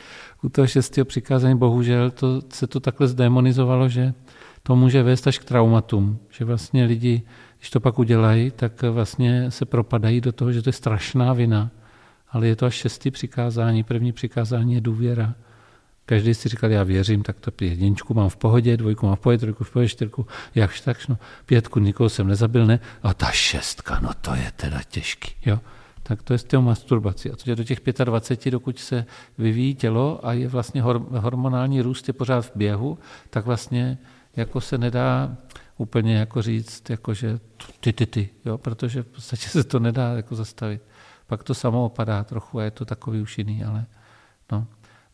u 0.42 0.48
toho 0.48 0.66
šestého 0.66 1.04
přikázání, 1.04 1.58
bohužel 1.58 2.10
to, 2.10 2.42
se 2.48 2.66
to 2.66 2.80
takhle 2.80 3.08
zdemonizovalo, 3.08 3.88
že 3.88 4.14
to 4.62 4.76
může 4.76 5.02
vést 5.02 5.26
až 5.26 5.38
k 5.38 5.44
traumatům, 5.44 6.18
že 6.30 6.44
vlastně 6.44 6.84
lidi, 6.84 7.22
když 7.58 7.70
to 7.70 7.80
pak 7.80 7.98
udělají, 7.98 8.50
tak 8.50 8.82
vlastně 8.82 9.50
se 9.50 9.64
propadají 9.64 10.20
do 10.20 10.32
toho, 10.32 10.52
že 10.52 10.62
to 10.62 10.68
je 10.68 10.72
strašná 10.72 11.32
vina, 11.32 11.70
ale 12.30 12.46
je 12.46 12.56
to 12.56 12.66
až 12.66 12.74
šestý 12.74 13.10
přikázání, 13.10 13.82
první 13.82 14.12
přikázání 14.12 14.74
je 14.74 14.80
důvěra. 14.80 15.34
Každý 16.06 16.34
si 16.34 16.48
říkal, 16.48 16.70
já 16.70 16.82
věřím, 16.82 17.22
tak 17.22 17.40
to 17.40 17.50
jedničku 17.64 18.14
mám 18.14 18.28
v 18.28 18.36
pohodě, 18.36 18.76
dvojku 18.76 19.06
mám 19.06 19.16
v 19.16 19.20
pohodě, 19.20 19.38
trojku 19.38 19.64
v 19.64 19.70
pohodě, 19.70 19.88
čtyřku, 19.88 20.26
jakž 20.54 20.80
tak, 20.80 21.08
no, 21.08 21.18
pětku 21.46 21.78
nikoho 21.78 22.08
jsem 22.08 22.26
nezabil, 22.26 22.66
ne, 22.66 22.80
a 23.02 23.14
ta 23.14 23.30
šestka, 23.30 24.00
no 24.00 24.10
to 24.20 24.34
je 24.34 24.52
teda 24.56 24.80
těžký, 24.88 25.34
jo. 25.46 25.60
Tak 26.06 26.22
to 26.22 26.32
je 26.32 26.38
s 26.38 26.44
tou 26.44 26.62
masturbací. 26.62 27.30
A 27.30 27.36
to 27.36 27.50
je 27.50 27.56
do 27.56 27.64
těch 27.64 27.80
25, 28.04 28.50
dokud 28.50 28.78
se 28.78 29.06
vyvíjí 29.38 29.74
tělo 29.74 30.26
a 30.26 30.32
je 30.32 30.48
vlastně 30.48 30.82
hor- 30.82 31.18
hormonální 31.18 31.80
růst 31.80 32.08
je 32.08 32.14
pořád 32.14 32.46
v 32.46 32.52
běhu, 32.54 32.98
tak 33.30 33.46
vlastně 33.46 33.98
jako 34.36 34.60
se 34.60 34.78
nedá 34.78 35.36
úplně 35.76 36.16
jako 36.16 36.42
říct, 36.42 36.90
jako 36.90 37.14
že 37.14 37.40
ty, 37.80 37.92
ty, 37.92 38.06
ty, 38.06 38.28
jo, 38.44 38.58
protože 38.58 39.02
v 39.02 39.06
podstatě 39.06 39.48
se 39.48 39.64
to 39.64 39.78
nedá 39.78 40.12
jako 40.12 40.34
zastavit. 40.34 40.82
Pak 41.26 41.44
to 41.44 41.54
samo 41.54 41.84
opadá 41.84 42.24
trochu 42.24 42.58
a 42.58 42.64
je 42.64 42.70
to 42.70 42.84
takový 42.84 43.20
už 43.20 43.38
jiný, 43.38 43.64
ale 43.64 43.86
no. 44.52 44.66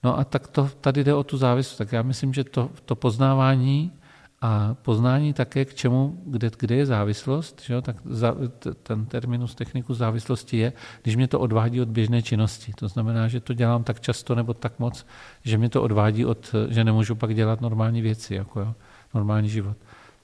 No 0.05 0.19
a 0.19 0.25
tak 0.25 0.49
to 0.49 0.71
tady 0.81 1.05
jde 1.05 1.15
o 1.15 1.25
tu 1.25 1.37
závislost. 1.37 1.79
Tak 1.79 1.93
já 1.93 2.03
myslím, 2.03 2.35
že 2.35 2.45
to, 2.45 2.71
to 2.85 2.97
poznávání 2.97 3.93
a 4.41 4.75
poznání 4.83 5.33
také 5.33 5.65
k 5.65 5.75
čemu, 5.75 6.23
kde, 6.27 6.51
kde 6.59 6.75
je 6.75 6.87
závislost, 6.87 7.63
že 7.63 7.75
jo, 7.75 7.83
tak 7.83 7.97
za, 8.05 8.37
ten 8.83 9.07
terminus 9.07 9.55
techniku 9.55 9.95
závislosti 9.95 10.57
je, 10.57 10.73
když 11.03 11.17
mě 11.17 11.29
to 11.29 11.41
odvádí 11.41 11.81
od 11.81 11.89
běžné 11.89 12.23
činnosti. 12.23 12.73
To 12.73 12.89
znamená, 12.89 13.29
že 13.29 13.41
to 13.41 13.55
dělám 13.55 13.85
tak 13.85 14.01
často 14.01 14.35
nebo 14.35 14.55
tak 14.55 14.79
moc, 14.79 15.07
že 15.45 15.59
mě 15.59 15.69
to 15.69 15.83
odvádí 15.83 16.27
od, 16.27 16.55
že 16.69 16.85
nemůžu 16.85 17.15
pak 17.15 17.35
dělat 17.35 17.61
normální 17.61 18.03
věci, 18.03 18.35
jako 18.35 18.61
jo, 18.61 18.75
normální 19.15 19.49
život. 19.49 19.77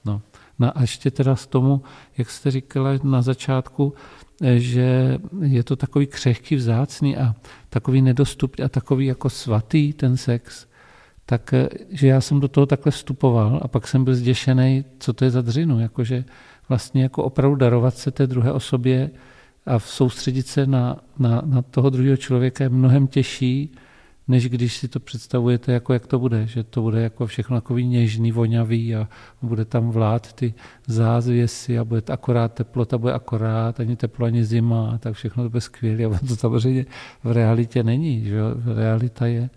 No. 0.05 0.21
no 0.59 0.77
a 0.77 0.81
ještě 0.81 1.11
teda 1.11 1.35
z 1.35 1.47
tomu, 1.47 1.81
jak 2.17 2.29
jste 2.29 2.51
říkala 2.51 2.89
na 3.03 3.21
začátku, 3.21 3.93
že 4.41 5.17
je 5.41 5.63
to 5.63 5.75
takový 5.75 6.07
křehký, 6.07 6.55
vzácný 6.55 7.17
a 7.17 7.35
takový 7.69 8.01
nedostupný 8.01 8.63
a 8.63 8.69
takový 8.69 9.05
jako 9.05 9.29
svatý 9.29 9.93
ten 9.93 10.17
sex, 10.17 10.67
tak 11.25 11.53
eh, 11.53 11.69
že 11.89 12.07
já 12.07 12.21
jsem 12.21 12.39
do 12.39 12.47
toho 12.47 12.65
takhle 12.65 12.91
vstupoval 12.91 13.59
a 13.63 13.67
pak 13.67 13.87
jsem 13.87 14.03
byl 14.03 14.15
zděšený, 14.15 14.85
co 14.99 15.13
to 15.13 15.25
je 15.25 15.31
za 15.31 15.41
dřinu, 15.41 15.79
jakože 15.79 16.25
vlastně 16.69 17.03
jako 17.03 17.23
opravdu 17.23 17.55
darovat 17.55 17.97
se 17.97 18.11
té 18.11 18.27
druhé 18.27 18.51
osobě 18.51 19.09
a 19.65 19.79
soustředit 19.79 20.47
se 20.47 20.67
na, 20.67 20.97
na, 21.19 21.41
na 21.45 21.61
toho 21.61 21.89
druhého 21.89 22.17
člověka 22.17 22.63
je 22.63 22.69
mnohem 22.69 23.07
těžší, 23.07 23.71
než 24.27 24.49
když 24.49 24.77
si 24.77 24.87
to 24.87 24.99
představujete, 24.99 25.71
jako 25.71 25.93
jak 25.93 26.07
to 26.07 26.19
bude, 26.19 26.47
že 26.47 26.63
to 26.63 26.81
bude 26.81 27.01
jako 27.01 27.27
všechno 27.27 27.57
takový 27.57 27.87
něžný, 27.87 28.31
voňavý 28.31 28.95
a 28.95 29.09
bude 29.41 29.65
tam 29.65 29.89
vlád 29.89 30.33
ty 30.33 30.53
zázvěsy 30.87 31.79
a 31.79 31.83
bude 31.83 32.01
akorát 32.09 32.53
teplota, 32.53 32.97
bude 32.97 33.13
akorát, 33.13 33.79
ani 33.79 33.95
teplo, 33.95 34.25
ani 34.25 34.45
zima 34.45 34.97
tak 34.97 35.13
všechno 35.13 35.43
to 35.43 35.49
bude 35.49 35.61
skvělé 35.61 36.15
a 36.15 36.19
to 36.27 36.35
samozřejmě 36.35 36.85
v 37.23 37.31
realitě 37.31 37.83
není, 37.83 38.25
že 38.25 38.39
realita 38.75 39.25
je, 39.25 39.49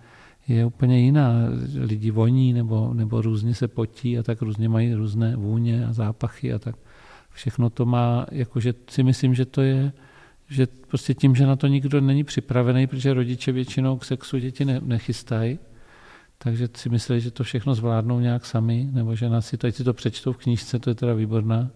je 0.48 0.66
úplně 0.66 1.00
jiná. 1.00 1.32
Lidi 1.80 2.10
voní 2.10 2.52
nebo, 2.52 2.94
nebo 2.94 3.22
různě 3.22 3.54
se 3.54 3.68
potí 3.68 4.18
a 4.18 4.22
tak 4.22 4.42
různě 4.42 4.68
mají 4.68 4.94
různé 4.94 5.36
vůně 5.36 5.86
a 5.86 5.92
zápachy 5.92 6.52
a 6.52 6.58
tak 6.58 6.76
všechno 7.32 7.70
to 7.70 7.86
má, 7.86 8.26
jakože 8.32 8.74
si 8.90 9.02
myslím, 9.02 9.34
že 9.34 9.44
to 9.44 9.62
je, 9.62 9.92
že 10.50 10.66
prostě 10.66 11.14
tím, 11.14 11.34
že 11.34 11.46
na 11.46 11.56
to 11.56 11.66
nikdo 11.66 12.00
není 12.00 12.24
připravený, 12.24 12.86
protože 12.86 13.14
rodiče 13.14 13.52
většinou 13.52 13.96
k 13.96 14.04
sexu 14.04 14.38
děti 14.38 14.64
ne, 14.64 14.80
nechystají, 14.84 15.58
takže 16.38 16.68
si 16.76 16.88
myslí, 16.88 17.20
že 17.20 17.30
to 17.30 17.44
všechno 17.44 17.74
zvládnou 17.74 18.20
nějak 18.20 18.46
sami, 18.46 18.88
nebo 18.92 19.16
že 19.16 19.28
nás 19.28 19.46
si 19.46 19.56
to, 19.56 19.72
si 19.72 19.84
to 19.84 19.94
přečtou 19.94 20.32
v 20.32 20.36
knížce, 20.36 20.78
to 20.78 20.90
je 20.90 20.94
teda 20.94 21.14
výborná, 21.14 21.70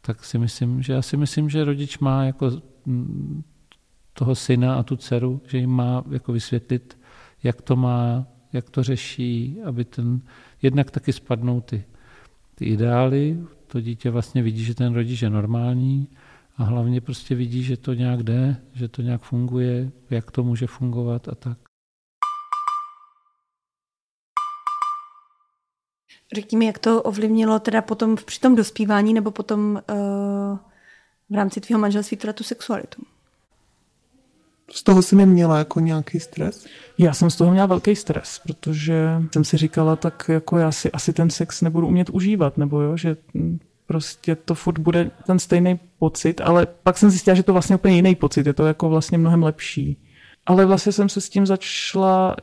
tak 0.00 0.24
si 0.24 0.38
myslím, 0.38 0.82
že 0.82 0.92
já 0.92 1.02
si 1.02 1.16
myslím, 1.16 1.50
že 1.50 1.64
rodič 1.64 1.98
má 1.98 2.24
jako 2.24 2.50
mm, 2.86 3.42
toho 4.12 4.34
syna 4.34 4.74
a 4.74 4.82
tu 4.82 4.96
dceru, 4.96 5.40
že 5.46 5.58
jim 5.58 5.70
má 5.70 6.04
jako 6.10 6.32
vysvětlit, 6.32 6.98
jak 7.42 7.62
to 7.62 7.76
má, 7.76 8.26
jak 8.52 8.70
to 8.70 8.82
řeší, 8.82 9.58
aby 9.64 9.84
ten, 9.84 10.20
jednak 10.62 10.90
taky 10.90 11.12
spadnou 11.12 11.60
ty, 11.60 11.84
ty 12.54 12.64
ideály, 12.64 13.38
to 13.66 13.80
dítě 13.80 14.10
vlastně 14.10 14.42
vidí, 14.42 14.64
že 14.64 14.74
ten 14.74 14.94
rodič 14.94 15.22
je 15.22 15.30
normální 15.30 16.08
a 16.56 16.64
hlavně 16.64 17.00
prostě 17.00 17.34
vidí, 17.34 17.62
že 17.62 17.76
to 17.76 17.94
nějak 17.94 18.22
jde, 18.22 18.56
že 18.72 18.88
to 18.88 19.02
nějak 19.02 19.22
funguje, 19.22 19.90
jak 20.10 20.30
to 20.30 20.42
může 20.44 20.66
fungovat 20.66 21.28
a 21.28 21.34
tak. 21.34 21.58
Řekni 26.34 26.58
mi, 26.58 26.66
jak 26.66 26.78
to 26.78 27.02
ovlivnilo 27.02 27.58
teda 27.58 27.82
potom 27.82 28.16
při 28.16 28.40
tom 28.40 28.54
dospívání 28.54 29.14
nebo 29.14 29.30
potom 29.30 29.82
uh, 29.90 30.58
v 31.30 31.34
rámci 31.34 31.60
tvého 31.60 31.80
manželství 31.80 32.16
teda 32.16 32.32
tu 32.32 32.44
sexualitu? 32.44 33.02
Z 34.70 34.82
toho 34.82 35.02
jsi 35.02 35.16
neměla 35.16 35.58
jako 35.58 35.80
nějaký 35.80 36.20
stres? 36.20 36.66
Já 36.98 37.14
jsem 37.14 37.30
z 37.30 37.36
toho 37.36 37.50
měla 37.50 37.66
velký 37.66 37.96
stres, 37.96 38.40
protože 38.44 39.22
jsem 39.32 39.44
si 39.44 39.56
říkala, 39.56 39.96
tak 39.96 40.28
jako 40.28 40.58
já 40.58 40.72
si 40.72 40.92
asi 40.92 41.12
ten 41.12 41.30
sex 41.30 41.62
nebudu 41.62 41.86
umět 41.86 42.10
užívat, 42.10 42.58
nebo 42.58 42.80
jo, 42.80 42.96
že 42.96 43.16
hm, 43.34 43.58
prostě 43.92 44.36
to 44.36 44.54
furt 44.54 44.78
bude 44.78 45.10
ten 45.26 45.38
stejný 45.38 45.80
pocit, 45.98 46.40
ale 46.40 46.66
pak 46.82 46.98
jsem 46.98 47.10
zjistila, 47.10 47.34
že 47.34 47.42
to 47.42 47.52
vlastně 47.52 47.76
úplně 47.76 47.96
jiný 47.96 48.14
pocit, 48.14 48.46
je 48.46 48.52
to 48.52 48.66
jako 48.66 48.88
vlastně 48.88 49.18
mnohem 49.18 49.42
lepší. 49.42 49.96
Ale 50.46 50.66
vlastně 50.66 50.92
jsem 50.92 51.08
se 51.08 51.20
s 51.20 51.28
tím 51.28 51.46
začala 51.46 52.36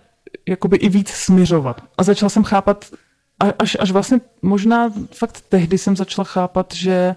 jakoby 0.47 0.77
i 0.77 0.89
víc 0.89 1.09
směřovat. 1.09 1.83
A 1.97 2.03
začala 2.03 2.29
jsem 2.29 2.43
chápat, 2.43 2.85
až, 3.59 3.77
až 3.79 3.91
vlastně 3.91 4.21
možná 4.41 4.93
fakt 5.13 5.41
tehdy 5.49 5.77
jsem 5.77 5.95
začala 5.95 6.25
chápat, 6.25 6.73
že 6.73 7.15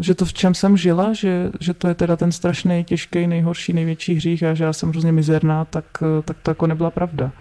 že 0.00 0.14
to, 0.14 0.24
v 0.24 0.32
čem 0.32 0.54
jsem 0.54 0.76
žila, 0.76 1.12
že, 1.12 1.50
že 1.60 1.74
to 1.74 1.88
je 1.88 1.94
teda 1.94 2.16
ten 2.16 2.32
strašný, 2.32 2.84
těžký, 2.84 3.26
nejhorší, 3.26 3.72
největší 3.72 4.14
hřích 4.14 4.42
a 4.42 4.54
že 4.54 4.64
já 4.64 4.72
jsem 4.72 4.88
hrozně 4.88 5.12
mizerná, 5.12 5.64
tak, 5.64 5.84
tak 6.24 6.36
to 6.42 6.50
jako 6.50 6.66
nebyla 6.66 6.90
pravda. 6.90 7.32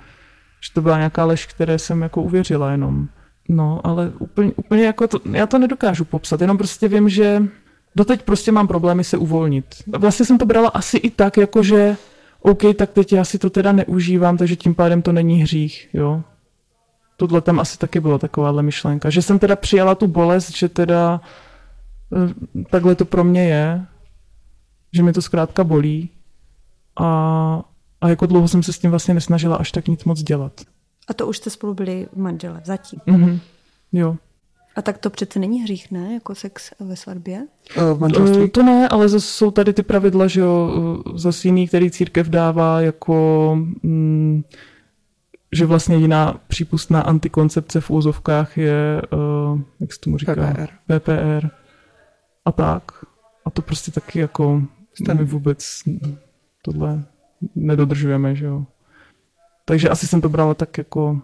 Že 0.64 0.74
to 0.74 0.82
byla 0.82 0.98
nějaká 0.98 1.26
lež, 1.26 1.46
které 1.46 1.80
jsem 1.80 2.02
jako 2.02 2.22
uvěřila 2.22 2.72
jenom. 2.72 3.08
No, 3.50 3.82
ale 3.84 4.12
úplně, 4.20 4.52
úplně 4.56 4.86
jako 4.86 5.08
to, 5.08 5.20
já 5.32 5.48
to 5.48 5.60
nedokážu 5.60 6.06
popsat, 6.06 6.42
jenom 6.42 6.58
prostě 6.58 6.88
vím, 6.88 7.10
že 7.10 7.44
doteď 7.96 8.24
prostě 8.24 8.52
mám 8.52 8.68
problémy 8.68 9.04
se 9.04 9.18
uvolnit. 9.18 9.66
Vlastně 9.98 10.26
jsem 10.26 10.38
to 10.38 10.46
brala 10.46 10.70
asi 10.70 10.98
i 10.98 11.10
tak, 11.10 11.38
jako 11.38 11.64
že 11.64 11.98
OK, 12.42 12.62
tak 12.76 12.90
teď 12.90 13.14
já 13.14 13.24
si 13.24 13.40
to 13.40 13.50
teda 13.50 13.72
neužívám, 13.72 14.38
takže 14.38 14.56
tím 14.56 14.76
pádem 14.76 15.02
to 15.02 15.12
není 15.12 15.42
hřích, 15.42 15.90
jo. 15.94 16.24
Tohle 17.18 17.42
tam 17.42 17.60
asi 17.60 17.78
taky 17.78 18.00
bylo 18.00 18.20
takováhle 18.20 18.64
myšlenka, 18.64 19.10
že 19.10 19.22
jsem 19.22 19.40
teda 19.40 19.56
přijala 19.56 19.96
tu 19.96 20.08
bolest, 20.08 20.58
že 20.58 20.70
teda 20.70 21.22
Eh, 22.16 22.64
takhle 22.70 22.96
to 22.96 23.06
pro 23.06 23.24
mě 23.24 23.48
je, 23.48 23.86
že 24.94 25.04
mi 25.04 25.14
to 25.14 25.22
zkrátka 25.22 25.64
bolí 25.64 26.10
a, 27.00 27.06
a 28.02 28.10
jako 28.10 28.26
dlouho 28.26 28.48
jsem 28.48 28.64
se 28.64 28.74
s 28.74 28.80
tím 28.80 28.90
vlastně 28.90 29.14
nesnažila 29.14 29.56
až 29.56 29.72
tak 29.72 29.88
nic 29.88 30.04
moc 30.04 30.24
dělat. 30.24 30.62
A 31.10 31.14
to 31.14 31.28
už 31.28 31.38
jste 31.38 31.50
spolu 31.50 31.74
byli 31.74 32.08
manžele 32.16 32.62
zatím? 32.66 33.00
Mm-hmm. 33.08 33.40
Jo. 33.92 34.16
A 34.76 34.82
tak 34.82 34.98
to 34.98 35.10
přece 35.10 35.40
není 35.40 35.62
hřích, 35.62 35.92
ne? 35.92 36.14
Jako 36.14 36.36
sex 36.36 36.72
ve 36.80 36.96
svatbě? 36.96 37.48
Eh, 37.78 37.94
v 37.94 38.00
manželství? 38.00 38.44
Eh, 38.44 38.48
to 38.48 38.64
ne, 38.64 38.90
ale 38.90 39.10
zase 39.10 39.28
jsou 39.28 39.52
tady 39.52 39.74
ty 39.74 39.84
pravidla, 39.84 40.28
že 40.28 40.42
jo, 40.42 40.72
zase 41.16 41.48
jiný, 41.48 41.68
který 41.68 41.92
církev 41.92 42.30
dává 42.30 42.82
jako... 42.82 43.58
Mm, 43.84 44.44
že 45.52 45.66
vlastně 45.66 45.96
jiná 45.96 46.40
přípustná 46.48 47.02
antikoncepce 47.02 47.82
v 47.82 47.90
úzovkách 47.92 48.58
je, 48.58 49.02
uh, 49.14 49.62
jak 49.80 49.94
se 49.94 50.00
tomu 50.00 50.18
říká? 50.18 50.34
PPR. 50.34 50.68
PPR 51.00 51.50
a 52.46 52.52
tak. 52.52 52.92
A 53.46 53.50
to 53.50 53.62
prostě 53.62 53.92
taky 53.92 54.20
jako 54.20 54.64
my 55.14 55.24
vůbec 55.24 55.80
tohle 56.62 57.04
nedodržujeme, 57.56 58.36
že 58.36 58.46
jo. 58.46 58.66
Takže 59.70 59.90
asi 59.90 60.08
jsem 60.08 60.22
to 60.22 60.30
brala 60.30 60.54
tak 60.54 60.78
jako 60.78 61.22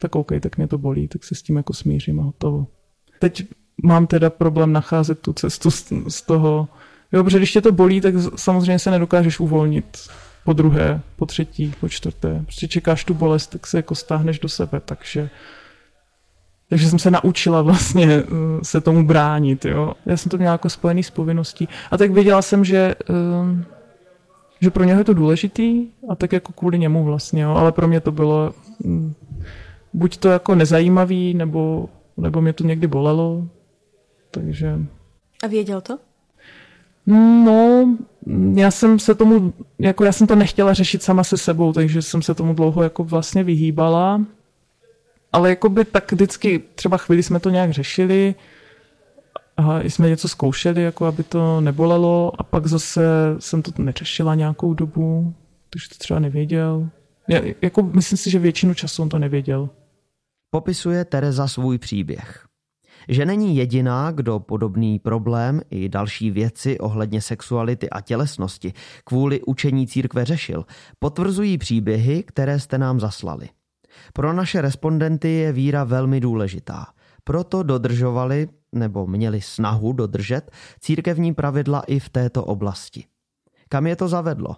tak 0.00 0.16
OK, 0.16 0.32
tak 0.40 0.56
mě 0.56 0.68
to 0.68 0.78
bolí, 0.78 1.08
tak 1.08 1.24
se 1.24 1.34
s 1.34 1.42
tím 1.42 1.56
jako 1.56 1.72
smířím 1.72 2.20
a 2.20 2.22
hotovo. 2.22 2.66
Teď 3.18 3.46
mám 3.82 4.06
teda 4.06 4.30
problém 4.30 4.72
nacházet 4.72 5.18
tu 5.18 5.32
cestu 5.32 5.70
z, 5.70 5.92
z 6.08 6.22
toho, 6.22 6.68
jo, 7.12 7.24
protože 7.24 7.38
když 7.38 7.52
tě 7.52 7.60
to 7.60 7.72
bolí, 7.72 8.00
tak 8.00 8.14
samozřejmě 8.36 8.78
se 8.78 8.90
nedokážeš 8.90 9.40
uvolnit 9.40 9.98
po 10.44 10.52
druhé, 10.52 11.00
po 11.16 11.26
třetí, 11.26 11.74
po 11.80 11.88
čtvrté. 11.88 12.40
Prostě 12.42 12.68
čekáš 12.68 13.04
tu 13.04 13.14
bolest, 13.14 13.46
tak 13.46 13.66
se 13.66 13.76
jako 13.76 13.94
stáhneš 13.94 14.38
do 14.38 14.48
sebe, 14.48 14.80
takže 14.80 15.30
takže 16.68 16.90
jsem 16.90 16.98
se 16.98 17.10
naučila 17.10 17.62
vlastně 17.62 18.06
eh, 18.06 18.24
se 18.62 18.80
tomu 18.80 19.06
bránit. 19.06 19.64
Jo. 19.64 19.94
Já 20.06 20.16
jsem 20.16 20.30
to 20.30 20.38
měla 20.38 20.52
jako 20.52 20.70
spojený 20.70 21.02
s 21.02 21.10
povinností. 21.10 21.68
A 21.90 21.96
tak 21.96 22.10
věděla 22.10 22.42
jsem, 22.42 22.64
že, 22.64 22.94
eh, 23.10 23.77
že 24.60 24.70
pro 24.70 24.84
něho 24.84 25.00
je 25.00 25.04
to 25.04 25.14
důležitý 25.14 25.86
a 26.08 26.14
tak 26.14 26.32
jako 26.32 26.52
kvůli 26.52 26.78
němu 26.78 27.04
vlastně. 27.04 27.42
Jo. 27.42 27.50
Ale 27.50 27.72
pro 27.72 27.88
mě 27.88 28.00
to 28.00 28.12
bylo 28.12 28.54
hm, 28.84 29.12
buď 29.92 30.16
to 30.16 30.28
jako 30.28 30.54
nezajímavý, 30.54 31.34
nebo, 31.34 31.88
nebo 32.16 32.40
mě 32.40 32.52
to 32.52 32.64
někdy 32.64 32.86
bolelo. 32.86 33.48
Takže... 34.30 34.78
A 35.44 35.46
věděl 35.46 35.80
to? 35.80 35.98
No, 37.06 37.88
já 38.54 38.70
jsem 38.70 38.98
se 38.98 39.14
tomu, 39.14 39.52
jako 39.78 40.04
já 40.04 40.12
jsem 40.12 40.26
to 40.26 40.34
nechtěla 40.36 40.74
řešit 40.74 41.02
sama 41.02 41.24
se 41.24 41.36
sebou, 41.36 41.72
takže 41.72 42.02
jsem 42.02 42.22
se 42.22 42.34
tomu 42.34 42.54
dlouho 42.54 42.82
jako 42.82 43.04
vlastně 43.04 43.44
vyhýbala 43.44 44.20
ale 45.32 45.48
jako 45.48 45.68
by 45.68 45.84
tak 45.84 46.12
vždycky, 46.12 46.62
třeba 46.74 46.96
chvíli 46.96 47.22
jsme 47.22 47.40
to 47.40 47.50
nějak 47.50 47.70
řešili, 47.70 48.34
a 49.58 49.80
jsme 49.80 50.08
něco 50.08 50.28
zkoušeli, 50.28 50.82
jako 50.82 51.06
aby 51.06 51.22
to 51.22 51.60
nebolelo 51.60 52.32
a 52.38 52.42
pak 52.42 52.66
zase 52.66 53.02
jsem 53.38 53.62
to 53.62 53.82
neřešila 53.82 54.34
nějakou 54.34 54.74
dobu, 54.74 55.34
takže 55.70 55.88
to 55.88 55.94
třeba 55.98 56.20
nevěděl. 56.20 56.88
Já, 57.28 57.40
jako 57.62 57.82
myslím 57.82 58.18
si, 58.18 58.30
že 58.30 58.38
většinu 58.38 58.74
času 58.74 59.02
on 59.02 59.08
to 59.08 59.18
nevěděl. 59.18 59.68
Popisuje 60.50 61.04
Tereza 61.04 61.48
svůj 61.48 61.78
příběh. 61.78 62.44
Že 63.08 63.26
není 63.26 63.56
jediná, 63.56 64.10
kdo 64.10 64.38
podobný 64.38 64.98
problém 64.98 65.60
i 65.70 65.88
další 65.88 66.30
věci 66.30 66.78
ohledně 66.78 67.20
sexuality 67.20 67.90
a 67.90 68.00
tělesnosti 68.00 68.72
kvůli 69.04 69.40
učení 69.42 69.86
církve 69.86 70.24
řešil, 70.24 70.64
potvrzují 70.98 71.58
příběhy, 71.58 72.22
které 72.22 72.60
jste 72.60 72.78
nám 72.78 73.00
zaslali. 73.00 73.48
Pro 74.12 74.32
naše 74.32 74.60
respondenty 74.60 75.28
je 75.28 75.52
víra 75.52 75.84
velmi 75.84 76.20
důležitá. 76.20 76.86
Proto 77.24 77.62
dodržovali 77.62 78.48
nebo 78.72 79.06
měli 79.06 79.40
snahu 79.40 79.92
dodržet 79.92 80.50
církevní 80.80 81.34
pravidla 81.34 81.80
i 81.80 81.98
v 81.98 82.08
této 82.08 82.44
oblasti. 82.44 83.04
Kam 83.68 83.86
je 83.86 83.96
to 83.96 84.08
zavedlo? 84.08 84.56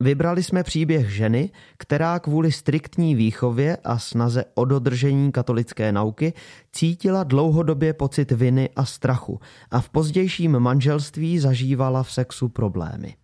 Vybrali 0.00 0.42
jsme 0.42 0.62
příběh 0.62 1.10
ženy, 1.10 1.50
která 1.78 2.18
kvůli 2.18 2.52
striktní 2.52 3.14
výchově 3.14 3.76
a 3.76 3.98
snaze 3.98 4.44
o 4.54 4.64
dodržení 4.64 5.32
katolické 5.32 5.92
nauky 5.92 6.32
cítila 6.72 7.24
dlouhodobě 7.24 7.92
pocit 7.92 8.32
viny 8.32 8.70
a 8.76 8.84
strachu 8.84 9.40
a 9.70 9.80
v 9.80 9.88
pozdějším 9.88 10.58
manželství 10.58 11.38
zažívala 11.38 12.02
v 12.02 12.12
sexu 12.12 12.48
problémy. 12.48 13.16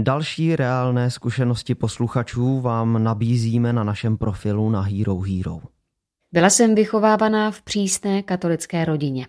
Další 0.00 0.56
reálné 0.56 1.10
zkušenosti 1.10 1.74
posluchačů 1.74 2.60
vám 2.60 3.04
nabízíme 3.04 3.72
na 3.72 3.84
našem 3.84 4.16
profilu 4.16 4.70
na 4.70 4.80
Hero 4.80 5.20
Hero. 5.20 5.60
Byla 6.32 6.50
jsem 6.50 6.74
vychovávaná 6.74 7.50
v 7.50 7.62
přísné 7.62 8.22
katolické 8.22 8.84
rodině. 8.84 9.26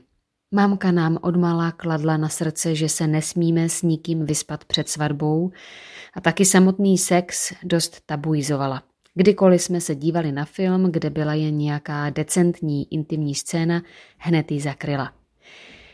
Mámka 0.51 0.91
nám 0.91 1.17
odmala 1.21 1.71
kladla 1.71 2.17
na 2.17 2.29
srdce, 2.29 2.75
že 2.75 2.89
se 2.89 3.07
nesmíme 3.07 3.69
s 3.69 3.81
nikým 3.81 4.25
vyspat 4.25 4.65
před 4.65 4.89
svatbou 4.89 5.51
a 6.13 6.21
taky 6.21 6.45
samotný 6.45 6.97
sex 6.97 7.53
dost 7.63 8.01
tabuizovala. 8.05 8.83
Kdykoliv 9.13 9.61
jsme 9.61 9.81
se 9.81 9.95
dívali 9.95 10.31
na 10.31 10.45
film, 10.45 10.91
kde 10.91 11.09
byla 11.09 11.33
jen 11.33 11.57
nějaká 11.57 12.09
decentní 12.09 12.93
intimní 12.93 13.35
scéna, 13.35 13.81
hned 14.17 14.51
ji 14.51 14.61
zakryla. 14.61 15.13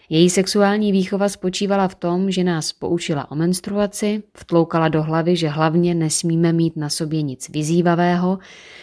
Její 0.10 0.30
sexuální 0.30 0.92
výchova 0.92 1.30
spočívala 1.30 1.88
v 1.88 1.96
tom, 1.96 2.32
že 2.32 2.44
nás 2.44 2.74
poučila 2.74 3.32
o 3.32 3.36
menstruaci, 3.36 4.24
vtloukala 4.38 4.88
do 4.88 5.04
hlavy, 5.04 5.36
že 5.36 5.48
hlavně 5.48 5.96
nesmíme 5.96 6.54
mít 6.54 6.78
na 6.78 6.90
sobě 6.90 7.22
nic 7.22 7.50
vyzývavého, 7.50 8.40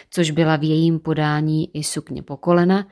což 0.09 0.31
byla 0.31 0.55
v 0.55 0.63
jejím 0.63 0.99
podání 0.99 1.69
i 1.73 1.83
sukně 1.83 2.23
po 2.23 2.37
kolena, 2.37 2.87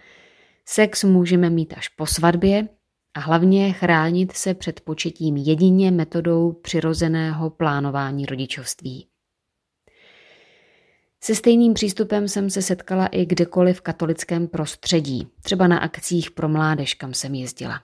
sex 0.69 1.03
můžeme 1.03 1.49
mít 1.49 1.73
až 1.77 1.87
po 1.87 2.05
svatbě 2.05 2.67
a 3.13 3.19
hlavně 3.19 3.73
chránit 3.73 4.31
se 4.31 4.53
před 4.53 4.81
početím 4.81 5.37
jedině 5.37 5.91
metodou 5.91 6.51
přirozeného 6.51 7.49
plánování 7.49 8.25
rodičovství. 8.25 9.07
Se 11.21 11.35
stejným 11.35 11.73
přístupem 11.73 12.27
jsem 12.27 12.49
se 12.49 12.61
setkala 12.61 13.07
i 13.07 13.25
kdekoliv 13.25 13.77
v 13.77 13.81
katolickém 13.81 14.47
prostředí, 14.47 15.27
třeba 15.41 15.67
na 15.67 15.77
akcích 15.77 16.31
pro 16.31 16.49
mládež, 16.49 16.93
kam 16.93 17.13
jsem 17.13 17.35
jezdila. 17.35 17.81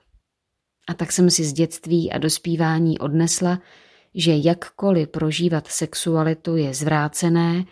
A 0.88 0.93
tak 0.93 1.12
jsem 1.12 1.30
si 1.30 1.43
z 1.43 1.54
dětství 1.54 2.12
a 2.12 2.17
dospívání 2.17 3.00
odnesla, 3.00 3.62
že 4.15 4.32
jakkoliv 4.36 5.10
prožívat 5.10 5.67
sexualitu 5.67 6.56
je 6.56 6.74
zvrácené 6.74 7.65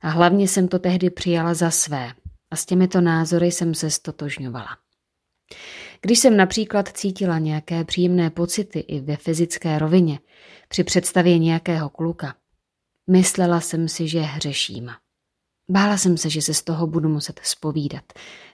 a 0.00 0.08
hlavně 0.08 0.48
jsem 0.48 0.68
to 0.68 0.78
tehdy 0.78 1.10
přijala 1.10 1.54
za 1.54 1.70
své 1.70 2.12
a 2.50 2.56
s 2.56 2.66
těmito 2.66 3.00
názory 3.00 3.46
jsem 3.46 3.74
se 3.74 3.90
stotožňovala. 3.90 4.78
Když 6.00 6.18
jsem 6.18 6.36
například 6.36 6.88
cítila 6.88 7.38
nějaké 7.38 7.84
příjemné 7.84 8.30
pocity 8.30 8.78
i 8.78 9.00
ve 9.00 9.16
fyzické 9.16 9.78
rovině 9.78 10.20
při 10.68 10.84
představě 10.84 11.38
nějakého 11.38 11.88
kluka, 11.88 12.34
myslela 13.06 13.60
jsem 13.60 13.88
si, 13.88 14.08
že 14.08 14.20
hřeším. 14.20 14.90
Bála 15.70 15.98
jsem 15.98 16.16
se, 16.16 16.30
že 16.30 16.42
se 16.42 16.54
z 16.54 16.62
toho 16.62 16.86
budu 16.86 17.08
muset 17.08 17.40
spovídat. 17.42 18.04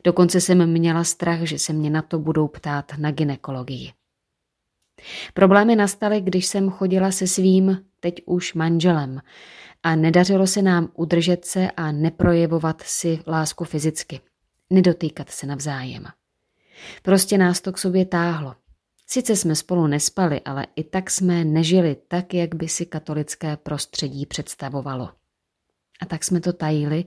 Dokonce 0.04 0.40
jsem 0.40 0.66
měla 0.66 1.04
strach, 1.04 1.40
že 1.40 1.58
se 1.58 1.72
mě 1.72 1.90
na 1.90 2.02
to 2.02 2.18
budou 2.18 2.48
ptát 2.48 2.92
na 2.98 3.10
ginekologii. 3.10 3.92
Problémy 5.34 5.76
nastaly, 5.76 6.20
když 6.20 6.46
jsem 6.46 6.70
chodila 6.70 7.10
se 7.12 7.26
svým, 7.26 7.84
teď 8.00 8.22
už 8.26 8.54
manželem, 8.54 9.20
a 9.84 9.96
nedařilo 9.96 10.46
se 10.46 10.62
nám 10.62 10.88
udržet 10.94 11.44
se 11.44 11.70
a 11.70 11.92
neprojevovat 11.92 12.82
si 12.82 13.18
lásku 13.26 13.64
fyzicky, 13.64 14.20
nedotýkat 14.70 15.30
se 15.30 15.46
navzájem. 15.46 16.04
Prostě 17.02 17.38
nás 17.38 17.60
to 17.60 17.72
k 17.72 17.78
sobě 17.78 18.04
táhlo. 18.06 18.54
Sice 19.06 19.36
jsme 19.36 19.54
spolu 19.54 19.86
nespali, 19.86 20.40
ale 20.40 20.66
i 20.76 20.84
tak 20.84 21.10
jsme 21.10 21.44
nežili 21.44 21.96
tak, 22.08 22.34
jak 22.34 22.54
by 22.54 22.68
si 22.68 22.86
katolické 22.86 23.56
prostředí 23.56 24.26
představovalo. 24.26 25.10
A 26.00 26.06
tak 26.06 26.24
jsme 26.24 26.40
to 26.40 26.52
tajili 26.52 27.04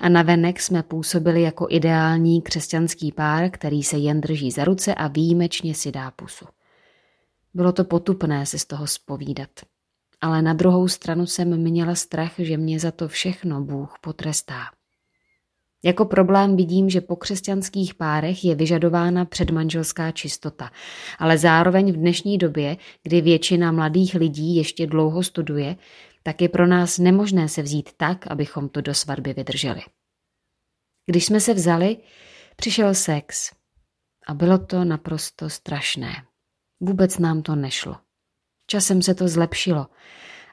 a 0.00 0.08
navenek 0.08 0.60
jsme 0.60 0.82
působili 0.82 1.42
jako 1.42 1.66
ideální 1.70 2.42
křesťanský 2.42 3.12
pár, 3.12 3.50
který 3.50 3.82
se 3.82 3.96
jen 3.96 4.20
drží 4.20 4.50
za 4.50 4.64
ruce 4.64 4.94
a 4.94 5.08
výjimečně 5.08 5.74
si 5.74 5.92
dá 5.92 6.10
pusu. 6.10 6.46
Bylo 7.54 7.72
to 7.72 7.84
potupné 7.84 8.46
se 8.46 8.58
z 8.58 8.64
toho 8.64 8.86
spovídat. 8.86 9.50
Ale 10.20 10.42
na 10.42 10.52
druhou 10.52 10.88
stranu 10.88 11.26
jsem 11.26 11.56
měla 11.56 11.94
strach, 11.94 12.32
že 12.38 12.56
mě 12.56 12.80
za 12.80 12.90
to 12.90 13.08
všechno 13.08 13.60
Bůh 13.60 13.94
potrestá. 14.00 14.64
Jako 15.84 16.04
problém 16.04 16.56
vidím, 16.56 16.90
že 16.90 17.00
po 17.00 17.16
křesťanských 17.16 17.94
párech 17.94 18.44
je 18.44 18.54
vyžadována 18.54 19.24
předmanželská 19.24 20.10
čistota, 20.10 20.70
ale 21.18 21.38
zároveň 21.38 21.92
v 21.92 21.96
dnešní 21.96 22.38
době, 22.38 22.76
kdy 23.02 23.20
většina 23.20 23.72
mladých 23.72 24.14
lidí 24.14 24.56
ještě 24.56 24.86
dlouho 24.86 25.22
studuje, 25.22 25.76
tak 26.22 26.40
je 26.42 26.48
pro 26.48 26.66
nás 26.66 26.98
nemožné 26.98 27.48
se 27.48 27.62
vzít 27.62 27.90
tak, 27.96 28.26
abychom 28.26 28.68
to 28.68 28.80
do 28.80 28.94
svatby 28.94 29.32
vydrželi. 29.32 29.80
Když 31.06 31.24
jsme 31.24 31.40
se 31.40 31.54
vzali, 31.54 31.96
přišel 32.56 32.94
sex 32.94 33.52
a 34.26 34.34
bylo 34.34 34.58
to 34.58 34.84
naprosto 34.84 35.50
strašné. 35.50 36.12
Vůbec 36.80 37.18
nám 37.18 37.42
to 37.42 37.56
nešlo. 37.56 37.96
Časem 38.70 39.02
se 39.02 39.14
to 39.14 39.28
zlepšilo, 39.28 39.86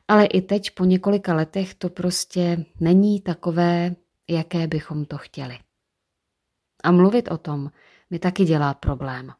ale 0.08 0.26
i 0.26 0.42
teď 0.42 0.72
po 0.72 0.86
několika 0.86 1.34
letech 1.34 1.74
to 1.74 1.90
prostě 1.90 2.66
není 2.80 3.22
takové, 3.22 3.96
jaké 4.30 4.68
bychom 4.68 5.06
to 5.06 5.18
chtěli. 5.18 5.60
A 6.84 6.92
mluvit 6.92 7.32
o 7.32 7.38
tom 7.38 7.72
mi 8.10 8.20
taky 8.20 8.46
dělá 8.46 8.74
problém. 8.74 9.32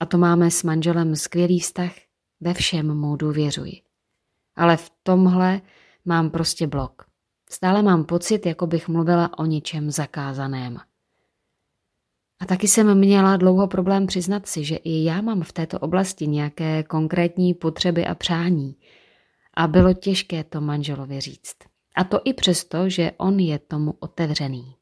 A 0.00 0.06
to 0.06 0.18
máme 0.18 0.50
s 0.50 0.62
manželem 0.62 1.16
skvělý 1.16 1.60
vztah, 1.60 1.92
ve 2.40 2.54
všem 2.54 2.94
mu 2.94 3.16
důvěřuji. 3.16 3.82
Ale 4.56 4.76
v 4.76 4.92
tomhle 5.02 5.60
mám 6.04 6.30
prostě 6.30 6.66
blok. 6.66 7.06
Stále 7.50 7.82
mám 7.82 8.04
pocit, 8.04 8.46
jako 8.46 8.66
bych 8.66 8.88
mluvila 8.88 9.38
o 9.38 9.46
něčem 9.46 9.90
zakázaném. 9.90 10.78
A 12.40 12.46
taky 12.46 12.68
jsem 12.68 12.98
měla 12.98 13.36
dlouho 13.36 13.68
problém 13.68 14.06
přiznat 14.06 14.46
si, 14.46 14.64
že 14.64 14.76
i 14.76 15.04
já 15.04 15.20
mám 15.20 15.42
v 15.42 15.52
této 15.52 15.78
oblasti 15.78 16.26
nějaké 16.26 16.82
konkrétní 16.82 17.54
potřeby 17.54 18.06
a 18.06 18.14
přání. 18.14 18.76
A 19.54 19.66
bylo 19.66 19.94
těžké 19.94 20.44
to 20.44 20.60
manželovi 20.60 21.20
říct. 21.20 21.56
A 21.96 22.04
to 22.04 22.20
i 22.24 22.32
přesto, 22.32 22.88
že 22.88 23.12
on 23.16 23.38
je 23.38 23.58
tomu 23.58 23.94
otevřený. 24.00 24.74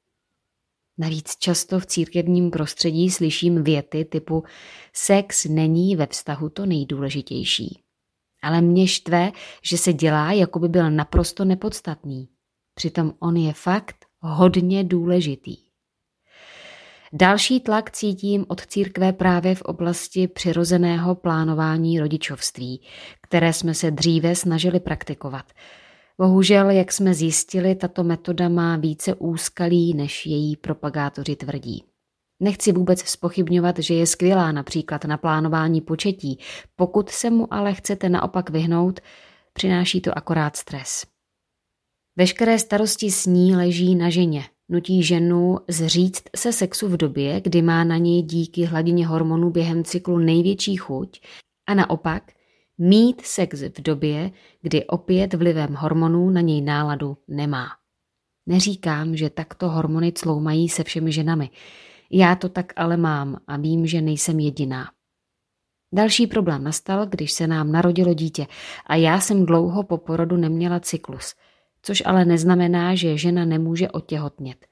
Navíc 0.99 1.37
často 1.37 1.81
v 1.81 1.87
církevním 1.87 2.51
prostředí 2.51 3.11
slyším 3.11 3.65
věty 3.65 4.05
typu 4.05 4.45
sex 4.93 5.45
není 5.45 5.97
ve 5.97 6.07
vztahu 6.07 6.49
to 6.49 6.67
nejdůležitější. 6.67 7.83
Ale 8.43 8.61
mě 8.61 8.89
štve, 8.89 9.33
že 9.63 9.79
se 9.79 9.93
dělá, 9.93 10.33
jako 10.33 10.59
by 10.59 10.69
byl 10.69 10.91
naprosto 10.91 11.45
nepodstatný. 11.45 12.29
Přitom 12.75 13.13
on 13.19 13.37
je 13.37 13.53
fakt 13.53 14.07
hodně 14.21 14.85
důležitý. 14.85 15.64
Další 17.17 17.61
tlak 17.61 17.91
cítím 17.91 18.45
od 18.49 18.67
církve 18.67 19.13
právě 19.13 19.55
v 19.55 19.63
oblasti 19.63 20.29
přirozeného 20.29 21.15
plánování 21.15 22.01
rodičovství, 22.01 22.81
které 23.23 23.53
jsme 23.53 23.75
se 23.75 23.91
dříve 23.91 24.35
snažili 24.35 24.81
praktikovat. 24.81 25.53
Bohužel, 26.19 26.71
jak 26.71 26.93
jsme 26.93 27.15
zjistili, 27.15 27.75
tato 27.75 28.05
metoda 28.05 28.49
má 28.49 28.77
více 28.77 29.15
úskalí, 29.15 29.95
než 29.95 30.27
její 30.27 30.57
propagátoři 30.57 31.37
tvrdí. 31.37 31.85
Nechci 32.41 32.73
vůbec 32.73 33.01
spochybňovat, 33.01 33.79
že 33.79 33.95
je 33.95 34.07
skvělá 34.07 34.53
například 34.53 35.05
na 35.05 35.17
plánování 35.17 35.81
početí. 35.81 36.39
Pokud 36.77 37.11
se 37.11 37.31
mu 37.31 37.55
ale 37.55 37.75
chcete 37.75 38.09
naopak 38.09 38.51
vyhnout, 38.51 39.01
přináší 39.53 40.01
to 40.01 40.19
akorát 40.19 40.57
stres. 40.57 41.07
Veškeré 42.17 42.59
starosti 42.59 43.11
s 43.11 43.27
ní 43.27 43.57
leží 43.57 43.95
na 43.95 44.11
ženě, 44.11 44.45
nutí 44.69 45.03
ženu 45.03 45.59
zříct 45.69 46.31
se 46.37 46.53
sexu 46.53 46.89
v 46.89 46.97
době, 46.97 47.41
kdy 47.41 47.63
má 47.63 47.85
na 47.85 47.97
něj 47.97 48.23
díky 48.23 48.65
hladině 48.65 49.07
hormonů 49.07 49.51
během 49.51 49.85
cyklu 49.85 50.19
největší 50.19 50.77
chuť 50.77 51.21
a 51.67 51.75
naopak 51.75 52.33
mít 52.79 53.21
sex 53.21 53.63
v 53.63 53.83
době, 53.83 54.31
kdy 54.63 54.85
opět 54.85 55.35
vlivem 55.35 55.75
hormonů 55.75 56.31
na 56.31 56.41
něj 56.41 56.61
náladu 56.61 57.17
nemá. 57.29 57.67
Neříkám, 58.47 59.17
že 59.17 59.31
takto 59.31 59.69
hormony 59.69 60.13
cloumají 60.13 60.69
se 60.69 60.85
všemi 60.85 61.13
ženami. 61.13 61.51
Já 62.11 62.37
to 62.37 62.49
tak 62.49 62.73
ale 62.77 62.97
mám 62.97 63.41
a 63.47 63.57
vím, 63.57 63.87
že 63.87 64.01
nejsem 64.01 64.41
jediná. 64.41 64.87
Další 65.95 66.27
problém 66.27 66.65
nastal, 66.65 67.07
když 67.07 67.33
se 67.33 67.47
nám 67.47 67.73
narodilo 67.73 68.15
dítě 68.15 68.47
a 68.87 68.97
já 68.97 69.21
jsem 69.21 69.47
dlouho 69.47 69.83
po 69.83 69.99
porodu 69.99 70.37
neměla 70.37 70.81
cyklus– 70.81 71.35
což 71.85 72.03
ale 72.07 72.25
neznamená, 72.25 72.95
že 72.95 73.19
žena 73.19 73.45
nemůže 73.45 73.91
otěhotnět. 73.91 74.67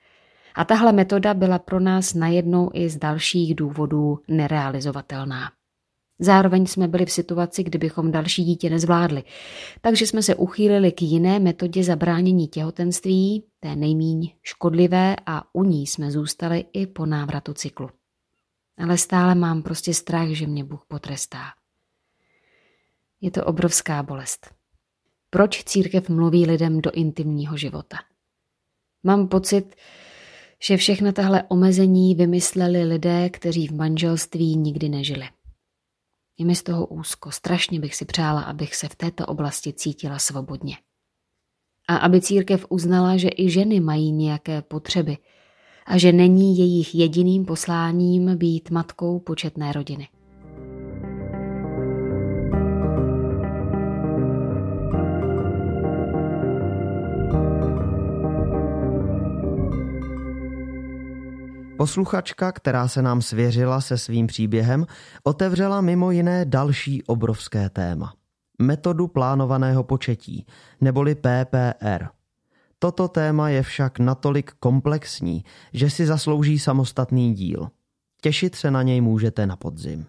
A 0.55 0.64
tahle 0.64 0.92
metoda 0.92 1.35
byla 1.35 1.59
pro 1.59 1.81
nás 1.81 2.14
najednou 2.14 2.70
i 2.75 2.88
z 2.88 2.96
dalších 2.96 3.55
důvodů 3.55 4.18
nerealizovatelná. 4.29 5.51
Zároveň 6.18 6.66
jsme 6.66 6.88
byli 6.88 7.07
v 7.07 7.12
situaci, 7.12 7.62
kdybychom 7.62 8.12
další 8.12 8.44
dítě 8.44 8.70
nezvládli, 8.70 9.22
takže 9.81 10.07
jsme 10.07 10.22
se 10.22 10.35
uchýlili 10.35 10.92
k 10.92 11.03
jiné 11.03 11.38
metodě 11.38 11.85
zabránění 11.85 12.48
těhotenství, 12.48 13.44
té 13.61 13.77
nejmíň 13.77 14.33
škodlivé 14.42 15.16
a 15.27 15.55
u 15.55 15.64
ní 15.64 15.87
jsme 15.87 16.11
zůstali 16.11 16.64
i 16.72 16.87
po 16.87 17.07
návratu 17.07 17.55
cyklu. 17.55 17.90
Ale 18.79 18.98
stále 18.98 19.35
mám 19.35 19.62
prostě 19.62 19.94
strach, 19.94 20.29
že 20.29 20.46
mě 20.46 20.64
Bůh 20.64 20.85
potrestá. 20.88 21.42
Je 23.20 23.31
to 23.31 23.44
obrovská 23.44 24.03
bolest. 24.03 24.62
Proč 25.34 25.64
církev 25.64 26.08
mluví 26.08 26.46
lidem 26.46 26.80
do 26.80 26.90
intimního 26.90 27.56
života? 27.56 27.96
Mám 29.02 29.28
pocit, 29.28 29.76
že 30.62 30.76
všechna 30.76 31.12
tahle 31.12 31.42
omezení 31.48 32.14
vymysleli 32.14 32.84
lidé, 32.84 33.30
kteří 33.30 33.68
v 33.68 33.72
manželství 33.72 34.56
nikdy 34.56 34.88
nežili. 34.88 35.28
Je 36.38 36.44
mi 36.44 36.54
z 36.54 36.62
toho 36.62 36.86
úzko, 36.86 37.30
strašně 37.30 37.80
bych 37.80 37.94
si 37.94 38.04
přála, 38.04 38.42
abych 38.42 38.74
se 38.74 38.88
v 38.88 38.94
této 38.94 39.26
oblasti 39.26 39.72
cítila 39.72 40.18
svobodně. 40.18 40.76
A 41.88 41.96
aby 41.96 42.20
církev 42.20 42.66
uznala, 42.68 43.16
že 43.16 43.28
i 43.36 43.50
ženy 43.50 43.80
mají 43.80 44.12
nějaké 44.12 44.62
potřeby 44.62 45.18
a 45.86 45.98
že 45.98 46.12
není 46.12 46.58
jejich 46.58 46.94
jediným 46.94 47.44
posláním 47.44 48.36
být 48.36 48.70
matkou 48.70 49.20
početné 49.20 49.72
rodiny. 49.72 50.08
Posluchačka, 61.82 62.52
která 62.52 62.88
se 62.88 63.02
nám 63.02 63.22
svěřila 63.22 63.80
se 63.80 63.98
svým 63.98 64.26
příběhem, 64.26 64.86
otevřela 65.24 65.80
mimo 65.80 66.10
jiné 66.10 66.44
další 66.44 67.02
obrovské 67.02 67.70
téma. 67.70 68.14
Metodu 68.58 69.08
plánovaného 69.08 69.84
početí, 69.84 70.46
neboli 70.80 71.14
PPR. 71.14 72.06
Toto 72.78 73.08
téma 73.08 73.48
je 73.48 73.62
však 73.62 73.98
natolik 73.98 74.52
komplexní, 74.60 75.44
že 75.72 75.90
si 75.90 76.06
zaslouží 76.06 76.58
samostatný 76.58 77.34
díl. 77.34 77.68
Těšit 78.20 78.54
se 78.54 78.70
na 78.70 78.82
něj 78.82 79.00
můžete 79.00 79.46
na 79.46 79.56
podzim. 79.56 80.06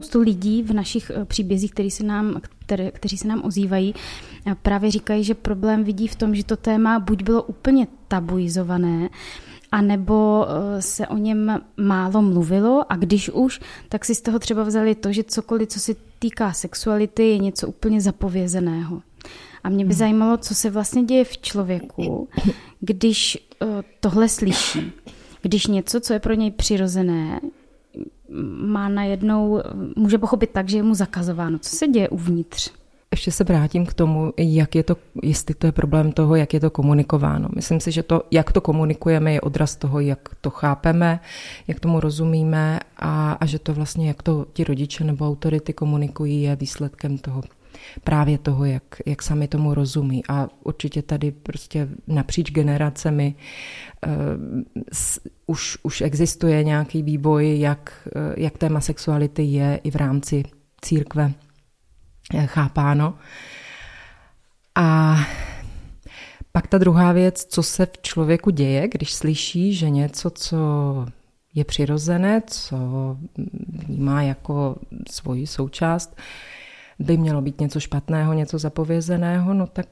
Spoustu 0.00 0.20
lidí 0.20 0.62
v 0.62 0.72
našich 0.72 1.10
eh, 1.14 1.24
příbězích, 1.24 1.70
který 1.70 1.90
se 1.90 2.04
nám, 2.04 2.40
které, 2.58 2.90
kteří 2.90 3.18
se 3.18 3.28
nám 3.28 3.42
ozývají, 3.44 3.94
eh, 4.46 4.54
právě 4.62 4.90
říkají, 4.90 5.24
že 5.24 5.34
problém 5.34 5.84
vidí 5.84 6.08
v 6.08 6.16
tom, 6.16 6.34
že 6.34 6.44
to 6.44 6.56
téma 6.56 6.98
buď 6.98 7.22
bylo 7.22 7.42
úplně 7.42 7.86
tabuizované, 8.08 9.08
anebo 9.72 10.46
eh, 10.48 10.82
se 10.82 11.08
o 11.08 11.16
něm 11.16 11.60
málo 11.76 12.22
mluvilo 12.22 12.92
a 12.92 12.96
když 12.96 13.30
už, 13.30 13.60
tak 13.88 14.04
si 14.04 14.14
z 14.14 14.20
toho 14.20 14.38
třeba 14.38 14.62
vzali 14.62 14.94
to, 14.94 15.12
že 15.12 15.24
cokoliv, 15.24 15.68
co 15.68 15.80
se 15.80 15.94
týká 16.18 16.52
sexuality, 16.52 17.28
je 17.28 17.38
něco 17.38 17.68
úplně 17.68 18.00
zapovězeného. 18.00 19.02
A 19.64 19.68
mě 19.68 19.84
by 19.84 19.92
hmm. 19.92 19.98
zajímalo, 19.98 20.36
co 20.36 20.54
se 20.54 20.70
vlastně 20.70 21.04
děje 21.04 21.24
v 21.24 21.38
člověku, 21.38 22.28
když 22.80 23.38
tohle 24.00 24.28
slyší. 24.28 24.92
Když 25.42 25.66
něco, 25.66 26.00
co 26.00 26.12
je 26.12 26.20
pro 26.20 26.34
něj 26.34 26.50
přirozené, 26.50 27.40
má 28.62 28.88
najednou, 28.88 29.62
může 29.96 30.18
pochopit 30.18 30.50
tak, 30.50 30.68
že 30.68 30.76
je 30.76 30.82
mu 30.82 30.94
zakazováno. 30.94 31.58
Co 31.58 31.76
se 31.76 31.88
děje 31.88 32.08
uvnitř? 32.08 32.70
ještě 33.12 33.32
se 33.32 33.44
vrátím 33.44 33.86
k 33.86 33.94
tomu, 33.94 34.32
jak 34.36 34.74
je 34.74 34.82
to, 34.82 34.96
jestli 35.22 35.54
to 35.54 35.66
je 35.66 35.72
problém 35.72 36.12
toho, 36.12 36.36
jak 36.36 36.54
je 36.54 36.60
to 36.60 36.70
komunikováno. 36.70 37.48
Myslím 37.56 37.80
si, 37.80 37.92
že 37.92 38.02
to, 38.02 38.22
jak 38.30 38.52
to 38.52 38.60
komunikujeme, 38.60 39.32
je 39.32 39.40
odraz 39.40 39.76
toho, 39.76 40.00
jak 40.00 40.28
to 40.40 40.50
chápeme, 40.50 41.20
jak 41.68 41.80
tomu 41.80 42.00
rozumíme 42.00 42.80
a, 42.96 43.32
a 43.32 43.46
že 43.46 43.58
to 43.58 43.74
vlastně, 43.74 44.08
jak 44.08 44.22
to 44.22 44.46
ti 44.52 44.64
rodiče 44.64 45.04
nebo 45.04 45.26
autority 45.26 45.72
komunikují, 45.72 46.42
je 46.42 46.56
výsledkem 46.56 47.18
toho 47.18 47.42
právě 48.04 48.38
toho, 48.38 48.64
jak, 48.64 48.82
jak 49.06 49.22
sami 49.22 49.48
tomu 49.48 49.74
rozumí. 49.74 50.22
A 50.28 50.48
určitě 50.64 51.02
tady 51.02 51.30
prostě 51.30 51.88
napříč 52.06 52.50
generacemi 52.50 53.34
uh, 54.06 54.12
s, 54.92 55.20
už, 55.46 55.78
už 55.82 56.00
existuje 56.00 56.64
nějaký 56.64 57.02
vývoj, 57.02 57.60
jak, 57.60 58.08
uh, 58.16 58.22
jak 58.36 58.58
téma 58.58 58.80
sexuality 58.80 59.42
je 59.42 59.80
i 59.84 59.90
v 59.90 59.96
rámci 59.96 60.42
církve 60.80 61.32
eh, 62.34 62.46
chápáno. 62.46 63.14
A 64.74 65.16
pak 66.52 66.66
ta 66.66 66.78
druhá 66.78 67.12
věc, 67.12 67.44
co 67.44 67.62
se 67.62 67.86
v 67.86 68.02
člověku 68.02 68.50
děje, 68.50 68.88
když 68.88 69.14
slyší, 69.14 69.74
že 69.74 69.90
něco, 69.90 70.30
co 70.30 70.56
je 71.54 71.64
přirozené, 71.64 72.42
co 72.46 72.76
vnímá 73.68 74.22
jako 74.22 74.76
svoji 75.10 75.46
součást, 75.46 76.16
by 77.00 77.16
mělo 77.16 77.40
být 77.42 77.60
něco 77.60 77.80
špatného, 77.80 78.32
něco 78.32 78.58
zapovězeného, 78.58 79.54
no 79.54 79.66
tak 79.66 79.86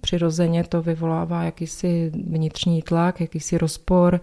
přirozeně 0.00 0.64
to 0.64 0.82
vyvolává 0.82 1.42
jakýsi 1.42 2.12
vnitřní 2.26 2.82
tlak, 2.82 3.20
jakýsi 3.20 3.58
rozpor. 3.58 4.20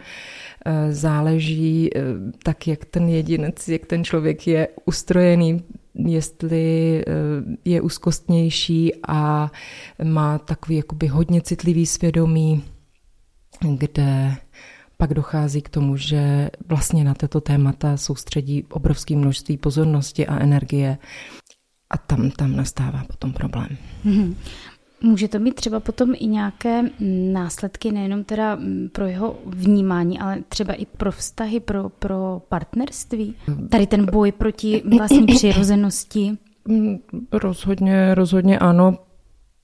Eh, 0.65 0.93
záleží 0.93 1.89
eh, 1.95 2.01
tak, 2.43 2.67
jak 2.67 2.85
ten 2.85 3.09
jedinec, 3.09 3.67
jak 3.67 3.85
ten 3.85 4.03
člověk 4.03 4.47
je 4.47 4.67
ustrojený, 4.85 5.63
jestli 5.95 7.01
eh, 7.07 7.11
je 7.65 7.81
úzkostnější 7.81 8.91
a 9.07 9.51
má 10.03 10.37
takový 10.37 10.75
jakoby 10.75 11.07
hodně 11.07 11.41
citlivý 11.41 11.85
svědomí, 11.85 12.63
kde 13.77 14.35
pak 14.97 15.13
dochází 15.13 15.61
k 15.61 15.69
tomu, 15.69 15.97
že 15.97 16.49
vlastně 16.67 17.03
na 17.03 17.13
tato 17.13 17.41
témata 17.41 17.97
soustředí 17.97 18.63
obrovské 18.71 19.15
množství 19.15 19.57
pozornosti 19.57 20.27
a 20.27 20.39
energie 20.39 20.97
a 21.89 21.97
tam, 21.97 22.31
tam 22.31 22.55
nastává 22.55 23.03
potom 23.07 23.33
problém. 23.33 23.77
Mm-hmm. 24.05 24.35
Může 25.01 25.27
to 25.27 25.39
mít 25.39 25.55
třeba 25.55 25.79
potom 25.79 26.13
i 26.19 26.27
nějaké 26.27 26.83
následky 27.31 27.91
nejenom 27.91 28.23
teda 28.23 28.57
pro 28.91 29.05
jeho 29.05 29.37
vnímání, 29.45 30.19
ale 30.19 30.37
třeba 30.49 30.73
i 30.73 30.85
pro 30.85 31.11
vztahy, 31.11 31.59
pro, 31.59 31.89
pro 31.89 32.41
partnerství? 32.49 33.35
Tady 33.69 33.87
ten 33.87 34.05
boj 34.05 34.31
proti 34.31 34.83
vlastní 34.97 35.25
přirozenosti? 35.35 36.37
Rozhodně, 37.31 38.15
rozhodně 38.15 38.59
ano. 38.59 38.97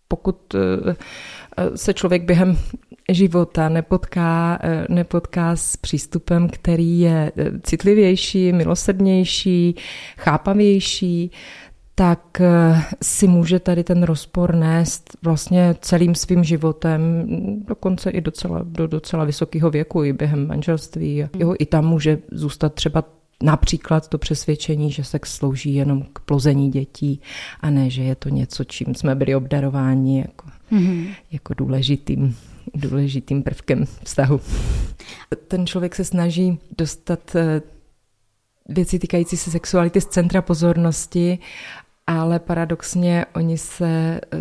Pokud 0.07 0.55
eh, 0.55 1.77
se 1.77 1.93
člověk 1.93 2.23
během 2.23 2.57
života 3.11 3.69
nepotká, 3.69 4.59
eh, 4.63 4.85
nepotká 4.89 5.55
s 5.55 5.77
přístupem, 5.77 6.49
který 6.49 6.99
je 6.99 7.31
eh, 7.37 7.51
citlivější, 7.63 8.53
milosrdnější, 8.53 9.75
chápavější, 10.17 11.31
tak 11.95 12.41
eh, 12.41 12.81
si 13.01 13.27
může 13.27 13.59
tady 13.59 13.83
ten 13.83 14.03
rozpor 14.03 14.55
nést 14.55 15.17
vlastně 15.23 15.75
celým 15.81 16.15
svým 16.15 16.43
životem, 16.43 17.25
dokonce 17.67 18.09
i 18.09 18.21
docela, 18.21 18.59
do 18.63 18.87
docela 18.87 19.23
vysokého 19.23 19.69
věku, 19.69 20.03
i 20.03 20.13
během 20.13 20.47
manželství. 20.47 21.25
Jo, 21.37 21.55
I 21.59 21.65
tam 21.65 21.85
může 21.85 22.17
zůstat 22.31 22.73
třeba 22.73 23.03
například 23.43 24.07
to 24.07 24.17
přesvědčení, 24.17 24.91
že 24.91 25.03
sex 25.03 25.35
slouží 25.35 25.75
jenom 25.75 26.05
k 26.13 26.19
plození 26.19 26.71
dětí 26.71 27.21
a 27.59 27.69
ne, 27.69 27.89
že 27.89 28.03
je 28.03 28.15
to 28.15 28.29
něco, 28.29 28.63
čím 28.63 28.95
jsme 28.95 29.15
byli 29.15 29.35
obdarováni 29.35 30.19
jako, 30.19 30.47
mm-hmm. 30.71 31.07
jako 31.31 31.53
důležitým 31.53 32.35
důležitým 32.73 33.43
prvkem 33.43 33.85
vztahu. 34.03 34.41
Ten 35.47 35.67
člověk 35.67 35.95
se 35.95 36.03
snaží 36.03 36.59
dostat 36.77 37.35
eh, 37.35 37.61
věci 38.71 38.99
týkající 38.99 39.37
se 39.37 39.51
sexuality 39.51 40.01
z 40.01 40.05
centra 40.05 40.41
pozornosti 40.41 41.39
ale 42.07 42.39
paradoxně 42.39 43.25
oni 43.35 43.57
se 43.57 43.85
eh, 43.87 44.37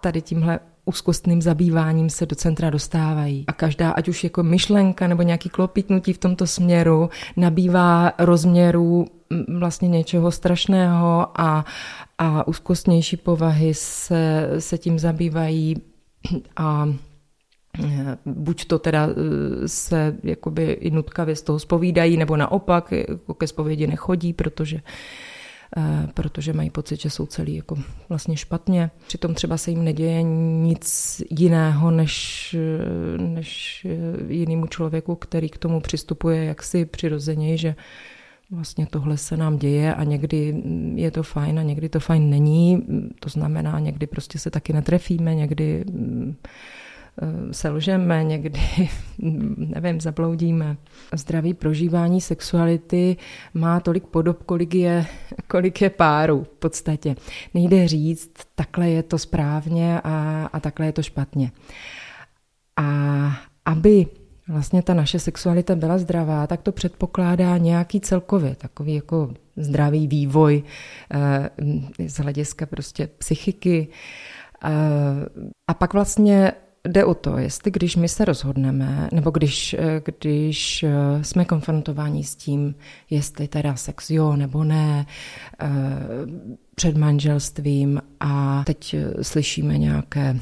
tady 0.00 0.22
tímhle 0.22 0.60
úzkostným 0.84 1.42
zabýváním 1.42 2.10
se 2.10 2.26
do 2.26 2.36
centra 2.36 2.70
dostávají. 2.70 3.44
A 3.46 3.52
každá, 3.52 3.90
ať 3.90 4.08
už 4.08 4.24
jako 4.24 4.42
myšlenka 4.42 5.06
nebo 5.06 5.22
nějaký 5.22 5.48
klopitnutí 5.48 6.12
v 6.12 6.18
tomto 6.18 6.46
směru, 6.46 7.10
nabývá 7.36 8.12
rozměru 8.18 9.06
mm, 9.30 9.58
vlastně 9.60 9.88
něčeho 9.88 10.30
strašného 10.30 11.40
a, 11.40 11.64
a 12.18 12.48
úzkostnější 12.48 13.16
povahy 13.16 13.74
se, 13.74 14.50
se 14.58 14.78
tím 14.78 14.98
zabývají 14.98 15.76
a 16.56 16.88
buď 18.26 18.64
to 18.64 18.78
teda 18.78 19.08
eh, 19.08 19.68
se 19.68 20.16
jakoby 20.22 20.72
i 20.72 20.90
nutkavě 20.90 21.36
z 21.36 21.42
toho 21.42 21.58
spovídají, 21.58 22.16
nebo 22.16 22.36
naopak 22.36 22.92
jako 22.92 23.34
ke 23.34 23.46
spovědi 23.46 23.86
nechodí, 23.86 24.32
protože 24.32 24.80
Eh, 25.76 26.08
protože 26.14 26.52
mají 26.52 26.70
pocit, 26.70 27.00
že 27.00 27.10
jsou 27.10 27.26
celý 27.26 27.56
jako 27.56 27.76
vlastně 28.08 28.36
špatně. 28.36 28.90
Přitom 29.06 29.34
třeba 29.34 29.56
se 29.56 29.70
jim 29.70 29.84
neděje 29.84 30.22
nic 30.22 31.22
jiného 31.30 31.90
než, 31.90 32.56
než 33.16 33.86
jinému 34.28 34.66
člověku, 34.66 35.14
který 35.14 35.48
k 35.48 35.58
tomu 35.58 35.80
přistupuje 35.80 36.44
jaksi 36.44 36.84
přirozeně, 36.84 37.56
že 37.56 37.74
vlastně 38.50 38.86
tohle 38.86 39.16
se 39.16 39.36
nám 39.36 39.58
děje 39.58 39.94
a 39.94 40.04
někdy 40.04 40.62
je 40.94 41.10
to 41.10 41.22
fajn 41.22 41.58
a 41.58 41.62
někdy 41.62 41.88
to 41.88 42.00
fajn 42.00 42.30
není. 42.30 42.86
To 43.20 43.28
znamená, 43.28 43.78
někdy 43.78 44.06
prostě 44.06 44.38
se 44.38 44.50
taky 44.50 44.72
netrefíme, 44.72 45.34
někdy 45.34 45.84
Eh, 45.88 46.83
selžeme, 47.50 48.24
někdy, 48.24 48.60
nevím, 49.56 50.00
zabloudíme. 50.00 50.76
Zdravý 51.14 51.54
prožívání 51.54 52.20
sexuality 52.20 53.16
má 53.54 53.80
tolik 53.80 54.06
podob, 54.06 54.42
kolik 54.42 54.74
je, 54.74 55.06
kolik 55.48 55.82
je 55.82 55.90
párů 55.90 56.44
v 56.44 56.48
podstatě. 56.48 57.16
Nejde 57.54 57.88
říct, 57.88 58.30
takhle 58.54 58.90
je 58.90 59.02
to 59.02 59.18
správně 59.18 60.00
a, 60.04 60.46
a 60.52 60.60
takhle 60.60 60.86
je 60.86 60.92
to 60.92 61.02
špatně. 61.02 61.52
A 62.76 62.86
aby 63.64 64.06
vlastně 64.48 64.82
ta 64.82 64.94
naše 64.94 65.18
sexualita 65.18 65.74
byla 65.74 65.98
zdravá, 65.98 66.46
tak 66.46 66.62
to 66.62 66.72
předpokládá 66.72 67.58
nějaký 67.58 68.00
celkově 68.00 68.54
takový 68.54 68.94
jako 68.94 69.34
zdravý 69.56 70.08
vývoj 70.08 70.62
eh, 71.10 71.50
z 72.08 72.14
hlediska 72.16 72.66
prostě 72.66 73.06
psychiky. 73.06 73.88
Eh, 74.64 74.70
a 75.68 75.74
pak 75.74 75.92
vlastně 75.92 76.52
jde 76.88 77.04
o 77.04 77.14
to, 77.14 77.38
jestli 77.38 77.70
když 77.70 77.96
my 77.96 78.08
se 78.08 78.24
rozhodneme, 78.24 79.08
nebo 79.12 79.30
když, 79.30 79.74
eh, 79.78 80.02
když 80.04 80.82
eh, 80.82 81.24
jsme 81.24 81.44
konfrontováni 81.44 82.24
s 82.24 82.36
tím, 82.36 82.74
jestli 83.10 83.48
teda 83.48 83.76
sex 83.76 84.10
jo 84.10 84.36
nebo 84.36 84.64
ne, 84.64 85.06
eh, 85.60 85.68
před 86.74 86.96
manželstvím 86.96 88.02
a 88.20 88.64
teď 88.66 88.96
slyšíme 89.22 89.78
nějaké 89.78 90.36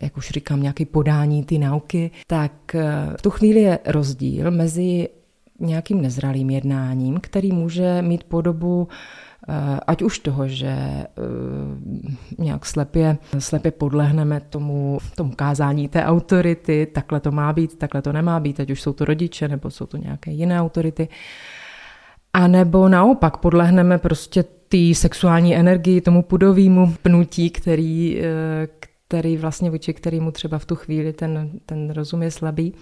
jak 0.00 0.16
už 0.16 0.30
říkám, 0.30 0.62
nějaké 0.62 0.86
podání 0.86 1.44
ty 1.44 1.58
nauky, 1.58 2.10
tak 2.26 2.52
v 3.16 3.22
tu 3.22 3.30
chvíli 3.30 3.60
je 3.60 3.78
rozdíl 3.86 4.50
mezi 4.50 5.08
nějakým 5.60 6.02
nezralým 6.02 6.50
jednáním, 6.50 7.20
který 7.20 7.52
může 7.52 8.02
mít 8.02 8.24
podobu 8.24 8.88
ať 9.86 10.02
už 10.02 10.18
toho, 10.18 10.48
že 10.48 10.68
eh, 10.68 11.06
nějak 12.38 12.66
slepě, 12.66 13.18
slepě 13.38 13.70
podlehneme 13.70 14.40
tomu, 14.40 14.98
tomu 15.14 15.32
kázání 15.36 15.88
té 15.88 16.04
autority, 16.04 16.86
takhle 16.86 17.20
to 17.20 17.30
má 17.30 17.52
být, 17.52 17.78
takhle 17.78 18.02
to 18.02 18.12
nemá 18.12 18.40
být, 18.40 18.60
ať 18.60 18.70
už 18.70 18.82
jsou 18.82 18.92
to 18.92 19.04
rodiče 19.04 19.48
nebo 19.48 19.70
jsou 19.70 19.86
to 19.86 19.96
nějaké 19.96 20.30
jiné 20.30 20.60
autority. 20.60 21.08
A 22.32 22.46
nebo 22.48 22.88
naopak 22.88 23.36
podlehneme 23.36 23.98
prostě 23.98 24.42
té 24.42 24.94
sexuální 24.94 25.56
energii, 25.56 26.00
tomu 26.00 26.22
pudovýmu 26.22 26.94
pnutí, 27.02 27.50
který, 27.50 28.20
eh, 28.20 28.68
který 29.08 29.36
vlastně 29.36 29.70
vůči 29.70 29.94
kterému 29.94 30.30
třeba 30.30 30.58
v 30.58 30.66
tu 30.66 30.76
chvíli 30.76 31.12
ten, 31.12 31.50
ten 31.66 31.90
rozum 31.90 32.22
je 32.22 32.30
slabý. 32.30 32.74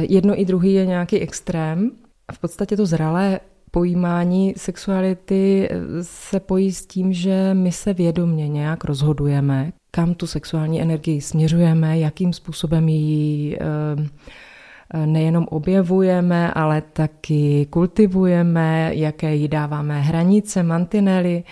Jedno 0.00 0.40
i 0.40 0.44
druhý 0.44 0.74
je 0.74 0.86
nějaký 0.86 1.20
extrém. 1.20 1.90
V 2.32 2.38
podstatě 2.38 2.76
to 2.76 2.86
zralé 2.86 3.40
pojímání 3.70 4.54
sexuality 4.56 5.68
se 6.02 6.40
pojí 6.40 6.72
s 6.72 6.86
tím, 6.86 7.12
že 7.12 7.54
my 7.54 7.72
se 7.72 7.94
vědomně 7.94 8.48
nějak 8.48 8.84
rozhodujeme, 8.84 9.72
kam 9.90 10.14
tu 10.14 10.26
sexuální 10.26 10.82
energii 10.82 11.20
směřujeme, 11.20 11.98
jakým 11.98 12.32
způsobem 12.32 12.88
ji 12.88 13.58
eh, 13.60 15.06
nejenom 15.06 15.46
objevujeme, 15.50 16.52
ale 16.52 16.82
taky 16.92 17.66
kultivujeme, 17.70 18.90
jaké 18.94 19.34
jí 19.34 19.48
dáváme 19.48 20.00
hranice, 20.00 20.62
mantinely. 20.62 21.44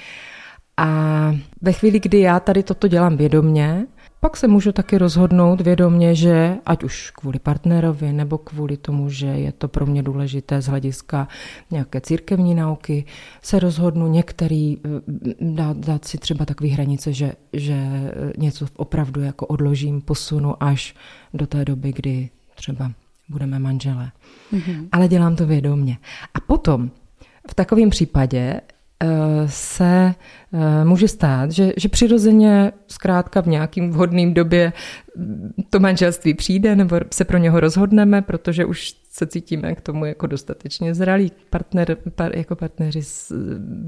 A 0.77 1.35
ve 1.63 1.73
chvíli, 1.73 2.01
kdy 2.01 2.21
já 2.21 2.41
tady 2.41 2.63
toto 2.63 2.89
dělám 2.89 3.17
vědomně, 3.17 3.87
pak 4.21 4.37
se 4.37 4.49
můžu 4.49 4.73
taky 4.73 4.99
rozhodnout 4.99 5.61
vědomě, 5.61 6.15
že 6.15 6.57
ať 6.67 6.85
už 6.85 7.11
kvůli 7.11 7.39
partnerovi 7.39 8.13
nebo 8.13 8.39
kvůli 8.39 8.77
tomu, 8.77 9.11
že 9.11 9.27
je 9.27 9.53
to 9.53 9.69
pro 9.69 9.87
mě 9.87 10.03
důležité 10.03 10.63
z 10.63 10.67
hlediska 10.67 11.29
nějaké 11.71 12.01
církevní 12.01 12.55
nauky, 12.55 13.05
se 13.43 13.59
rozhodnu 13.59 14.07
některý 14.07 14.77
eh, 14.77 15.35
dát, 15.41 15.77
dát 15.77 16.05
si 16.05 16.19
třeba 16.19 16.45
takové 16.45 16.71
hranice, 16.71 17.13
že, 17.13 17.33
že 17.53 17.77
něco 18.39 18.67
opravdu 18.77 19.21
jako 19.21 19.47
odložím, 19.47 20.01
posunu 20.01 20.63
až 20.63 20.95
do 21.35 21.47
té 21.47 21.65
doby, 21.65 21.93
kdy 21.93 22.29
třeba 22.55 22.93
budeme 23.29 23.59
manželé. 23.59 24.11
Mm-hmm. 24.53 24.89
Ale 24.93 25.09
dělám 25.09 25.37
to 25.37 25.47
vědomě. 25.47 25.99
A 26.35 26.41
potom 26.41 26.91
v 27.51 27.55
takovém 27.55 27.91
případě 27.91 28.61
se 29.47 30.15
eh, 30.53 30.85
může 30.85 31.09
stát, 31.09 31.51
že, 31.51 31.73
že 31.77 31.89
přirozeně 31.89 32.73
zkrátka 32.87 33.41
v 33.41 33.47
nějakým 33.47 33.91
vhodným 33.91 34.35
době 34.35 34.73
to 35.71 35.81
manželství 35.81 36.35
přijde 36.35 36.77
nebo 36.77 37.01
se 37.15 37.25
pro 37.25 37.39
něho 37.39 37.61
rozhodneme, 37.61 38.23
protože 38.23 38.65
už 38.65 38.95
se 39.11 39.27
cítíme 39.27 39.75
k 39.75 39.81
tomu 39.81 40.05
jako 40.05 40.27
dostatečně 40.27 40.95
zralí 40.95 41.33
partner, 41.51 41.97
par, 42.15 42.37
jako 42.37 42.57
partneři 42.57 43.01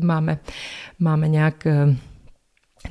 máme, 0.02 0.38
máme 0.98 1.28
nějak 1.28 1.66
eh, 1.66 1.96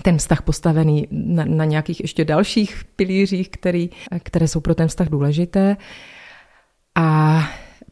ten 0.01 0.17
vztah 0.17 0.41
postavený 0.41 1.07
na, 1.11 1.45
na 1.45 1.65
nějakých 1.65 2.01
ještě 2.01 2.26
dalších 2.26 2.84
pilířích, 2.95 3.49
který, 3.49 3.89
které 4.24 4.47
jsou 4.47 4.59
pro 4.59 4.76
ten 4.76 4.88
vztah 4.88 5.09
důležité. 5.09 5.78
A 6.95 7.39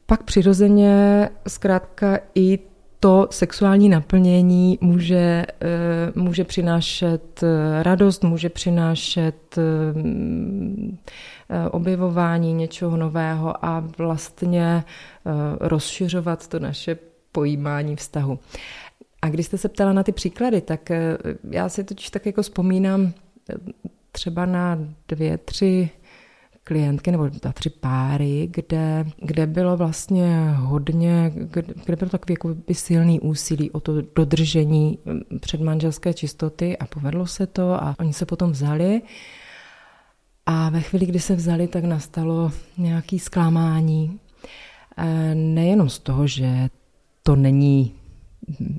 pak 0.06 0.24
přirozeně 0.24 1.30
zkrátka 1.48 2.20
i 2.36 2.60
to 3.00 3.28
sexuální 3.32 3.90
naplnění 3.90 4.78
může, 4.82 5.46
eh, 5.62 6.12
může 6.16 6.44
přinášet 6.44 7.44
eh, 7.44 7.84
radost, 7.84 8.24
může 8.24 8.50
přinášet 8.50 9.58
eh, 9.58 9.94
objevování 11.70 12.54
něčeho 12.54 12.98
nového 12.98 13.66
a 13.66 13.84
vlastně 13.98 14.84
rozšiřovat 15.60 16.48
to 16.48 16.60
naše 16.60 16.98
pojímání 17.32 17.96
vztahu. 17.96 18.40
A 19.22 19.30
když 19.30 19.46
jste 19.46 19.58
se 19.58 19.70
ptala 19.70 19.94
na 19.94 20.04
ty 20.04 20.12
příklady, 20.12 20.62
tak 20.62 20.90
já 21.52 21.70
si 21.70 21.84
totiž 21.84 22.10
tak 22.10 22.26
jako 22.26 22.42
vzpomínám 22.42 23.14
třeba 24.12 24.46
na 24.46 24.80
dvě, 25.08 25.38
tři 25.38 25.90
klientky 26.68 27.12
nebo 27.12 27.30
ta 27.30 27.52
tři 27.52 27.70
páry, 27.70 28.50
kde, 28.52 29.06
kde 29.22 29.48
bylo 29.48 29.78
vlastně 29.78 30.52
hodně, 30.56 31.32
kde, 31.34 31.74
kde 31.86 31.96
bylo 31.96 32.10
takový 32.10 32.34
jako 32.34 32.56
silný 32.72 33.20
úsilí 33.20 33.72
o 33.72 33.80
to 33.80 33.94
dodržení 34.16 35.00
mm, 35.06 35.40
předmanželské 35.40 36.14
čistoty 36.14 36.78
a 36.78 36.86
povedlo 36.86 37.28
se 37.28 37.48
to 37.48 37.84
a 37.84 37.96
oni 38.00 38.14
se 38.14 38.26
potom 38.26 38.52
vzali. 38.52 39.02
A 40.46 40.70
ve 40.70 40.82
chvíli, 40.82 41.06
kdy 41.06 41.20
se 41.20 41.36
vzali, 41.36 41.68
tak 41.68 41.84
nastalo 41.84 42.52
nějaké 42.78 43.20
zklamání. 43.20 44.20
E, 44.98 45.36
nejenom 45.36 45.90
z 45.90 46.00
toho, 46.00 46.28
že 46.28 46.70
to 47.24 47.36
není 47.36 47.94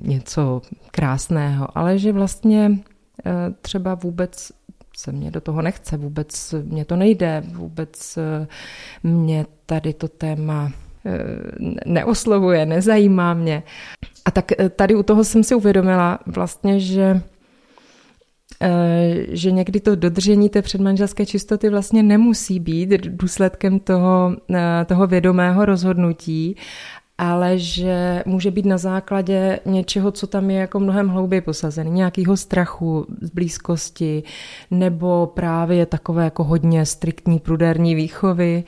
něco 0.01 0.61
krásného, 0.91 1.77
ale 1.77 1.99
že 1.99 2.11
vlastně 2.11 2.71
e, 3.25 3.51
třeba 3.61 3.95
vůbec 3.95 4.51
se 4.99 5.11
mě 5.11 5.31
do 5.31 5.41
toho 5.41 5.61
nechce, 5.61 5.97
vůbec 5.97 6.55
mě 6.63 6.85
to 6.85 6.95
nejde, 6.95 7.43
vůbec 7.53 8.17
eh, 8.17 8.47
mě 9.03 9.45
tady 9.65 9.93
to 9.93 10.07
téma 10.07 10.71
eh, 11.05 11.19
neoslovuje, 11.85 12.65
nezajímá 12.65 13.33
mě. 13.33 13.63
A 14.25 14.31
tak 14.31 14.51
eh, 14.59 14.69
tady 14.69 14.95
u 14.95 15.03
toho 15.03 15.23
jsem 15.23 15.43
si 15.43 15.55
uvědomila 15.55 16.19
vlastně, 16.25 16.79
že 16.79 17.21
že 19.31 19.51
někdy 19.51 19.79
to 19.79 19.95
dodržení 19.95 20.49
té 20.49 20.61
předmanželské 20.61 21.25
čistoty 21.25 21.69
vlastně 21.69 22.03
nemusí 22.03 22.59
být 22.59 22.89
důsledkem 22.89 23.79
toho, 23.79 24.35
toho 24.85 25.07
vědomého 25.07 25.65
rozhodnutí, 25.65 26.55
ale 27.19 27.57
že 27.57 28.23
může 28.25 28.51
být 28.51 28.65
na 28.65 28.77
základě 28.77 29.59
něčeho, 29.65 30.11
co 30.11 30.27
tam 30.27 30.49
je 30.49 30.59
jako 30.59 30.79
mnohem 30.79 31.07
hlouběji 31.07 31.41
posazený, 31.41 31.91
nějakého 31.91 32.37
strachu 32.37 33.05
z 33.21 33.29
blízkosti, 33.29 34.23
nebo 34.71 35.27
právě 35.27 35.85
takové 35.85 36.23
jako 36.23 36.43
hodně 36.43 36.85
striktní 36.85 37.39
pruderní 37.39 37.95
výchovy. 37.95 38.63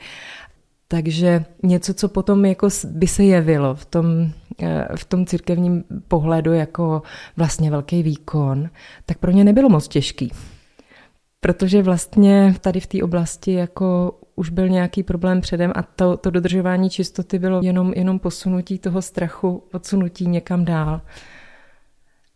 Takže 0.88 1.44
něco, 1.62 1.94
co 1.94 2.08
potom 2.08 2.44
jako 2.44 2.68
by 2.84 3.06
se 3.06 3.24
jevilo 3.24 3.74
v 3.74 3.84
tom, 3.84 4.06
eh, 4.62 4.88
v 4.96 5.04
tom 5.04 5.26
církevním 5.26 5.84
pohledu 6.08 6.52
jako 6.52 7.02
vlastně 7.36 7.70
velký 7.70 8.02
výkon, 8.02 8.68
tak 9.06 9.18
pro 9.18 9.30
ně 9.30 9.44
nebylo 9.44 9.68
moc 9.68 9.88
těžký. 9.88 10.32
Protože 11.40 11.82
vlastně 11.82 12.54
tady 12.60 12.80
v 12.80 12.86
té 12.86 13.02
oblasti 13.02 13.52
jako 13.52 14.14
už 14.36 14.50
byl 14.50 14.68
nějaký 14.68 15.02
problém 15.02 15.40
předem 15.40 15.72
a 15.74 15.82
to, 15.82 16.16
to 16.16 16.30
dodržování 16.30 16.90
čistoty 16.90 17.38
bylo 17.38 17.60
jenom, 17.62 17.92
jenom 17.96 18.18
posunutí 18.18 18.78
toho 18.78 19.02
strachu, 19.02 19.62
odsunutí 19.72 20.26
někam 20.26 20.64
dál. 20.64 21.00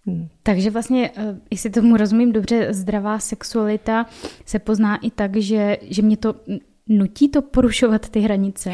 Hmm. 0.06 0.28
Takže 0.42 0.70
vlastně, 0.70 1.10
eh, 1.16 1.36
jestli 1.50 1.70
tomu 1.70 1.96
rozumím 1.96 2.32
dobře, 2.32 2.68
zdravá 2.70 3.18
sexualita 3.18 4.06
se 4.44 4.58
pozná 4.58 4.96
i 4.96 5.10
tak, 5.10 5.36
že, 5.36 5.78
že 5.82 6.02
mě 6.02 6.16
to 6.16 6.34
nutí 6.88 7.28
to 7.28 7.42
porušovat 7.42 8.08
ty 8.08 8.20
hranice. 8.20 8.72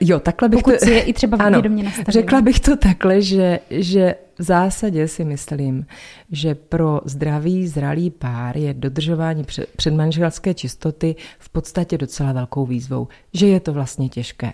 Jo, 0.00 0.20
takhle 0.20 0.48
bych 0.48 0.58
Pokud 0.58 0.78
to... 0.78 0.90
je 0.90 1.00
i 1.00 1.12
třeba 1.12 1.48
vědomě 1.50 1.82
nastavila. 1.82 2.12
Řekla 2.12 2.40
bych 2.40 2.60
to 2.60 2.76
takhle, 2.76 3.22
že, 3.22 3.60
že 3.70 4.14
v 4.38 4.42
zásadě 4.42 5.08
si 5.08 5.24
myslím, 5.24 5.86
že 6.32 6.54
pro 6.54 7.00
zdravý, 7.04 7.68
zralý 7.68 8.10
pár 8.10 8.56
je 8.56 8.74
dodržování 8.74 9.44
předmanželské 9.76 10.54
čistoty 10.54 11.16
v 11.38 11.48
podstatě 11.48 11.98
docela 11.98 12.32
velkou 12.32 12.66
výzvou, 12.66 13.08
že 13.34 13.46
je 13.46 13.60
to 13.60 13.72
vlastně 13.72 14.08
těžké. 14.08 14.52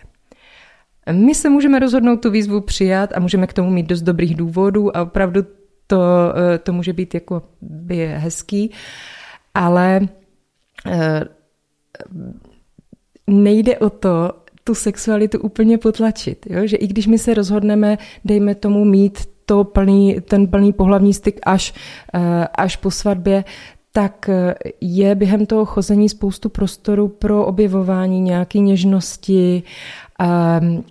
My 1.12 1.34
se 1.34 1.48
můžeme 1.50 1.78
rozhodnout 1.78 2.16
tu 2.16 2.30
výzvu 2.30 2.60
přijat 2.60 3.10
a 3.14 3.20
můžeme 3.20 3.46
k 3.46 3.52
tomu 3.52 3.70
mít 3.70 3.86
dost 3.86 4.02
dobrých 4.02 4.34
důvodů 4.34 4.96
a 4.96 5.02
opravdu 5.02 5.42
to, 5.86 6.02
eh, 6.36 6.58
to 6.58 6.72
může 6.72 6.92
být 6.92 7.14
jako 7.14 7.42
by 7.60 8.06
hezký, 8.06 8.70
ale 9.54 10.00
eh, 10.86 11.24
nejde 13.26 13.78
o 13.78 13.90
to, 13.90 14.32
tu 14.64 14.74
sexualitu 14.74 15.38
úplně 15.38 15.78
potlačit. 15.78 16.46
Jo? 16.50 16.66
Že 16.66 16.76
i 16.76 16.86
když 16.86 17.06
my 17.06 17.18
se 17.18 17.34
rozhodneme, 17.34 17.98
dejme 18.24 18.54
tomu 18.54 18.84
mít 18.84 19.18
to 19.46 19.64
plný, 19.64 20.20
ten 20.20 20.46
plný 20.46 20.72
pohlavní 20.72 21.14
styk 21.14 21.40
až, 21.46 21.74
eh, 22.14 22.48
až 22.58 22.76
po 22.76 22.90
svatbě, 22.90 23.44
tak 23.92 24.28
eh, 24.28 24.54
je 24.80 25.14
během 25.14 25.46
toho 25.46 25.64
chození 25.64 26.08
spoustu 26.08 26.48
prostoru 26.48 27.08
pro 27.08 27.46
objevování 27.46 28.20
nějaké 28.20 28.58
něžnosti, 28.58 29.62
um, 30.60 30.84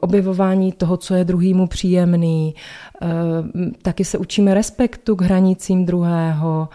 objevování 0.00 0.72
toho, 0.72 0.96
co 0.96 1.14
je 1.14 1.24
druhýmu 1.24 1.66
příjemný. 1.66 2.54
Um, 3.02 3.72
taky 3.82 4.04
se 4.04 4.18
učíme 4.18 4.54
respektu 4.54 5.16
k 5.16 5.22
hranicím 5.22 5.86
druhého 5.86 6.68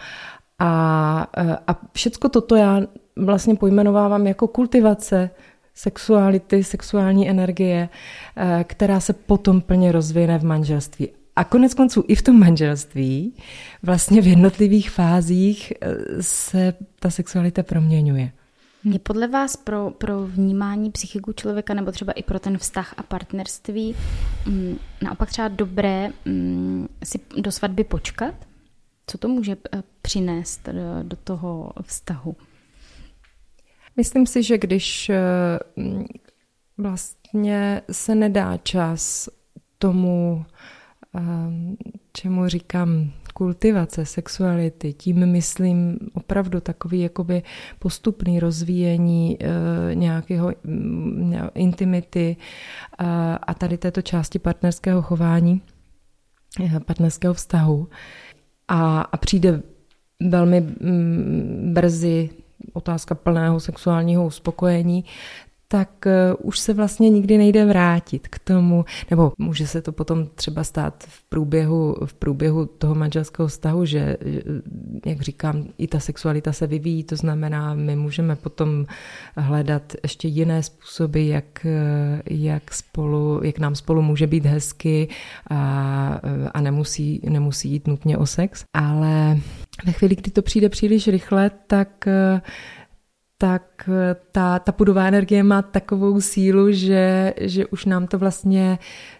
a, 0.58 1.26
a 1.66 1.76
všecko 1.92 2.28
toto 2.28 2.56
já 2.56 2.80
vlastně 3.16 3.54
pojmenovávám 3.54 4.26
jako 4.26 4.48
kultivace 4.48 5.30
sexuality, 5.78 6.64
sexuální 6.64 7.30
energie, 7.30 7.88
eh, 8.36 8.64
která 8.68 9.00
se 9.00 9.12
potom 9.12 9.60
plně 9.60 9.92
rozvine 9.92 10.38
v 10.38 10.44
manželství. 10.44 11.08
A 11.36 11.44
konec 11.44 11.74
konců 11.74 12.04
i 12.08 12.14
v 12.14 12.22
tom 12.22 12.38
manželství 12.38 13.34
vlastně 13.82 14.20
v 14.22 14.26
jednotlivých 14.26 14.90
fázích 14.90 15.72
eh, 15.80 16.22
se 16.22 16.74
ta 17.00 17.10
sexualita 17.10 17.62
proměňuje. 17.62 18.32
Je 18.84 18.98
podle 18.98 19.28
vás 19.28 19.56
pro, 19.56 19.90
pro 19.90 20.26
vnímání 20.26 20.90
psychiku 20.90 21.32
člověka 21.32 21.74
nebo 21.74 21.92
třeba 21.92 22.12
i 22.12 22.22
pro 22.22 22.38
ten 22.40 22.58
vztah 22.58 22.94
a 22.96 23.02
partnerství 23.02 23.94
mm, 24.46 24.78
naopak 25.02 25.28
třeba 25.28 25.48
dobré 25.48 26.10
mm, 26.24 26.88
si 27.04 27.20
do 27.36 27.52
svatby 27.52 27.84
počkat? 27.84 28.34
Co 29.06 29.18
to 29.18 29.28
může 29.28 29.56
eh, 29.72 29.82
přinést 30.02 30.68
do 31.02 31.16
toho 31.16 31.72
vztahu? 31.82 32.36
Myslím 33.98 34.26
si, 34.26 34.42
že 34.42 34.58
když 34.58 35.08
eh, 35.10 35.18
vlastně 36.78 37.82
se 37.90 38.14
nedá 38.14 38.56
čas 38.56 39.28
tomu, 39.78 40.44
eh, 41.16 41.20
čemu 42.12 42.48
říkám 42.48 43.10
kultivace 43.34 44.06
sexuality, 44.06 44.92
tím 44.92 45.26
myslím 45.26 45.98
opravdu 46.14 46.60
takový 46.60 47.00
jakoby 47.00 47.42
postupný 47.78 48.40
rozvíjení 48.40 49.38
eh, 49.40 49.94
nějakého 49.94 50.52
mm, 50.64 51.34
intimity 51.54 52.36
a 53.46 53.54
tady 53.54 53.78
této 53.78 54.02
části 54.02 54.38
partnerského 54.38 55.02
chování, 55.02 55.62
partnerského 56.84 57.34
vztahu. 57.34 57.88
A, 58.68 59.00
a 59.00 59.16
přijde 59.16 59.62
velmi 60.20 60.60
mm, 60.60 61.70
brzy 61.74 62.30
otázka 62.72 63.14
plného 63.14 63.60
sexuálního 63.60 64.26
uspokojení, 64.26 65.04
tak 65.68 66.06
eh, 66.06 66.34
už 66.34 66.58
se 66.58 66.74
vlastně 66.74 67.10
nikdy 67.10 67.38
nejde 67.38 67.66
vrátit 67.66 68.28
k 68.28 68.38
tomu, 68.38 68.84
nebo 69.10 69.32
může 69.38 69.66
se 69.66 69.82
to 69.82 69.92
potom 69.92 70.26
třeba 70.34 70.64
stát 70.64 71.04
v 71.08 71.28
průběhu, 71.28 71.96
v 72.04 72.14
průběhu 72.14 72.66
toho 72.66 72.94
manželského 72.94 73.48
vztahu, 73.48 73.84
že, 73.84 74.16
jak 75.06 75.20
říkám, 75.20 75.64
i 75.78 75.86
ta 75.86 76.00
sexualita 76.00 76.52
se 76.52 76.66
vyvíjí, 76.66 77.04
to 77.04 77.16
znamená, 77.16 77.74
my 77.74 77.96
můžeme 77.96 78.36
potom 78.36 78.86
hledat 79.36 79.92
ještě 80.02 80.28
jiné 80.28 80.62
způsoby, 80.62 81.28
jak, 81.28 81.66
eh, 81.66 82.22
jak, 82.30 82.74
spolu, 82.74 83.40
jak 83.44 83.58
nám 83.58 83.74
spolu 83.74 84.02
může 84.02 84.26
být 84.26 84.46
hezky 84.46 85.08
a, 85.50 86.20
a 86.54 86.60
nemusí, 86.60 87.20
nemusí 87.24 87.70
jít 87.70 87.86
nutně 87.86 88.18
o 88.18 88.26
sex, 88.26 88.64
ale 88.74 89.38
ve 89.84 89.92
chvíli, 89.92 90.16
kdy 90.16 90.30
to 90.30 90.42
přijde 90.42 90.68
příliš 90.68 91.08
rychle, 91.08 91.50
tak 91.66 92.06
eh, 92.06 92.40
tak 93.40 93.90
ta, 94.32 94.58
ta 94.58 94.72
pudová 94.72 95.06
energie 95.06 95.42
má 95.42 95.62
takovou 95.62 96.20
sílu, 96.20 96.72
že, 96.72 97.34
že 97.40 97.66
už 97.66 97.84
nám 97.84 98.06
to 98.06 98.18
vlastně 98.18 98.78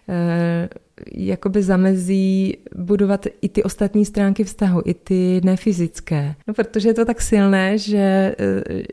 eh, 0.09 0.69
jakoby 1.11 1.63
zamezí 1.63 2.57
budovat 2.75 3.25
i 3.41 3.49
ty 3.49 3.63
ostatní 3.63 4.05
stránky 4.05 4.43
vztahu, 4.43 4.81
i 4.85 4.93
ty 4.93 5.41
nefyzické. 5.43 6.35
No, 6.47 6.53
protože 6.53 6.89
je 6.89 6.93
to 6.93 7.05
tak 7.05 7.21
silné, 7.21 7.77
že, 7.77 8.35
eh, 8.39 8.83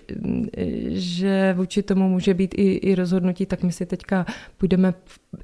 že 0.88 1.54
vůči 1.56 1.82
tomu 1.82 2.08
může 2.08 2.34
být 2.34 2.54
i, 2.54 2.72
i 2.72 2.94
rozhodnutí, 2.94 3.46
tak 3.46 3.62
my 3.62 3.72
si 3.72 3.86
teďka 3.86 4.26
půjdeme 4.58 4.94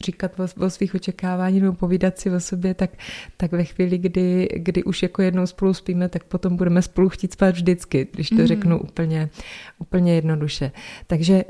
říkat 0.04 0.40
o, 0.40 0.64
o 0.66 0.70
svých 0.70 0.94
očekávání 0.94 1.60
nebo 1.60 1.72
povídat 1.72 2.18
si 2.18 2.30
o 2.30 2.40
sobě, 2.40 2.74
tak, 2.74 2.90
tak 3.36 3.52
ve 3.52 3.64
chvíli, 3.64 3.98
kdy, 3.98 4.48
kdy 4.56 4.84
už 4.84 5.02
jako 5.02 5.22
jednou 5.22 5.46
spolu 5.46 5.74
spíme, 5.74 6.08
tak 6.08 6.24
potom 6.24 6.56
budeme 6.56 6.82
spolu 6.82 7.08
chtít 7.08 7.32
spát 7.32 7.54
vždycky, 7.54 8.08
když 8.12 8.28
to 8.28 8.34
mm. 8.34 8.46
řeknu 8.46 8.80
úplně, 8.80 9.30
úplně 9.78 10.14
jednoduše. 10.14 10.72
Takže 11.06 11.44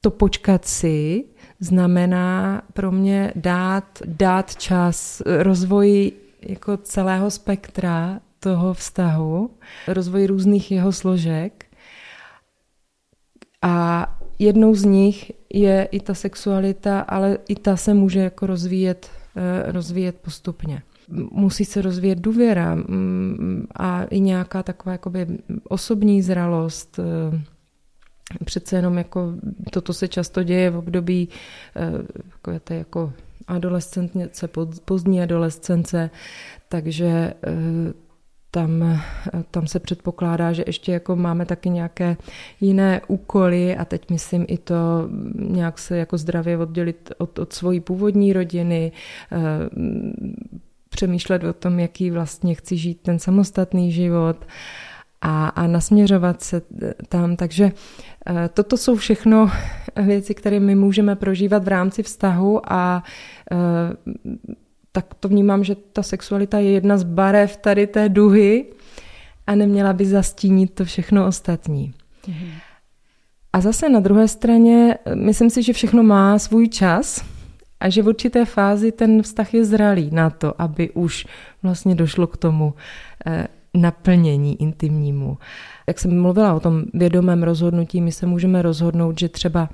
to 0.00 0.10
počkat 0.10 0.64
si 0.64 1.24
znamená 1.60 2.62
pro 2.72 2.92
mě 2.92 3.32
dát, 3.36 3.98
dát 4.06 4.56
čas 4.56 5.22
rozvoji 5.26 6.12
jako 6.42 6.76
celého 6.76 7.30
spektra 7.30 8.20
toho 8.40 8.74
vztahu, 8.74 9.50
rozvoji 9.88 10.26
různých 10.26 10.70
jeho 10.70 10.92
složek. 10.92 11.64
A 13.62 14.06
jednou 14.38 14.74
z 14.74 14.84
nich 14.84 15.32
je 15.54 15.88
i 15.92 16.00
ta 16.00 16.14
sexualita, 16.14 17.00
ale 17.00 17.38
i 17.48 17.54
ta 17.54 17.76
se 17.76 17.94
může 17.94 18.20
jako 18.20 18.46
rozvíjet, 18.46 19.10
eh, 19.36 19.72
rozvíjet 19.72 20.16
postupně. 20.22 20.82
Musí 21.30 21.64
se 21.64 21.82
rozvíjet 21.82 22.18
důvěra 22.18 22.74
mm, 22.74 23.66
a 23.76 24.04
i 24.04 24.20
nějaká 24.20 24.62
taková 24.62 24.92
osobní 25.68 26.22
zralost, 26.22 26.98
eh, 26.98 27.42
přece 28.44 28.76
jenom 28.76 28.98
jako 28.98 29.32
toto 29.70 29.92
se 29.92 30.08
často 30.08 30.42
děje 30.42 30.70
v 30.70 30.76
období 30.76 31.28
jako, 32.30 32.60
to 32.64 32.74
jako 32.74 33.12
adolescence, 33.46 34.48
pozdní 34.84 35.22
adolescence, 35.22 36.10
takže 36.68 37.06
eh, 37.06 37.92
tam, 38.50 39.00
tam 39.50 39.66
se 39.66 39.80
předpokládá, 39.80 40.52
že 40.52 40.64
ještě 40.66 40.92
jako 40.92 41.16
máme 41.16 41.46
taky 41.46 41.70
nějaké 41.70 42.16
jiné 42.60 43.00
úkoly 43.08 43.76
a 43.76 43.84
teď 43.84 44.10
myslím 44.10 44.44
i 44.48 44.58
to 44.58 44.74
nějak 45.34 45.78
se 45.78 45.96
jako 45.96 46.18
zdravě 46.18 46.58
oddělit 46.58 47.12
od, 47.18 47.38
od 47.38 47.52
svojí 47.52 47.80
původní 47.80 48.32
rodiny, 48.32 48.92
eh, 49.32 49.38
přemýšlet 50.90 51.44
o 51.44 51.52
tom, 51.52 51.80
jaký 51.80 52.10
vlastně 52.10 52.54
chci 52.54 52.76
žít 52.76 53.00
ten 53.02 53.18
samostatný 53.18 53.92
život 53.92 54.46
a, 55.20 55.48
a 55.48 55.66
nasměřovat 55.66 56.42
se 56.42 56.62
tam. 57.08 57.36
Takže 57.36 57.72
eh, 58.26 58.48
toto 58.54 58.76
jsou 58.76 58.96
všechno 58.96 59.50
věci, 59.96 60.34
které 60.34 60.60
my 60.60 60.74
můžeme 60.74 61.16
prožívat 61.16 61.64
v 61.64 61.68
rámci 61.68 62.02
vztahu 62.02 62.72
a 62.72 63.02
eh, 63.52 63.56
tak 64.92 65.14
to 65.20 65.28
vnímám, 65.28 65.64
že 65.64 65.76
ta 65.92 66.02
sexualita 66.02 66.58
je 66.58 66.70
jedna 66.70 66.98
z 66.98 67.02
barev 67.02 67.56
tady 67.56 67.86
té 67.86 68.08
duhy 68.08 68.66
a 69.46 69.54
neměla 69.54 69.92
by 69.92 70.06
zastínit 70.06 70.74
to 70.74 70.84
všechno 70.84 71.26
ostatní. 71.26 71.94
Mhm. 72.28 72.48
A 73.52 73.60
zase 73.60 73.88
na 73.88 74.00
druhé 74.00 74.28
straně, 74.28 74.98
myslím 75.14 75.50
si, 75.50 75.62
že 75.62 75.72
všechno 75.72 76.02
má 76.02 76.38
svůj 76.38 76.68
čas 76.68 77.24
a 77.80 77.88
že 77.88 78.02
v 78.02 78.08
určité 78.08 78.44
fázi 78.44 78.92
ten 78.92 79.22
vztah 79.22 79.54
je 79.54 79.64
zralý 79.64 80.10
na 80.12 80.30
to, 80.30 80.62
aby 80.62 80.90
už 80.90 81.26
vlastně 81.62 81.94
došlo 81.94 82.26
k 82.26 82.36
tomu 82.36 82.74
eh, 83.26 83.48
naplnění 83.74 84.62
intimnímu. 84.62 85.38
Jak 85.86 85.98
jsem 85.98 86.22
mluvila 86.22 86.54
o 86.54 86.60
tom 86.60 86.84
vědomém 86.94 87.42
rozhodnutí, 87.42 88.00
my 88.00 88.12
se 88.12 88.26
můžeme 88.26 88.62
rozhodnout, 88.62 89.18
že 89.18 89.28
třeba 89.28 89.68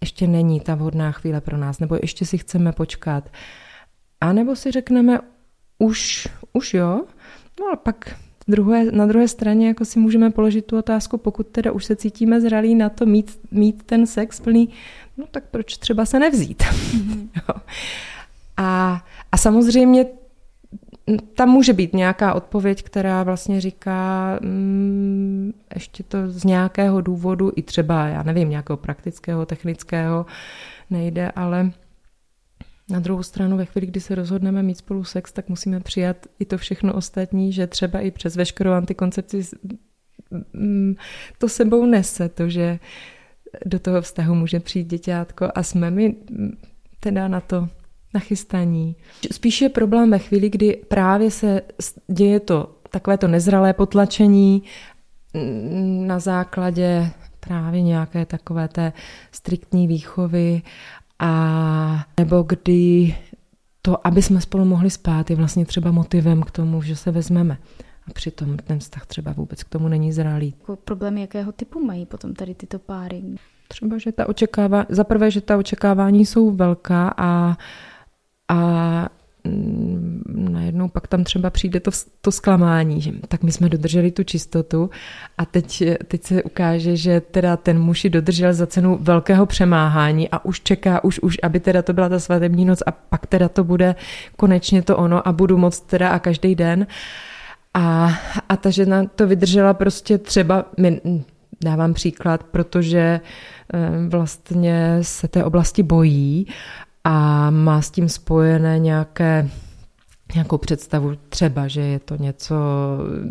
ještě 0.00 0.26
není 0.26 0.60
ta 0.60 0.74
vhodná 0.74 1.12
chvíle 1.12 1.40
pro 1.40 1.56
nás, 1.56 1.78
nebo 1.78 1.98
ještě 2.02 2.26
si 2.26 2.38
chceme 2.38 2.72
počkat. 2.72 3.30
A 4.20 4.32
nebo 4.32 4.56
si 4.56 4.70
řekneme, 4.70 5.18
už, 5.78 6.28
už 6.52 6.74
jo, 6.74 7.04
no 7.60 7.66
ale 7.66 7.76
pak 7.76 8.16
druhé, 8.48 8.84
na 8.92 9.06
druhé 9.06 9.28
straně 9.28 9.68
jako 9.68 9.84
si 9.84 9.98
můžeme 9.98 10.30
položit 10.30 10.64
tu 10.64 10.78
otázku, 10.78 11.18
pokud 11.18 11.46
teda 11.46 11.72
už 11.72 11.84
se 11.84 11.96
cítíme 11.96 12.40
zralí 12.40 12.74
na 12.74 12.88
to 12.88 13.06
mít, 13.06 13.38
mít 13.50 13.82
ten 13.82 14.06
sex 14.06 14.40
plný, 14.40 14.68
no 15.16 15.24
tak 15.30 15.44
proč 15.50 15.76
třeba 15.76 16.04
se 16.04 16.18
nevzít? 16.18 16.62
Mm-hmm. 16.90 17.28
a, 18.56 19.04
a 19.32 19.36
samozřejmě 19.36 20.06
tam 21.18 21.48
může 21.48 21.72
být 21.72 21.94
nějaká 21.94 22.34
odpověď, 22.34 22.82
která 22.82 23.22
vlastně 23.22 23.60
říká, 23.60 24.38
mm, 24.42 25.52
ještě 25.74 26.02
to 26.02 26.30
z 26.30 26.44
nějakého 26.44 27.00
důvodu, 27.00 27.52
i 27.56 27.62
třeba, 27.62 28.06
já 28.06 28.22
nevím, 28.22 28.50
nějakého 28.50 28.76
praktického, 28.76 29.46
technického 29.46 30.26
nejde, 30.90 31.30
ale 31.30 31.70
na 32.90 33.00
druhou 33.00 33.22
stranu, 33.22 33.56
ve 33.56 33.64
chvíli, 33.64 33.86
kdy 33.86 34.00
se 34.00 34.14
rozhodneme 34.14 34.62
mít 34.62 34.78
spolu 34.78 35.04
sex, 35.04 35.32
tak 35.32 35.48
musíme 35.48 35.80
přijat 35.80 36.16
i 36.38 36.44
to 36.44 36.58
všechno 36.58 36.94
ostatní, 36.94 37.52
že 37.52 37.66
třeba 37.66 38.00
i 38.00 38.10
přes 38.10 38.36
veškerou 38.36 38.72
antikoncepci 38.72 39.42
mm, 40.52 40.94
to 41.38 41.48
sebou 41.48 41.86
nese, 41.86 42.28
to, 42.28 42.48
že 42.48 42.78
do 43.66 43.78
toho 43.78 44.00
vztahu 44.02 44.34
může 44.34 44.60
přijít 44.60 44.86
děťátko 44.86 45.48
a 45.54 45.62
jsme 45.62 45.90
my 45.90 46.14
mm, 46.30 46.56
teda 47.00 47.28
na 47.28 47.40
to 47.40 47.68
nachystaní. 48.14 48.96
Spíš 49.32 49.60
je 49.60 49.68
problém 49.68 50.10
ve 50.10 50.18
chvíli, 50.18 50.50
kdy 50.50 50.82
právě 50.88 51.30
se 51.30 51.62
děje 52.08 52.40
to 52.40 52.76
takové 52.90 53.18
to 53.18 53.28
nezralé 53.28 53.72
potlačení 53.72 54.62
mm, 55.34 56.06
na 56.06 56.18
základě 56.18 57.10
právě 57.40 57.82
nějaké 57.82 58.26
takové 58.26 58.68
té 58.68 58.92
striktní 59.32 59.86
výchovy 59.86 60.62
a 61.18 62.04
nebo 62.18 62.42
kdy 62.42 63.14
to, 63.82 64.06
aby 64.06 64.22
jsme 64.22 64.40
spolu 64.40 64.64
mohli 64.64 64.90
spát, 64.90 65.30
je 65.30 65.36
vlastně 65.36 65.66
třeba 65.66 65.90
motivem 65.90 66.42
k 66.42 66.50
tomu, 66.50 66.82
že 66.82 66.96
se 66.96 67.10
vezmeme. 67.10 67.58
A 68.08 68.12
přitom 68.12 68.56
ten 68.56 68.78
vztah 68.78 69.06
třeba 69.06 69.32
vůbec 69.32 69.62
k 69.62 69.68
tomu 69.68 69.88
není 69.88 70.12
zralý. 70.12 70.54
Jako 70.60 70.76
problémy 70.76 71.20
jakého 71.20 71.52
typu 71.52 71.84
mají 71.84 72.06
potom 72.06 72.34
tady 72.34 72.54
tyto 72.54 72.78
páry? 72.78 73.22
Třeba, 73.68 73.98
že 73.98 74.12
ta 74.12 74.28
očekávání, 74.28 74.86
za 74.88 75.04
prvé, 75.04 75.30
že 75.30 75.40
ta 75.40 75.56
očekávání 75.56 76.26
jsou 76.26 76.50
velká 76.50 77.14
a 77.16 77.56
a 78.50 79.08
mm, 79.44 80.22
najednou 80.52 80.88
pak 80.88 81.06
tam 81.06 81.24
třeba 81.24 81.50
přijde 81.50 81.80
to, 81.80 81.90
to 82.20 82.32
zklamání, 82.32 83.00
že 83.00 83.12
tak 83.28 83.42
my 83.42 83.52
jsme 83.52 83.68
dodrželi 83.68 84.10
tu 84.10 84.22
čistotu 84.22 84.90
a 85.38 85.44
teď, 85.44 85.82
teď 86.08 86.24
se 86.24 86.42
ukáže, 86.42 86.96
že 86.96 87.20
teda 87.20 87.56
ten 87.56 87.78
muž 87.78 88.04
ji 88.04 88.10
dodržel 88.10 88.52
za 88.54 88.66
cenu 88.66 88.98
velkého 89.00 89.46
přemáhání 89.46 90.28
a 90.28 90.44
už 90.44 90.60
čeká, 90.60 91.04
už, 91.04 91.18
už, 91.18 91.38
aby 91.42 91.60
teda 91.60 91.82
to 91.82 91.92
byla 91.92 92.08
ta 92.08 92.18
svatební 92.18 92.64
noc 92.64 92.82
a 92.86 92.90
pak 92.92 93.26
teda 93.26 93.48
to 93.48 93.64
bude 93.64 93.94
konečně 94.36 94.82
to 94.82 94.96
ono 94.96 95.28
a 95.28 95.32
budu 95.32 95.58
moc 95.58 95.80
teda 95.80 96.08
a 96.08 96.18
každý 96.18 96.54
den. 96.54 96.86
A, 97.74 98.14
a 98.48 98.56
ta 98.56 98.70
žena 98.70 99.04
to 99.14 99.26
vydržela 99.26 99.74
prostě 99.74 100.18
třeba, 100.18 100.64
my, 100.78 101.00
dávám 101.64 101.94
příklad, 101.94 102.42
protože 102.42 103.20
eh, 103.74 104.08
vlastně 104.08 104.98
se 105.02 105.28
té 105.28 105.44
oblasti 105.44 105.82
bojí 105.82 106.46
a 107.04 107.50
má 107.50 107.82
s 107.82 107.90
tím 107.90 108.08
spojené 108.08 108.78
nějaké 108.78 109.50
nějakou 110.34 110.58
představu 110.58 111.12
třeba, 111.28 111.68
že 111.68 111.80
je 111.80 111.98
to 111.98 112.16
něco 112.16 112.54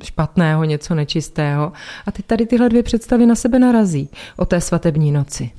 špatného, 0.04 0.64
něco 0.64 0.96
nečistého. 0.96 1.72
A 2.06 2.12
ty 2.12 2.24
tady 2.24 2.46
tyhle 2.46 2.70
dvě 2.70 2.84
představy 2.84 3.26
na 3.26 3.36
sebe 3.36 3.60
narazí 3.60 4.10
o 4.38 4.46
té 4.46 4.62
svatební 4.62 5.12
noci. 5.12 5.52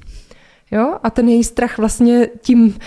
Jo? 0.71 0.99
A 1.03 1.11
ten 1.11 1.29
její 1.29 1.45
strach 1.45 1.79
vlastně 1.79 2.29
tím, 2.41 2.79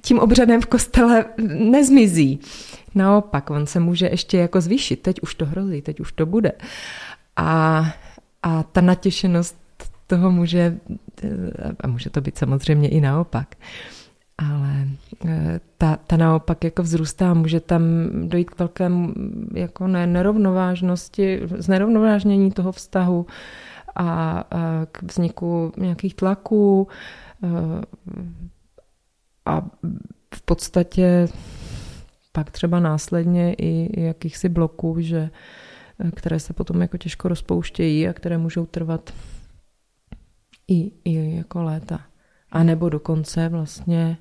tím 0.00 0.18
obřadem 0.18 0.60
v 0.60 0.66
kostele 0.66 1.24
nezmizí. 1.46 2.40
Naopak, 2.94 3.50
on 3.50 3.66
se 3.66 3.80
může 3.80 4.06
ještě 4.06 4.38
jako 4.38 4.60
zvýšit. 4.60 5.02
Teď 5.02 5.20
už 5.20 5.34
to 5.34 5.46
hrozí, 5.46 5.82
teď 5.82 6.00
už 6.00 6.12
to 6.12 6.26
bude. 6.26 6.52
A, 7.36 7.84
a 8.42 8.62
ta 8.62 8.80
natěšenost 8.80 9.56
toho 10.06 10.30
může, 10.30 10.78
a 11.80 11.86
může 11.86 12.10
to 12.10 12.20
být 12.20 12.38
samozřejmě 12.38 12.88
i 12.88 13.00
naopak, 13.00 13.54
ale 14.38 14.88
eh, 15.26 15.60
ta, 15.78 15.96
ta 15.96 16.16
naopak 16.16 16.64
jako 16.64 16.82
vzrůstá, 16.82 17.34
může 17.34 17.60
tam 17.60 17.82
dojít 18.28 18.50
k 18.50 18.58
velkému 18.58 19.14
jako 19.54 19.86
ne, 19.86 20.06
nerovnovážnosti, 20.06 21.40
znerovnovážnění 21.58 22.52
toho 22.52 22.72
vztahu 22.72 23.26
a 23.96 24.44
k 24.92 25.02
vzniku 25.02 25.72
nějakých 25.76 26.14
tlaků 26.14 26.88
a 29.46 29.60
v 30.34 30.42
podstatě 30.44 31.28
pak 32.32 32.50
třeba 32.50 32.80
následně 32.80 33.54
i 33.54 34.00
jakýchsi 34.00 34.48
bloků, 34.48 34.96
že, 35.00 35.30
které 36.16 36.40
se 36.40 36.52
potom 36.52 36.82
jako 36.82 36.96
těžko 36.98 37.28
rozpouštějí 37.28 38.08
a 38.08 38.12
které 38.12 38.38
můžou 38.38 38.66
trvat 38.66 39.14
i, 40.68 40.92
i 41.04 41.36
jako 41.36 41.62
léta. 41.62 42.00
A 42.54 42.62
nebo 42.62 42.88
dokonce 42.88 43.48
vlastně 43.48 44.16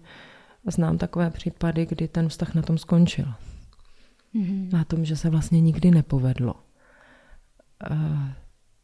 znám 0.71 0.97
takové 0.97 1.29
případy, 1.29 1.85
kdy 1.85 2.07
ten 2.07 2.29
vztah 2.29 2.55
na 2.55 2.61
tom 2.61 2.77
skončil. 2.77 3.25
Mm-hmm. 4.35 4.73
Na 4.73 4.83
tom, 4.83 5.05
že 5.05 5.15
se 5.15 5.29
vlastně 5.29 5.61
nikdy 5.61 5.91
nepovedlo 5.91 6.53
uh, 6.53 7.97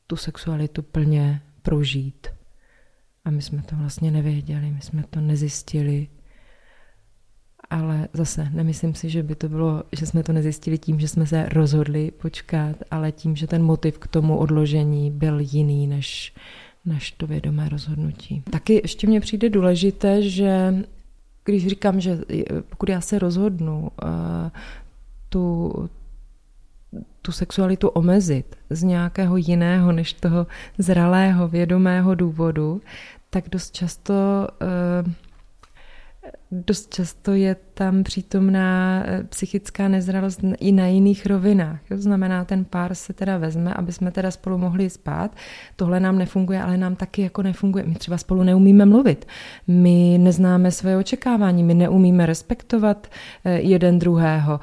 tu 0.08 0.16
sexualitu 0.16 0.82
plně 0.82 1.42
prožít. 1.62 2.28
A 3.26 3.30
my 3.30 3.42
jsme 3.42 3.62
to 3.62 3.76
vlastně 3.76 4.12
nevěděli, 4.12 4.72
my 4.72 4.82
jsme 4.82 5.04
to 5.10 5.22
nezjistili. 5.22 6.08
Ale 7.70 8.08
zase 8.14 8.50
nemyslím 8.50 8.96
si, 8.96 9.10
že 9.10 9.24
by 9.24 9.36
to 9.36 9.50
bylo, 9.50 9.84
že 9.92 10.06
jsme 10.06 10.24
to 10.24 10.34
nezjistili 10.34 10.78
tím, 10.78 11.00
že 11.00 11.08
jsme 11.08 11.26
se 11.26 11.50
rozhodli 11.50 12.12
počkat, 12.12 12.76
ale 12.92 13.12
tím, 13.12 13.36
že 13.36 13.48
ten 13.48 13.64
motiv 13.64 14.00
k 14.00 14.08
tomu 14.08 14.38
odložení 14.38 15.12
byl 15.12 15.40
jiný 15.40 15.88
než, 15.88 16.34
než 16.86 17.12
to 17.12 17.28
vědomé 17.28 17.70
rozhodnutí. 17.70 18.44
Taky 18.52 18.74
ještě 18.74 19.08
mně 19.08 19.20
přijde 19.20 19.50
důležité, 19.50 20.22
že 20.22 20.76
když 21.46 21.68
říkám, 21.68 22.00
že 22.00 22.20
pokud 22.70 22.90
já 22.90 23.02
se 23.02 23.20
rozhodnu 23.20 23.82
uh, 23.82 24.10
tu, 25.30 25.74
tu 27.22 27.32
sexualitu 27.32 27.88
omezit 27.88 28.56
z 28.70 28.84
nějakého 28.84 29.38
jiného 29.38 29.92
než 29.92 30.14
toho 30.14 30.48
zralého, 30.78 31.48
vědomého 31.48 32.16
důvodu, 32.16 32.82
tak 33.30 33.50
dost 33.50 33.72
často 33.76 34.14
uh, 35.04 35.14
dost 36.52 36.94
často 36.94 37.34
je 37.34 37.56
tam 37.74 38.04
přítomná 38.04 39.04
eh, 39.06 39.24
psychická 39.24 39.88
nezralost 39.88 40.40
i 40.60 40.72
na 40.72 40.88
jiných 40.88 41.26
rovinách. 41.26 41.80
To 41.88 41.98
znamená, 41.98 42.46
ten 42.46 42.66
pár 42.66 42.96
se 42.96 43.14
teda 43.14 43.38
vezme, 43.38 43.74
aby 43.74 43.92
jsme 43.92 44.12
teda 44.12 44.32
spolu 44.32 44.58
mohli 44.58 44.90
spát. 44.90 45.36
Tohle 45.76 46.00
nám 46.00 46.18
nefunguje, 46.18 46.62
ale 46.62 46.78
nám 46.78 46.96
taky 46.96 47.22
jako 47.22 47.42
nefunguje. 47.42 47.84
My 47.88 47.96
třeba 47.96 48.18
spolu 48.18 48.44
neumíme 48.44 48.86
mluvit. 48.86 49.28
My 49.68 50.18
neznáme 50.22 50.72
své 50.72 50.98
očekávání, 50.98 51.64
my 51.64 51.74
neumíme 51.74 52.26
respektovat 52.26 53.08
eh, 53.46 53.60
jeden 53.60 54.00
druhého. 54.00 54.60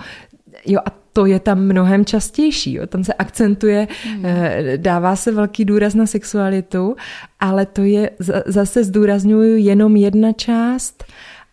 Jo, 0.66 0.80
a 0.87 0.91
to 1.12 1.26
je 1.26 1.41
tam 1.41 1.61
mnohem 1.61 2.05
častější. 2.05 2.74
Jo. 2.74 2.87
Tam 2.87 3.05
se 3.05 3.14
akcentuje, 3.14 3.89
hmm. 4.05 4.26
Eh, 4.26 4.78
dává 4.78 5.16
se 5.16 5.32
velký 5.32 5.64
důraz 5.64 5.95
na 5.95 6.07
sexualitu, 6.07 6.97
ale 7.41 7.66
to 7.66 7.82
je, 7.82 8.11
zase 8.47 8.84
zdůraznuju, 8.84 9.57
jenom 9.57 9.97
jedna 9.97 10.32
část 10.32 11.05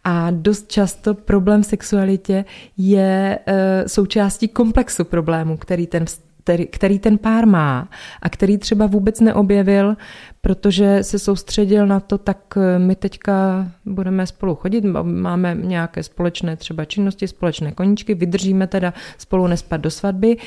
a 0.04 0.32
dost 0.32 0.72
často 0.72 1.14
problém 1.14 1.64
v 1.64 1.66
sexualitě 1.66 2.46
je 2.78 3.40
e, 3.46 3.90
součástí 3.90 4.48
komplexu 4.48 5.04
problému, 5.04 5.58
který 5.58 5.88
ten, 5.88 6.06
který, 6.44 6.68
který 6.68 7.00
ten 7.00 7.18
pár 7.18 7.48
má 7.48 7.90
a 8.22 8.30
který 8.30 8.58
třeba 8.58 8.86
vůbec 8.88 9.20
neobjevil, 9.20 9.98
protože 10.42 11.04
se 11.04 11.20
soustředil 11.20 11.88
na 11.88 12.00
to, 12.00 12.18
tak 12.18 12.58
e, 12.58 12.80
my 12.80 12.96
teďka 12.96 13.68
budeme 13.86 14.28
spolu 14.28 14.56
chodit, 14.56 14.82
máme 15.04 15.58
nějaké 15.62 16.04
společné 16.04 16.56
třeba 16.58 16.86
činnosti, 16.86 17.28
společné 17.28 17.72
koníčky, 17.72 18.14
vydržíme 18.14 18.68
teda 18.68 18.94
spolu 19.18 19.48
nespat 19.48 19.82
do 19.82 19.92
svatby, 19.92 20.38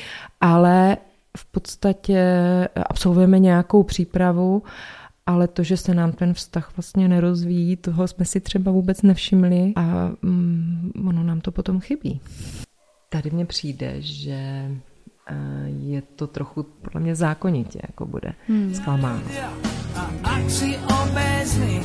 ale 0.41 0.97
v 1.37 1.45
podstatě 1.45 2.21
absolvujeme 2.89 3.39
nějakou 3.39 3.83
přípravu 3.83 4.63
ale 5.27 5.47
to, 5.47 5.63
že 5.63 5.77
se 5.77 5.93
nám 5.93 6.11
ten 6.11 6.33
vztah 6.33 6.71
vlastně 6.77 7.07
nerozvíjí, 7.07 7.75
toho 7.75 8.07
jsme 8.07 8.25
si 8.25 8.39
třeba 8.39 8.71
vůbec 8.71 9.01
nevšimli 9.01 9.73
a 9.75 10.11
mm, 10.21 10.91
ono 11.07 11.23
nám 11.23 11.41
to 11.41 11.51
potom 11.51 11.79
chybí. 11.79 12.21
Tady 13.09 13.31
mně 13.31 13.45
přijde, 13.45 14.01
že 14.01 14.71
je 15.79 16.01
to 16.01 16.27
trochu 16.27 16.63
podle 16.63 17.01
mě 17.01 17.15
zákonitě, 17.15 17.79
jako 17.87 18.05
bude 18.05 18.33
hmm. 18.47 18.73
zklamáno. 18.73 19.21
A 19.95 20.11
ak 20.23 20.49
si 20.49 20.77
obézny, 21.03 21.81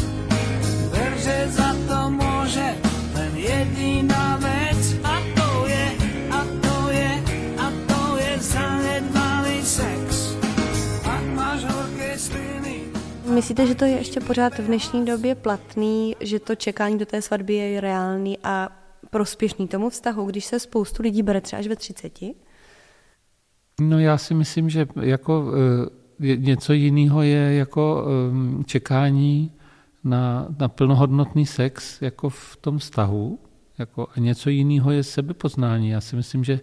ver, 0.91 1.13
že 1.19 1.47
za 1.49 1.75
to 1.89 2.11
může 2.11 2.75
len 3.15 3.37
jediná 3.37 4.37
vec 4.37 4.97
a 5.05 5.15
to 5.35 5.42
Myslíte, 13.35 13.67
že 13.67 13.75
to 13.75 13.85
je 13.85 13.91
ještě 13.91 14.21
pořád 14.21 14.59
v 14.59 14.67
dnešní 14.67 15.05
době 15.05 15.35
platný, 15.35 16.17
že 16.21 16.41
to 16.41 16.55
čekání 16.55 16.99
do 16.99 17.07
té 17.07 17.23
svatby 17.23 17.55
je 17.55 17.81
reálný 17.81 18.39
a 18.45 18.69
prospěšný 19.11 19.69
tomu 19.69 19.91
vztahu, 19.91 20.27
když 20.27 20.45
se 20.45 20.59
spoustu 20.59 21.03
lidí 21.03 21.23
bere 21.23 21.41
třeba 21.41 21.61
až 21.61 21.67
ve 21.67 21.77
30? 21.77 22.21
No 23.81 23.99
já 23.99 24.19
si 24.19 24.35
myslím, 24.35 24.71
že 24.71 24.87
jako 25.01 25.53
e, 26.21 26.37
něco 26.37 26.73
jiného 26.73 27.23
je 27.23 27.55
jako 27.55 28.07
e, 28.61 28.65
čekání 28.65 29.53
na, 30.05 30.47
na 30.59 30.69
plnohodnotný 30.69 31.47
sex 31.47 32.03
jako 32.03 32.29
v 32.29 32.57
tom 32.61 32.79
vztahu 32.79 33.39
jako, 33.79 34.09
a 34.17 34.21
něco 34.21 34.51
jiného 34.51 34.91
je 34.91 35.03
sebepoznání. 35.03 35.89
Já 35.89 36.01
si 36.01 36.17
myslím, 36.17 36.45
že 36.45 36.61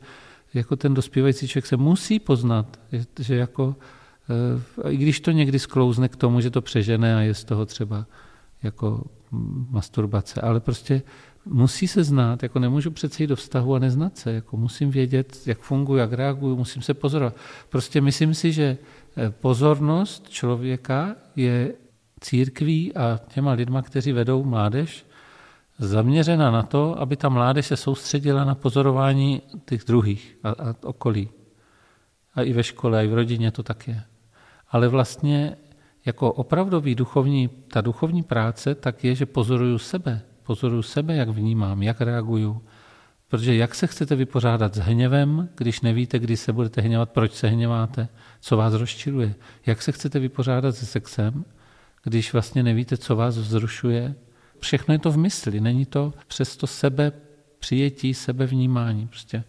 jako 0.54 0.76
ten 0.76 0.94
dospívající 0.94 1.48
člověk 1.48 1.66
se 1.66 1.78
musí 1.78 2.20
poznat, 2.20 2.80
že, 2.92 3.06
že 3.20 3.36
jako 3.36 3.76
Eh, 3.76 3.99
i 4.90 4.98
když 4.98 5.20
to 5.20 5.32
někdy 5.32 5.60
sklouzne 5.60 6.10
k 6.10 6.16
tomu, 6.16 6.42
že 6.42 6.50
to 6.50 6.62
přežene 6.62 7.16
a 7.16 7.20
je 7.20 7.34
z 7.34 7.44
toho 7.44 7.66
třeba 7.66 8.06
jako 8.64 9.04
masturbace, 9.70 10.42
ale 10.42 10.60
prostě 10.60 11.02
musí 11.46 11.88
se 11.88 12.04
znát, 12.04 12.44
jako 12.44 12.60
nemůžu 12.60 12.92
přece 12.92 13.24
jít 13.24 13.28
do 13.28 13.36
vztahu 13.36 13.76
a 13.76 13.80
neznat 13.80 14.18
se, 14.18 14.32
jako 14.32 14.58
musím 14.58 14.92
vědět, 14.92 15.38
jak 15.46 15.60
funguji, 15.60 15.98
jak 15.98 16.14
reaguju, 16.14 16.56
musím 16.56 16.82
se 16.82 16.94
pozorovat. 16.94 17.36
Prostě 17.70 18.02
myslím 18.02 18.34
si, 18.34 18.52
že 18.52 18.78
eh, 19.18 19.30
pozornost 19.30 20.30
člověka 20.30 21.16
je 21.36 21.74
církví 22.20 22.96
a 22.96 23.20
těma 23.28 23.52
lidma, 23.52 23.82
kteří 23.82 24.12
vedou 24.12 24.44
mládež, 24.44 25.06
zaměřena 25.80 26.52
na 26.52 26.64
to, 26.64 27.02
aby 27.02 27.16
ta 27.16 27.30
mládež 27.30 27.66
se 27.66 27.78
soustředila 27.78 28.44
na 28.44 28.56
pozorování 28.56 29.42
těch 29.66 29.84
druhých 29.84 30.38
a, 30.44 30.50
a 30.50 30.76
okolí. 30.84 31.30
A 32.36 32.42
i 32.42 32.54
ve 32.54 32.64
škole, 32.64 33.00
a 33.00 33.02
i 33.02 33.08
v 33.08 33.14
rodině 33.14 33.52
to 33.52 33.64
tak 33.64 33.88
je 33.88 34.04
ale 34.70 34.88
vlastně 34.88 35.58
jako 36.06 36.34
opravdový 36.34 36.96
duchovní, 36.96 37.50
ta 37.68 37.82
duchovní 37.82 38.24
práce 38.24 38.76
tak 38.76 39.04
je, 39.04 39.16
že 39.16 39.26
pozoruju 39.26 39.78
sebe. 39.78 40.22
Pozoruju 40.44 40.82
sebe, 40.82 41.16
jak 41.16 41.30
vnímám, 41.30 41.84
jak 41.84 42.02
reaguju. 42.02 42.62
Protože 43.28 43.56
jak 43.56 43.76
se 43.76 43.88
chcete 43.88 44.16
vypořádat 44.16 44.76
s 44.76 44.80
hněvem, 44.80 45.50
když 45.56 45.82
nevíte, 45.82 46.20
kdy 46.20 46.38
se 46.38 46.54
budete 46.54 46.82
hněvat, 46.82 47.10
proč 47.10 47.34
se 47.34 47.48
hněváte, 47.48 48.08
co 48.40 48.58
vás 48.58 48.74
rozčiluje. 48.74 49.36
Jak 49.66 49.82
se 49.82 49.92
chcete 49.92 50.20
vypořádat 50.20 50.76
se 50.76 50.86
sexem, 50.86 51.46
když 52.04 52.34
vlastně 52.34 52.64
nevíte, 52.64 52.98
co 52.98 53.16
vás 53.16 53.38
vzrušuje. 53.38 54.16
Všechno 54.60 54.94
je 54.94 55.00
to 55.00 55.12
v 55.12 55.18
mysli, 55.18 55.62
není 55.62 55.86
to 55.86 56.14
přesto 56.28 56.68
sebe 56.68 57.12
přijetí, 57.60 58.14
sebevnímání. 58.14 59.08
Prostě. 59.08 59.44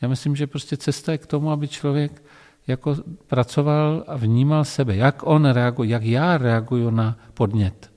Já 0.00 0.08
myslím, 0.08 0.36
že 0.36 0.46
prostě 0.46 0.76
cesta 0.76 1.12
je 1.12 1.18
k 1.18 1.26
tomu, 1.26 1.50
aby 1.50 1.68
člověk 1.68 2.22
jako 2.68 2.96
pracoval 3.26 4.04
a 4.06 4.16
vnímal 4.16 4.64
sebe, 4.64 4.96
jak 4.96 5.26
on 5.26 5.44
reaguje, 5.44 5.90
jak 5.90 6.02
já 6.02 6.38
reaguju 6.38 6.90
na 6.90 7.16
podnět. 7.34 7.90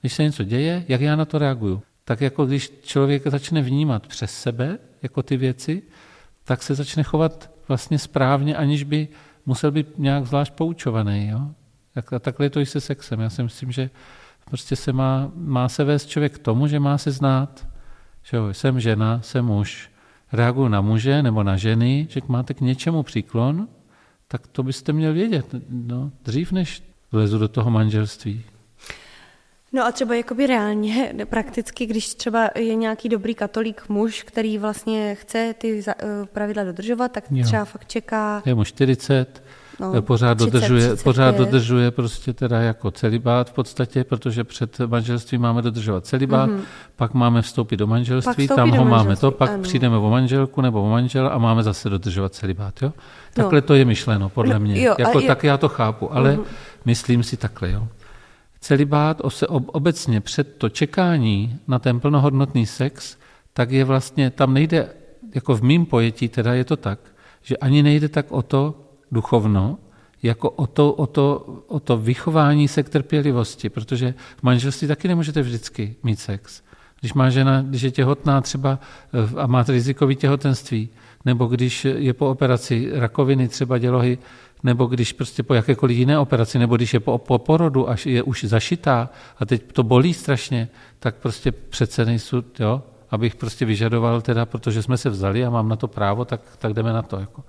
Když 0.00 0.12
se 0.12 0.22
něco 0.22 0.44
děje, 0.44 0.84
jak 0.88 1.00
já 1.00 1.16
na 1.16 1.24
to 1.24 1.38
reaguju. 1.38 1.82
Tak 2.04 2.20
jako 2.20 2.46
když 2.46 2.72
člověk 2.82 3.26
začne 3.26 3.62
vnímat 3.62 4.06
přes 4.06 4.30
sebe 4.30 4.78
jako 5.02 5.22
ty 5.22 5.36
věci, 5.36 5.82
tak 6.44 6.62
se 6.62 6.74
začne 6.74 7.02
chovat 7.02 7.50
vlastně 7.68 7.98
správně, 7.98 8.56
aniž 8.56 8.84
by 8.84 9.08
musel 9.46 9.70
být 9.70 9.98
nějak 9.98 10.26
zvlášť 10.26 10.52
poučovaný. 10.52 11.28
Jo? 11.28 11.40
A 12.16 12.18
takhle 12.18 12.46
je 12.46 12.50
to 12.50 12.60
i 12.60 12.66
se 12.66 12.80
sexem. 12.80 13.20
Já 13.20 13.30
si 13.30 13.42
myslím, 13.42 13.72
že 13.72 13.90
prostě 14.44 14.76
se 14.76 14.92
má, 14.92 15.30
má 15.34 15.68
se 15.68 15.84
vést 15.84 16.06
člověk 16.06 16.34
k 16.34 16.38
tomu, 16.38 16.66
že 16.66 16.80
má 16.80 16.98
se 16.98 17.10
znát, 17.10 17.68
že 18.22 18.36
jo, 18.36 18.48
jsem 18.48 18.80
žena, 18.80 19.20
jsem 19.22 19.44
muž, 19.44 19.90
reaguju 20.32 20.68
na 20.68 20.80
muže 20.80 21.22
nebo 21.22 21.42
na 21.42 21.56
ženy, 21.56 22.06
že 22.10 22.20
máte 22.28 22.54
k 22.54 22.60
něčemu 22.60 23.02
příklon, 23.02 23.68
tak 24.32 24.46
to 24.46 24.62
byste 24.62 24.92
měl 24.92 25.12
vědět, 25.12 25.46
no, 25.68 26.10
dřív 26.24 26.52
než 26.52 26.82
vlezu 27.12 27.38
do 27.38 27.48
toho 27.48 27.70
manželství. 27.70 28.44
No 29.72 29.86
a 29.86 29.92
třeba 29.92 30.14
jakoby 30.14 30.46
reálně, 30.46 31.14
prakticky, 31.24 31.86
když 31.86 32.14
třeba 32.14 32.50
je 32.56 32.74
nějaký 32.74 33.08
dobrý 33.08 33.34
katolík 33.34 33.88
muž, 33.88 34.22
který 34.22 34.58
vlastně 34.58 35.14
chce 35.14 35.54
ty 35.58 35.82
eh, 35.88 35.94
pravidla 36.32 36.64
dodržovat, 36.64 37.12
tak 37.12 37.24
třeba 37.44 37.58
jo. 37.58 37.64
fakt 37.64 37.88
čeká... 37.88 38.42
Je 38.46 38.54
mu 38.54 38.64
40, 38.64 39.42
no, 39.80 40.02
pořád, 40.02 40.34
30, 40.34 40.50
dodržuje, 40.50 40.80
35. 40.80 41.04
pořád 41.04 41.36
dodržuje 41.36 41.90
prostě 41.90 42.32
teda 42.32 42.60
jako 42.60 42.90
celibát 42.90 43.50
v 43.50 43.52
podstatě, 43.52 44.04
protože 44.04 44.44
před 44.44 44.78
manželstvím 44.78 45.40
máme 45.40 45.62
dodržovat 45.62 46.06
celibát, 46.06 46.50
mm-hmm. 46.50 46.62
pak 46.96 47.14
máme 47.14 47.42
vstoupit 47.42 47.76
do 47.76 47.86
manželství, 47.86 48.48
tam 48.48 48.70
do 48.70 48.76
ho 48.76 48.84
manželství, 48.84 49.06
máme 49.06 49.16
to, 49.16 49.30
pak 49.30 49.50
ano. 49.50 49.62
přijdeme 49.62 49.96
o 49.96 50.10
manželku 50.10 50.60
nebo 50.60 50.82
o 50.82 50.88
manžela 50.88 51.28
a 51.30 51.38
máme 51.38 51.62
zase 51.62 51.90
dodržovat 51.90 52.34
celibát. 52.34 52.82
Jo? 52.82 52.92
Takhle 53.34 53.60
no. 53.60 53.66
to 53.66 53.74
je 53.74 53.84
myšleno, 53.84 54.28
podle 54.28 54.54
no, 54.54 54.60
mě. 54.60 54.82
Jo, 54.82 54.94
jako, 54.98 55.20
jo. 55.20 55.26
Tak 55.26 55.44
já 55.44 55.56
to 55.56 55.68
chápu, 55.68 56.14
ale 56.14 56.36
mm-hmm. 56.36 56.44
myslím 56.84 57.22
si 57.22 57.36
takhle. 57.36 57.70
Jo. 57.70 57.88
Celibát 58.60 59.20
se 59.28 59.46
obecně 59.46 60.20
před 60.20 60.56
to 60.56 60.68
čekání 60.68 61.58
na 61.68 61.78
ten 61.78 62.00
plnohodnotný 62.00 62.66
sex, 62.66 63.16
tak 63.52 63.70
je 63.70 63.84
vlastně, 63.84 64.30
tam 64.30 64.54
nejde, 64.54 64.88
jako 65.34 65.54
v 65.54 65.62
mým 65.62 65.86
pojetí 65.86 66.28
teda 66.28 66.54
je 66.54 66.64
to 66.64 66.76
tak, 66.76 66.98
že 67.42 67.56
ani 67.56 67.82
nejde 67.82 68.08
tak 68.08 68.32
o 68.32 68.42
to 68.42 68.74
duchovno, 69.12 69.78
jako 70.22 70.50
o 70.50 70.66
to, 70.66 70.92
o, 70.92 71.06
to, 71.06 71.46
o 71.66 71.80
to 71.80 71.96
vychování 71.96 72.68
se 72.68 72.82
k 72.82 72.88
trpělivosti, 72.88 73.68
protože 73.68 74.14
v 74.36 74.42
manželství 74.42 74.88
taky 74.88 75.08
nemůžete 75.08 75.42
vždycky 75.42 75.96
mít 76.02 76.20
sex. 76.20 76.62
Když 77.00 77.14
má 77.14 77.30
žena, 77.30 77.62
když 77.62 77.82
je 77.82 77.90
těhotná 77.90 78.40
třeba 78.40 78.78
eh, 79.14 79.40
a 79.40 79.46
má 79.46 79.64
rizikový 79.68 80.16
těhotenství, 80.16 80.88
nebo 81.24 81.46
když 81.46 81.84
je 81.84 82.12
po 82.12 82.30
operaci 82.30 82.90
rakoviny, 82.92 83.48
třeba 83.48 83.78
dělohy, 83.78 84.18
nebo 84.62 84.86
když 84.86 85.12
prostě 85.12 85.42
po 85.42 85.54
jakékoliv 85.54 85.98
jiné 85.98 86.18
operaci, 86.18 86.58
nebo 86.58 86.76
když 86.76 86.94
je 86.94 87.00
po, 87.00 87.18
po 87.18 87.38
porodu, 87.38 87.90
až 87.90 88.06
je 88.06 88.22
už 88.22 88.44
zašitá 88.44 89.10
a 89.38 89.46
teď 89.46 89.72
to 89.72 89.82
bolí 89.82 90.14
strašně, 90.14 90.68
tak 90.98 91.14
prostě 91.14 91.52
přece 91.52 92.04
nejsou, 92.04 92.42
jo, 92.58 92.82
abych 93.10 93.34
prostě 93.34 93.64
vyžadoval 93.64 94.20
teda, 94.20 94.46
protože 94.46 94.82
jsme 94.82 94.96
se 94.96 95.10
vzali 95.10 95.44
a 95.44 95.50
mám 95.50 95.68
na 95.68 95.76
to 95.76 95.88
právo, 95.88 96.24
tak, 96.24 96.40
tak 96.58 96.72
jdeme 96.72 96.92
na 96.92 97.02
to. 97.02 97.20
Jako, 97.20 97.44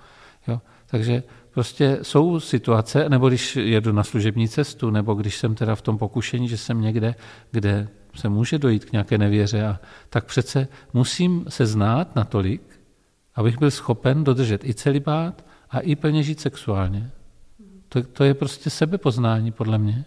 jo. 0.47 0.61
Takže 0.87 1.23
prostě 1.51 1.99
jsou 2.01 2.39
situace, 2.39 3.09
nebo 3.09 3.29
když 3.29 3.55
jedu 3.55 3.91
na 3.91 4.03
služební 4.03 4.49
cestu, 4.49 4.89
nebo 4.89 5.13
když 5.13 5.37
jsem 5.37 5.55
teda 5.55 5.75
v 5.75 5.81
tom 5.81 5.97
pokušení, 5.97 6.47
že 6.49 6.57
jsem 6.57 6.81
někde, 6.81 7.15
kde 7.51 7.87
se 8.15 8.29
může 8.29 8.59
dojít 8.59 8.85
k 8.85 8.91
nějaké 8.91 9.17
nevěře, 9.17 9.65
a 9.65 9.79
tak 10.09 10.25
přece 10.25 10.67
musím 10.93 11.45
se 11.49 11.65
znát 11.65 12.15
natolik, 12.15 12.61
abych 13.35 13.59
byl 13.59 13.71
schopen 13.71 14.23
dodržet 14.23 14.63
i 14.63 14.73
celibát 14.73 15.45
a 15.69 15.79
i 15.79 15.95
plně 15.95 16.23
žít 16.23 16.39
sexuálně. 16.39 17.11
To, 17.89 18.03
to 18.03 18.23
je 18.23 18.33
prostě 18.33 18.69
sebepoznání, 18.69 19.51
podle 19.51 19.77
mě. 19.77 20.05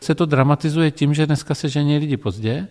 Se 0.00 0.14
to 0.14 0.26
dramatizuje 0.26 0.90
tím, 0.90 1.14
že 1.14 1.26
dneska 1.26 1.54
se 1.54 1.68
žení 1.68 1.98
lidi 1.98 2.16
pozdě 2.16 2.68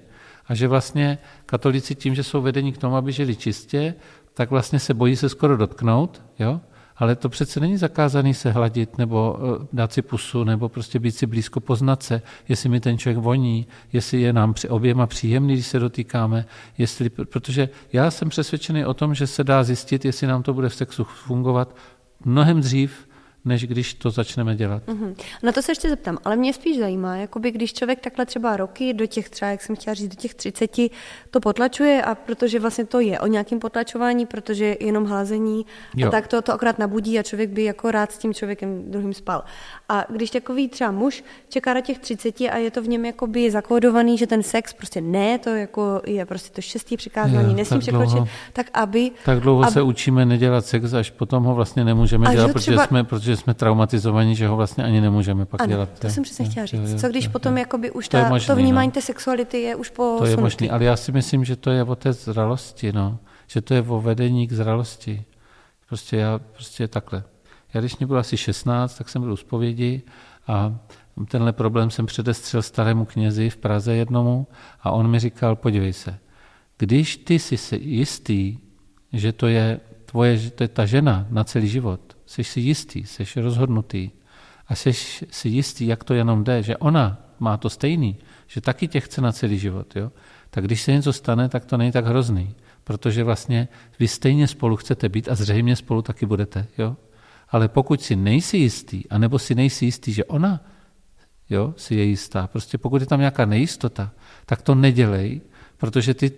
a 0.48 0.56
že 0.56 0.68
vlastně 0.68 1.18
katolíci 1.46 1.96
tím, 1.96 2.16
že 2.16 2.24
jsou 2.24 2.42
vedeni 2.42 2.74
k 2.74 2.78
tomu, 2.78 2.96
aby 2.96 3.12
žili 3.12 3.36
čistě, 3.36 3.96
tak 4.34 4.52
vlastně 4.52 4.80
se 4.80 4.94
bojí 4.94 5.16
se 5.16 5.30
skoro 5.30 5.58
dotknout, 5.58 6.22
jo? 6.40 6.62
Ale 7.00 7.16
to 7.16 7.30
přece 7.30 7.60
není 7.60 7.78
zakázaný 7.78 8.34
se 8.34 8.52
hladit 8.52 8.98
nebo 8.98 9.40
eh, 9.40 9.68
dát 9.74 9.94
si 9.94 10.02
pusu 10.02 10.44
nebo 10.44 10.70
prostě 10.70 11.00
být 11.00 11.12
si 11.12 11.26
blízko 11.26 11.60
poznat 11.60 12.04
se, 12.04 12.22
jestli 12.48 12.70
mi 12.70 12.80
ten 12.80 12.98
člověk 12.98 13.18
voní, 13.18 13.68
jestli 13.94 14.22
je 14.22 14.34
nám 14.34 14.54
při 14.54 14.70
oběma 14.70 15.08
příjemný, 15.08 15.54
když 15.54 15.68
se 15.68 15.80
dotýkáme, 15.80 16.46
jestli, 16.78 17.10
protože 17.10 17.70
já 17.94 18.12
jsem 18.12 18.30
přesvědčený 18.30 18.86
o 18.86 18.94
tom, 18.94 19.16
že 19.16 19.28
se 19.28 19.44
dá 19.44 19.64
zjistit, 19.64 20.06
jestli 20.06 20.28
nám 20.28 20.44
to 20.44 20.54
bude 20.54 20.70
v 20.70 20.76
sexu 20.76 21.04
fungovat 21.04 21.76
mnohem 22.26 22.62
dřív, 22.62 23.09
než 23.46 23.68
když 23.68 23.94
to 23.94 24.10
začneme 24.12 24.56
dělat. 24.56 24.84
Mm-hmm. 24.88 25.16
Na 25.44 25.52
to 25.52 25.62
se 25.62 25.72
ještě 25.72 25.90
zeptám, 25.90 26.18
ale 26.26 26.36
mě 26.36 26.54
spíš 26.54 26.80
zajímá, 26.80 27.16
jakoby 27.16 27.52
když 27.52 27.74
člověk 27.74 28.00
takhle 28.00 28.26
třeba 28.26 28.58
roky 28.58 28.94
do 28.94 29.06
těch 29.06 29.30
třeba, 29.30 29.52
jak 29.52 29.62
jsem 29.62 29.76
chtěla 29.76 29.94
říct, 29.94 30.08
do 30.08 30.16
těch 30.16 30.34
30 30.34 30.72
to 31.30 31.40
potlačuje 31.40 32.02
a 32.02 32.16
protože 32.16 32.60
vlastně 32.60 32.86
to 32.86 33.00
je 33.00 33.20
o 33.20 33.28
nějakém 33.28 33.60
potlačování, 33.60 34.26
protože 34.26 34.76
jenom 34.80 35.06
hlazení 35.06 35.66
jo. 35.96 36.08
a 36.08 36.12
tak 36.12 36.28
to, 36.28 36.42
to 36.42 36.54
akorát 36.54 36.80
nabudí 36.80 37.20
a 37.20 37.24
člověk 37.24 37.50
by 37.50 37.64
jako 37.64 37.92
rád 37.92 38.12
s 38.12 38.18
tím 38.18 38.34
člověkem 38.34 38.92
druhým 38.92 39.14
spal. 39.14 39.44
A 39.90 40.06
když 40.10 40.32
takový 40.32 40.70
třeba 40.70 40.92
muž 40.92 41.24
čeká 41.50 41.74
na 41.74 41.82
těch 41.82 42.00
30 42.00 42.42
a 42.42 42.58
je 42.58 42.72
to 42.72 42.82
v 42.82 42.88
něm 42.88 43.06
jakoby 43.06 43.52
zakódovaný, 43.52 44.18
že 44.18 44.28
ten 44.28 44.44
sex 44.44 44.74
prostě 44.74 45.02
ne, 45.02 45.40
to 45.40 45.50
jako 45.50 46.02
je 46.06 46.26
prostě 46.26 46.56
to 46.56 46.62
šestý 46.62 46.98
přikázání, 46.98 47.56
nesmím 47.56 47.80
překročit, 47.80 48.24
tak 48.54 48.68
aby... 48.74 49.12
Tak 49.26 49.40
dlouho 49.40 49.64
aby, 49.64 49.72
se 49.72 49.82
učíme 49.82 50.26
nedělat 50.26 50.66
sex, 50.66 50.94
až 50.94 51.12
potom 51.12 51.44
ho 51.44 51.56
vlastně 51.56 51.86
nemůžeme 51.86 52.32
dělat, 52.32 52.52
protože, 52.52 52.72
třeba, 52.72 52.88
jsme, 52.88 53.04
protože 53.04 53.29
jsme 53.38 53.54
traumatizovaní, 53.54 54.36
že 54.36 54.48
ho 54.48 54.56
vlastně 54.56 54.84
ani 54.84 55.02
nemůžeme 55.02 55.46
pak 55.46 55.62
ano, 55.62 55.70
dělat. 55.70 55.90
to 56.00 56.10
jsem 56.10 56.24
přesně 56.24 56.46
chtěla 56.46 56.66
říct. 56.66 57.02
Co 57.02 57.10
když 57.10 57.24
je, 57.24 57.30
potom 57.30 57.58
je, 57.58 57.62
jakoby 57.62 57.92
už 57.92 58.08
to, 58.08 58.18
ta, 58.18 58.30
možný, 58.30 58.48
to 58.48 58.56
vnímání 58.56 58.88
no. 58.88 58.92
té 58.92 59.02
sexuality 59.02 59.62
je 59.62 59.76
už 59.76 59.90
po 59.90 60.16
To 60.20 60.26
je 60.26 60.38
možné, 60.38 60.70
ale 60.70 60.84
já 60.84 60.96
si 60.96 61.12
myslím, 61.12 61.46
že 61.46 61.56
to 61.56 61.72
je 61.72 61.84
o 61.84 61.96
té 61.96 62.14
zralosti, 62.14 62.94
no. 62.94 63.20
že 63.48 63.62
to 63.62 63.74
je 63.74 63.82
o 63.82 64.02
vedení 64.02 64.48
k 64.48 64.52
zralosti. 64.52 65.26
Prostě 65.88 66.18
já 66.18 66.40
prostě 66.40 66.88
takhle. 66.88 67.24
Já 67.74 67.82
když 67.82 67.98
mě 67.98 68.08
bylo 68.08 68.20
asi 68.20 68.38
16, 68.38 68.98
tak 68.98 69.10
jsem 69.10 69.22
byl 69.22 69.34
u 69.34 69.38
zpovědi 69.38 70.02
a 70.48 70.76
tenhle 71.28 71.54
problém 71.54 71.92
jsem 71.92 72.06
předestřel 72.06 72.62
starému 72.62 73.06
knězi 73.06 73.50
v 73.50 73.58
Praze 73.58 73.96
jednomu 73.96 74.48
a 74.82 74.92
on 74.92 75.08
mi 75.08 75.20
říkal, 75.20 75.56
podívej 75.56 75.94
se, 75.94 76.20
když 76.78 77.18
ty 77.18 77.40
jsi 77.40 77.58
si 77.58 77.76
jistý, 77.76 78.58
že 79.14 79.32
to 79.32 79.48
je 79.48 79.80
tvoje, 80.06 80.38
že 80.38 80.52
to 80.52 80.64
je 80.64 80.68
ta 80.68 80.86
žena 80.86 81.28
na 81.30 81.44
celý 81.44 81.68
život, 81.68 82.18
jsi 82.30 82.44
si 82.44 82.60
jistý, 82.60 83.06
jsi 83.06 83.42
rozhodnutý 83.42 84.12
a 84.68 84.76
jsi 84.76 84.94
si 85.32 85.50
jistý, 85.50 85.88
jak 85.88 86.04
to 86.04 86.14
jenom 86.14 86.44
jde, 86.44 86.64
že 86.64 86.78
ona 86.78 87.18
má 87.40 87.58
to 87.58 87.70
stejný, 87.70 88.18
že 88.48 88.62
taky 88.62 88.88
tě 88.88 89.00
chce 89.00 89.22
na 89.22 89.32
celý 89.32 89.60
život, 89.60 89.96
jo? 89.96 90.12
tak 90.50 90.64
když 90.64 90.82
se 90.82 90.92
něco 90.92 91.14
stane, 91.14 91.50
tak 91.50 91.66
to 91.66 91.78
není 91.78 91.92
tak 91.92 92.06
hrozný, 92.06 92.56
protože 92.84 93.24
vlastně 93.24 93.68
vy 94.00 94.08
stejně 94.08 94.48
spolu 94.48 94.76
chcete 94.76 95.10
být 95.10 95.30
a 95.30 95.36
zřejmě 95.36 95.76
spolu 95.76 96.02
taky 96.02 96.26
budete. 96.26 96.68
Jo? 96.78 96.98
Ale 97.50 97.68
pokud 97.68 98.02
si 98.02 98.16
nejsi 98.16 98.58
jistý, 98.58 99.10
anebo 99.10 99.40
si 99.40 99.56
nejsi 99.56 99.86
jistý, 99.86 100.14
že 100.14 100.26
ona 100.26 100.66
jo, 101.50 101.74
si 101.78 101.96
je 101.96 102.04
jistá, 102.04 102.48
prostě 102.48 102.78
pokud 102.78 103.02
je 103.02 103.08
tam 103.08 103.20
nějaká 103.20 103.46
nejistota, 103.46 104.12
tak 104.46 104.62
to 104.62 104.76
nedělej, 104.76 105.42
protože 105.78 106.14
ty, 106.14 106.32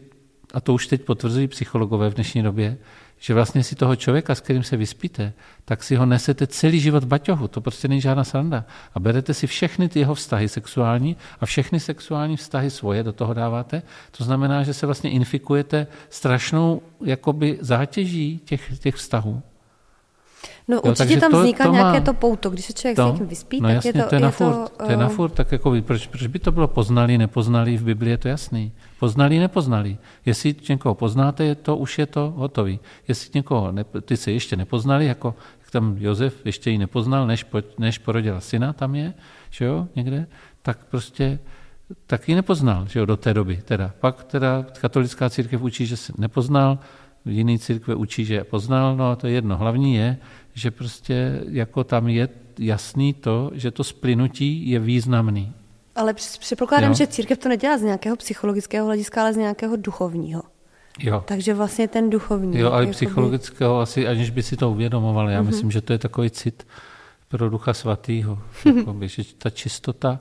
a 0.53 0.61
to 0.61 0.73
už 0.73 0.87
teď 0.87 1.01
potvrzují 1.01 1.47
psychologové 1.47 2.09
v 2.09 2.13
dnešní 2.13 2.43
době, 2.43 2.77
že 3.21 3.33
vlastně 3.33 3.63
si 3.63 3.75
toho 3.75 3.95
člověka, 3.95 4.35
s 4.35 4.41
kterým 4.41 4.63
se 4.63 4.77
vyspíte, 4.77 5.33
tak 5.65 5.83
si 5.83 5.95
ho 5.95 6.05
nesete 6.05 6.47
celý 6.47 6.79
život 6.79 7.03
v 7.03 7.07
baťohu. 7.07 7.47
To 7.47 7.61
prostě 7.61 7.87
není 7.87 8.01
žádná 8.01 8.23
sranda. 8.23 8.65
A 8.93 8.99
berete 8.99 9.33
si 9.33 9.47
všechny 9.47 9.89
ty 9.89 9.99
jeho 9.99 10.15
vztahy 10.15 10.49
sexuální 10.49 11.17
a 11.39 11.45
všechny 11.45 11.79
sexuální 11.79 12.37
vztahy 12.37 12.69
svoje 12.69 13.03
do 13.03 13.13
toho 13.13 13.33
dáváte. 13.33 13.81
To 14.17 14.23
znamená, 14.23 14.63
že 14.63 14.73
se 14.73 14.85
vlastně 14.85 15.09
infikujete 15.09 15.87
strašnou 16.09 16.81
jakoby 17.05 17.57
zátěží 17.61 18.41
těch, 18.45 18.79
těch 18.79 18.95
vztahů. 18.95 19.41
No 20.67 20.75
jo, 20.75 20.81
určitě 20.81 21.19
tam 21.19 21.31
vzniká 21.31 21.63
to, 21.63 21.69
to 21.69 21.73
nějaké 21.73 21.99
má, 21.99 22.05
to 22.05 22.13
pouto, 22.13 22.49
když 22.49 22.65
se 22.65 22.73
člověk 22.73 22.95
to, 22.95 23.09
s 23.09 23.11
někým 23.11 23.27
vyspí, 23.27 23.61
no 23.61 23.67
tak 23.67 23.75
jasně, 23.75 23.89
je 23.89 23.93
to... 23.93 24.09
To 24.09 24.15
je, 24.15 24.21
na 24.21 24.27
je 24.27 24.31
furt, 24.31 24.53
to, 24.53 24.85
to 24.85 24.91
je 24.91 24.97
na 24.97 25.09
furt, 25.09 25.29
tak 25.29 25.51
jako, 25.51 25.75
proč, 25.81 26.07
proč 26.07 26.27
by 26.27 26.39
to 26.39 26.51
bylo 26.51 26.67
poznali, 26.67 27.17
nepoznali, 27.17 27.77
v 27.77 27.83
Biblii 27.83 28.11
je 28.11 28.17
to 28.17 28.27
jasný. 28.27 28.71
Poznali, 28.99 29.39
nepoznali. 29.39 29.97
Jestli 30.25 30.55
někoho 30.69 30.95
poznáte, 30.95 31.43
je 31.43 31.55
to, 31.55 31.77
už 31.77 31.99
je 31.99 32.05
to 32.05 32.33
hotový. 32.37 32.79
Jestli 33.07 33.31
někoho, 33.33 33.71
ne, 33.71 33.83
ty 33.83 34.17
se 34.17 34.31
ještě 34.31 34.55
nepoznali, 34.55 35.05
jako 35.05 35.35
jak 35.59 35.71
tam 35.71 35.95
Josef 35.99 36.45
ještě 36.45 36.71
ji 36.71 36.77
nepoznal, 36.77 37.27
než, 37.27 37.43
po, 37.43 37.61
než 37.79 37.97
porodila 37.97 38.39
syna, 38.39 38.73
tam 38.73 38.95
je, 38.95 39.13
že 39.49 39.65
jo, 39.65 39.87
někde, 39.95 40.27
tak 40.61 40.77
prostě 40.85 41.39
tak 42.07 42.29
ji 42.29 42.35
nepoznal, 42.35 42.87
že 42.87 42.99
jo, 42.99 43.05
do 43.05 43.17
té 43.17 43.33
doby. 43.33 43.61
Teda. 43.65 43.93
Pak 43.99 44.23
teda 44.23 44.65
katolická 44.81 45.29
církev 45.29 45.61
učí, 45.61 45.85
že 45.85 45.97
se 45.97 46.13
nepoznal, 46.17 46.79
jiný 47.25 47.59
církve 47.59 47.95
učí, 47.95 48.25
že 48.25 48.33
je 48.33 48.43
poznal, 48.43 48.97
no 48.97 49.11
a 49.11 49.15
to 49.15 49.27
je 49.27 49.33
jedno. 49.33 49.57
Hlavní 49.57 49.95
je, 49.95 50.17
že 50.53 50.71
prostě 50.71 51.43
jako 51.49 51.83
tam 51.83 52.07
je 52.07 52.29
jasný 52.59 53.13
to, 53.13 53.51
že 53.53 53.71
to 53.71 53.83
splynutí 53.83 54.69
je 54.69 54.79
významný. 54.79 55.53
Ale 55.95 56.13
předpokládám, 56.13 56.93
že 56.93 57.07
církev 57.07 57.37
to 57.37 57.49
nedělá 57.49 57.77
z 57.77 57.81
nějakého 57.81 58.15
psychologického 58.15 58.85
hlediska, 58.85 59.21
ale 59.21 59.33
z 59.33 59.37
nějakého 59.37 59.75
duchovního. 59.75 60.43
Jo. 60.99 61.23
Takže 61.27 61.53
vlastně 61.53 61.87
ten 61.87 62.09
duchovní. 62.09 62.59
Jo, 62.59 62.71
ale 62.71 62.81
jakoby... 62.81 62.93
psychologického 62.93 63.79
asi, 63.79 64.07
aniž 64.07 64.29
by 64.29 64.43
si 64.43 64.57
to 64.57 64.71
uvědomoval. 64.71 65.29
Já 65.29 65.41
uh-huh. 65.41 65.45
myslím, 65.45 65.71
že 65.71 65.81
to 65.81 65.93
je 65.93 65.99
takový 65.99 66.29
cit 66.29 66.67
pro 67.27 67.49
Ducha 67.49 67.73
Svatého. 67.73 68.39
Jakoby, 68.75 69.07
že 69.07 69.23
ta 69.37 69.49
čistota, 69.49 70.19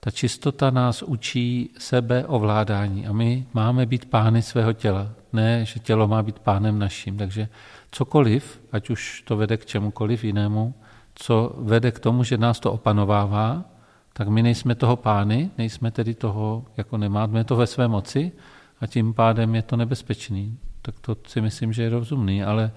ta 0.00 0.10
čistota 0.10 0.70
nás 0.70 1.02
učí 1.02 1.70
sebe 1.78 2.24
ovládání 2.26 3.06
a 3.06 3.12
my 3.12 3.46
máme 3.52 3.86
být 3.86 4.10
pány 4.10 4.42
svého 4.42 4.72
těla. 4.72 5.10
Ne, 5.32 5.64
že 5.64 5.80
tělo 5.80 6.08
má 6.08 6.22
být 6.22 6.38
pánem 6.38 6.78
naším. 6.78 7.16
Takže 7.16 7.48
cokoliv, 7.90 8.60
ať 8.72 8.90
už 8.90 9.22
to 9.22 9.36
vede 9.36 9.56
k 9.56 9.66
čemukoliv 9.66 10.24
jinému, 10.24 10.74
co 11.14 11.54
vede 11.58 11.90
k 11.90 11.98
tomu, 11.98 12.24
že 12.24 12.38
nás 12.38 12.60
to 12.60 12.72
opanovává, 12.72 13.64
tak 14.12 14.28
my 14.28 14.42
nejsme 14.42 14.74
toho 14.74 14.96
pány, 14.96 15.50
nejsme 15.58 15.90
tedy 15.90 16.14
toho, 16.14 16.64
jako 16.76 16.96
nemáme 16.98 17.44
to 17.44 17.56
ve 17.56 17.66
své 17.66 17.88
moci 17.88 18.32
a 18.80 18.86
tím 18.86 19.14
pádem 19.14 19.54
je 19.54 19.62
to 19.62 19.76
nebezpečný. 19.76 20.58
Tak 20.82 21.00
to 21.00 21.16
si 21.26 21.40
myslím, 21.40 21.72
že 21.72 21.82
je 21.82 21.88
rozumný, 21.88 22.44
ale, 22.44 22.72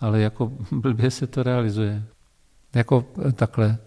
ale 0.00 0.20
jako 0.20 0.52
blbě 0.72 1.10
se 1.10 1.26
to 1.26 1.42
realizuje. 1.42 2.02
Jako 2.74 3.06
takhle. 3.32 3.78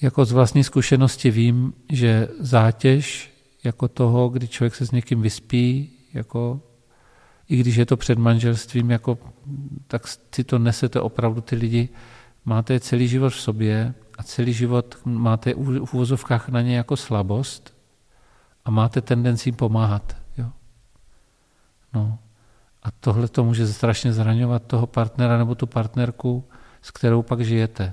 Jako 0.00 0.24
z 0.24 0.32
vlastní 0.32 0.64
zkušenosti 0.64 1.30
vím, 1.30 1.72
že 1.88 2.28
zátěž 2.38 3.33
jako 3.64 3.88
toho, 3.88 4.28
kdy 4.28 4.48
člověk 4.48 4.74
se 4.74 4.86
s 4.86 4.90
někým 4.90 5.22
vyspí, 5.22 5.90
jako 6.14 6.60
i 7.48 7.56
když 7.56 7.76
je 7.76 7.86
to 7.86 7.96
před 7.96 8.18
manželstvím, 8.18 8.90
jako, 8.90 9.18
tak 9.86 10.06
si 10.34 10.44
to 10.44 10.58
nesete 10.58 11.00
opravdu 11.00 11.40
ty 11.40 11.56
lidi, 11.56 11.88
máte 12.44 12.80
celý 12.80 13.08
život 13.08 13.30
v 13.30 13.40
sobě 13.40 13.94
a 14.18 14.22
celý 14.22 14.52
život 14.52 14.98
máte 15.04 15.54
v 15.54 15.94
úvozovkách 15.94 16.48
na 16.48 16.60
ně 16.60 16.76
jako 16.76 16.96
slabost 16.96 17.76
a 18.64 18.70
máte 18.70 19.00
tendenci 19.00 19.48
jim 19.48 19.56
pomáhat. 19.56 20.16
Jo? 20.38 20.50
No. 21.94 22.18
A 22.82 22.90
tohle 22.90 23.28
to 23.28 23.44
může 23.44 23.66
strašně 23.66 24.12
zraňovat 24.12 24.66
toho 24.66 24.86
partnera 24.86 25.38
nebo 25.38 25.54
tu 25.54 25.66
partnerku, 25.66 26.44
s 26.82 26.90
kterou 26.90 27.22
pak 27.22 27.40
žijete. 27.40 27.92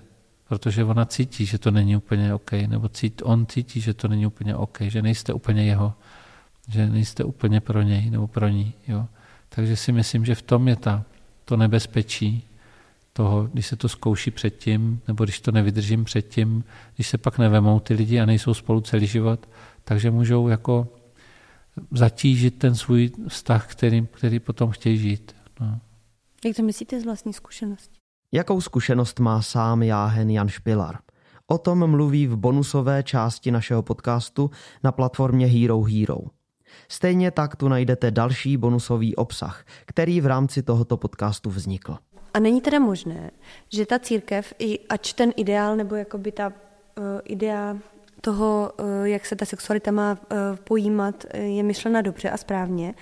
Protože 0.51 0.83
ona 0.83 1.05
cítí, 1.05 1.45
že 1.45 1.57
to 1.57 1.71
není 1.71 1.95
úplně 1.95 2.33
OK, 2.33 2.51
nebo 2.51 2.89
cít, 2.89 3.21
on 3.25 3.45
cítí, 3.45 3.81
že 3.81 3.93
to 3.93 4.07
není 4.07 4.25
úplně 4.25 4.55
OK, 4.55 4.81
že 4.81 5.01
nejste 5.01 5.33
úplně 5.33 5.63
jeho, 5.63 5.93
že 6.67 6.89
nejste 6.89 7.23
úplně 7.23 7.61
pro 7.61 7.81
něj 7.81 8.09
nebo 8.09 8.27
pro 8.27 8.47
ní. 8.47 8.73
Jo. 8.87 9.07
Takže 9.49 9.75
si 9.75 9.91
myslím, 9.91 10.25
že 10.25 10.35
v 10.35 10.41
tom 10.41 10.67
je 10.67 10.75
ta, 10.75 11.03
to 11.45 11.57
nebezpečí 11.57 12.43
toho, 13.13 13.43
když 13.43 13.67
se 13.67 13.75
to 13.75 13.89
zkouší 13.89 14.31
předtím, 14.31 15.01
nebo 15.07 15.23
když 15.23 15.39
to 15.39 15.51
nevydržím 15.51 16.03
předtím, 16.03 16.63
když 16.95 17.07
se 17.07 17.17
pak 17.17 17.37
nevemou 17.37 17.79
ty 17.79 17.93
lidi 17.93 18.19
a 18.19 18.25
nejsou 18.25 18.53
spolu 18.53 18.81
celý 18.81 19.07
život, 19.07 19.49
takže 19.83 20.11
můžou 20.11 20.47
jako 20.47 20.87
zatížit 21.91 22.57
ten 22.57 22.75
svůj 22.75 23.11
vztah, 23.27 23.71
který, 23.71 24.07
který 24.11 24.39
potom 24.39 24.71
chtějí 24.71 24.97
žít. 24.97 25.35
No. 25.59 25.79
Jak 26.45 26.55
to 26.55 26.63
myslíte 26.63 27.01
z 27.01 27.05
vlastní 27.05 27.33
zkušenosti? 27.33 28.00
Jakou 28.33 28.61
zkušenost 28.61 29.19
má 29.19 29.41
sám 29.41 29.83
Jáhen 29.83 30.29
Jan 30.29 30.47
Špilar? 30.47 30.97
O 31.47 31.57
tom 31.57 31.87
mluví 31.87 32.27
v 32.27 32.35
bonusové 32.35 33.03
části 33.03 33.51
našeho 33.51 33.83
podcastu 33.83 34.51
na 34.83 34.91
platformě 34.91 35.45
Hero 35.45 35.81
Hero. 35.81 36.17
Stejně 36.89 37.31
tak 37.31 37.55
tu 37.55 37.67
najdete 37.67 38.11
další 38.11 38.57
bonusový 38.57 39.15
obsah, 39.15 39.65
který 39.85 40.21
v 40.21 40.25
rámci 40.25 40.63
tohoto 40.63 40.97
podcastu 40.97 41.49
vznikl. 41.49 41.97
A 42.33 42.39
není 42.39 42.61
teda 42.61 42.79
možné, 42.79 43.31
že 43.73 43.85
ta 43.85 43.99
církev, 43.99 44.53
ač 44.89 45.13
ten 45.13 45.33
ideál 45.35 45.75
nebo 45.75 45.95
jakoby 45.95 46.31
ta 46.31 46.47
uh, 46.47 46.53
idea 47.23 47.77
toho, 48.21 48.71
uh, 48.79 49.03
jak 49.03 49.25
se 49.25 49.35
ta 49.35 49.45
sexualita 49.45 49.91
má 49.91 50.11
uh, 50.11 50.37
pojímat, 50.63 51.25
je 51.33 51.63
myšlena 51.63 52.01
dobře 52.01 52.29
a 52.29 52.37
správně, 52.37 52.93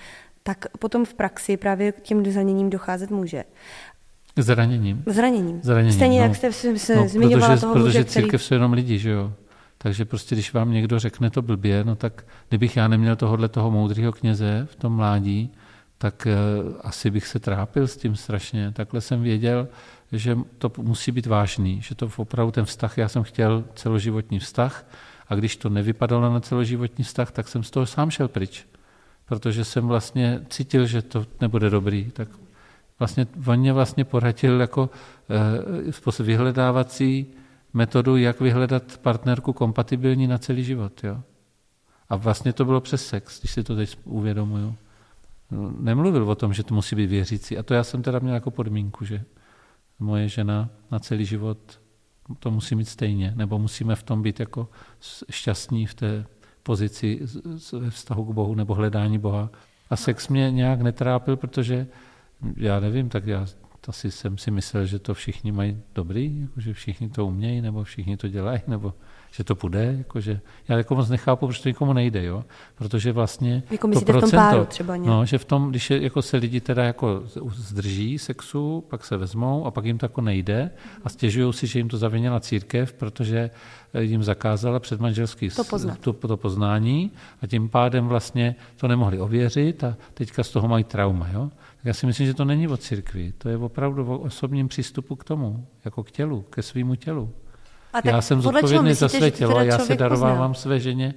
tak 0.42 0.66
potom 0.78 1.04
v 1.04 1.14
praxi 1.14 1.56
právě 1.56 1.92
k 1.92 2.00
těm 2.00 2.32
zraněním 2.32 2.70
docházet 2.70 3.10
může. 3.10 3.44
Zraněním. 4.36 5.02
Zraněním. 5.06 5.60
Zraněním. 5.62 5.94
Stejně 5.94 6.18
no. 6.18 6.24
jak 6.24 6.36
jste 6.36 6.52
se 6.52 6.96
no, 6.96 7.08
zmiňovala 7.08 7.48
protože, 7.48 7.60
toho 7.60 7.74
protože 7.74 7.86
muže, 7.86 8.04
církev 8.04 8.28
který... 8.28 8.44
jsou 8.44 8.54
jenom 8.54 8.72
lidi, 8.72 8.98
že 8.98 9.10
jo. 9.10 9.32
Takže 9.78 10.04
prostě, 10.04 10.34
když 10.34 10.52
vám 10.52 10.72
někdo 10.72 10.98
řekne 10.98 11.30
to 11.30 11.42
blbě, 11.42 11.84
no 11.84 11.96
tak 11.96 12.24
kdybych 12.48 12.76
já 12.76 12.88
neměl 12.88 13.16
tohohle 13.16 13.48
toho 13.48 13.70
moudrého 13.70 14.12
kněze 14.12 14.66
v 14.70 14.76
tom 14.76 14.92
mládí, 14.92 15.50
tak 15.98 16.26
uh, 16.26 16.74
asi 16.80 17.10
bych 17.10 17.26
se 17.26 17.38
trápil 17.38 17.86
s 17.86 17.96
tím 17.96 18.16
strašně. 18.16 18.72
Takhle 18.72 19.00
jsem 19.00 19.22
věděl, 19.22 19.68
že 20.12 20.38
to 20.58 20.72
musí 20.78 21.12
být 21.12 21.26
vážný, 21.26 21.82
že 21.82 21.94
to 21.94 22.10
opravdu 22.16 22.52
ten 22.52 22.64
vztah, 22.64 22.98
já 22.98 23.08
jsem 23.08 23.22
chtěl 23.22 23.64
celoživotní 23.74 24.38
vztah 24.38 24.86
a 25.28 25.34
když 25.34 25.56
to 25.56 25.68
nevypadalo 25.68 26.32
na 26.32 26.40
celoživotní 26.40 27.04
vztah, 27.04 27.30
tak 27.30 27.48
jsem 27.48 27.62
z 27.62 27.70
toho 27.70 27.86
sám 27.86 28.10
šel 28.10 28.28
pryč. 28.28 28.66
Protože 29.26 29.64
jsem 29.64 29.86
vlastně 29.86 30.40
cítil, 30.48 30.86
že 30.86 31.02
to 31.02 31.26
nebude 31.40 31.70
dobrý. 31.70 32.10
Tak 32.12 32.28
vlastně 33.00 33.26
on 33.46 33.58
mě 33.58 33.72
vlastně 33.72 34.04
poradil 34.04 34.60
jako 34.60 34.90
uh, 36.20 36.26
vyhledávací 36.26 37.26
metodu, 37.72 38.16
jak 38.16 38.40
vyhledat 38.40 38.98
partnerku 39.02 39.52
kompatibilní 39.52 40.26
na 40.26 40.38
celý 40.38 40.64
život. 40.64 41.04
Jo? 41.04 41.22
A 42.08 42.16
vlastně 42.16 42.52
to 42.52 42.64
bylo 42.64 42.80
přes 42.80 43.06
sex, 43.06 43.40
když 43.40 43.50
si 43.50 43.64
to 43.64 43.76
teď 43.76 43.98
uvědomuju. 44.04 44.74
No, 45.50 45.72
nemluvil 45.80 46.30
o 46.30 46.34
tom, 46.34 46.52
že 46.52 46.62
to 46.62 46.74
musí 46.74 46.96
být 46.96 47.06
věřící. 47.06 47.58
A 47.58 47.62
to 47.62 47.74
já 47.74 47.84
jsem 47.84 48.02
teda 48.02 48.18
měl 48.18 48.34
jako 48.34 48.50
podmínku, 48.50 49.04
že 49.04 49.24
moje 49.98 50.28
žena 50.28 50.68
na 50.90 50.98
celý 50.98 51.24
život 51.24 51.80
to 52.38 52.50
musí 52.50 52.74
mít 52.74 52.88
stejně, 52.88 53.32
nebo 53.36 53.58
musíme 53.58 53.96
v 53.96 54.02
tom 54.02 54.22
být 54.22 54.40
jako 54.40 54.68
šťastní 55.30 55.86
v 55.86 55.94
té 55.94 56.26
pozici 56.62 57.20
ve 57.72 57.90
vztahu 57.90 58.24
k 58.24 58.34
Bohu 58.34 58.54
nebo 58.54 58.74
hledání 58.74 59.18
Boha. 59.18 59.50
A 59.90 59.96
sex 59.96 60.28
mě 60.28 60.50
nějak 60.50 60.80
netrápil, 60.80 61.36
protože 61.36 61.86
já 62.56 62.80
nevím, 62.80 63.08
tak 63.08 63.26
já 63.26 63.46
asi 63.88 64.10
jsem 64.10 64.38
si 64.38 64.50
myslel, 64.50 64.86
že 64.86 64.98
to 64.98 65.14
všichni 65.14 65.52
mají 65.52 65.82
dobrý, 65.94 66.40
jako 66.40 66.60
že 66.60 66.72
všichni 66.72 67.08
to 67.08 67.26
umějí, 67.26 67.60
nebo 67.60 67.84
všichni 67.84 68.16
to 68.16 68.28
dělají, 68.28 68.60
nebo 68.66 68.94
že 69.32 69.44
to 69.44 69.54
půjde, 69.54 69.94
jakože, 69.98 70.40
já 70.68 70.76
jako 70.76 70.94
moc 70.94 71.08
nechápu, 71.08 71.46
proč 71.46 71.60
to 71.60 71.68
nikomu 71.68 71.92
nejde, 71.92 72.24
jo? 72.24 72.44
protože 72.74 73.12
vlastně 73.12 73.62
jako 73.70 73.88
to 73.88 74.00
procento, 74.00 74.26
v 74.26 74.30
tom 74.30 74.40
páru 74.40 74.64
třeba 74.64 74.96
nějak. 74.96 75.08
no, 75.08 75.26
že 75.26 75.38
v 75.38 75.44
tom, 75.44 75.70
když 75.70 75.90
je, 75.90 76.02
jako 76.02 76.22
se 76.22 76.36
lidi 76.36 76.60
teda 76.60 76.84
jako 76.84 77.22
zdrží 77.54 78.18
sexu, 78.18 78.84
pak 78.90 79.04
se 79.04 79.16
vezmou 79.16 79.66
a 79.66 79.70
pak 79.70 79.84
jim 79.84 79.98
to 79.98 80.04
jako 80.04 80.20
nejde 80.20 80.70
a 81.04 81.08
stěžují 81.08 81.52
si, 81.52 81.66
že 81.66 81.78
jim 81.78 81.88
to 81.88 81.98
zavinila 81.98 82.40
církev, 82.40 82.92
protože 82.92 83.50
jim 83.98 84.22
zakázala 84.22 84.78
předmanželský 84.78 85.50
to, 85.50 85.64
poznat. 85.64 85.98
to, 85.98 86.12
to 86.12 86.36
poznání 86.36 87.10
a 87.42 87.46
tím 87.46 87.68
pádem 87.68 88.06
vlastně 88.08 88.54
to 88.76 88.88
nemohli 88.88 89.20
ověřit 89.20 89.84
a 89.84 89.96
teďka 90.14 90.42
z 90.42 90.50
toho 90.50 90.68
mají 90.68 90.84
trauma. 90.84 91.28
Jo? 91.32 91.50
Já 91.84 91.94
si 91.94 92.06
myslím, 92.06 92.26
že 92.26 92.34
to 92.34 92.44
není 92.44 92.68
o 92.68 92.76
církvi, 92.76 93.32
to 93.38 93.48
je 93.48 93.56
opravdu 93.56 94.06
o 94.06 94.18
osobním 94.18 94.68
přístupu 94.68 95.16
k 95.16 95.24
tomu, 95.24 95.66
jako 95.84 96.04
k 96.04 96.10
tělu, 96.10 96.42
ke 96.42 96.62
svýmu 96.62 96.94
tělu. 96.94 97.30
A 97.92 98.08
já 98.08 98.20
jsem 98.20 98.40
zodpovědný 98.40 98.94
za 98.94 99.08
své 99.08 99.30
tělo 99.30 99.56
a 99.56 99.62
já 99.62 99.78
se 99.78 99.96
darovávám 99.96 100.50
pozná. 100.50 100.62
své 100.62 100.80
ženě, 100.80 101.14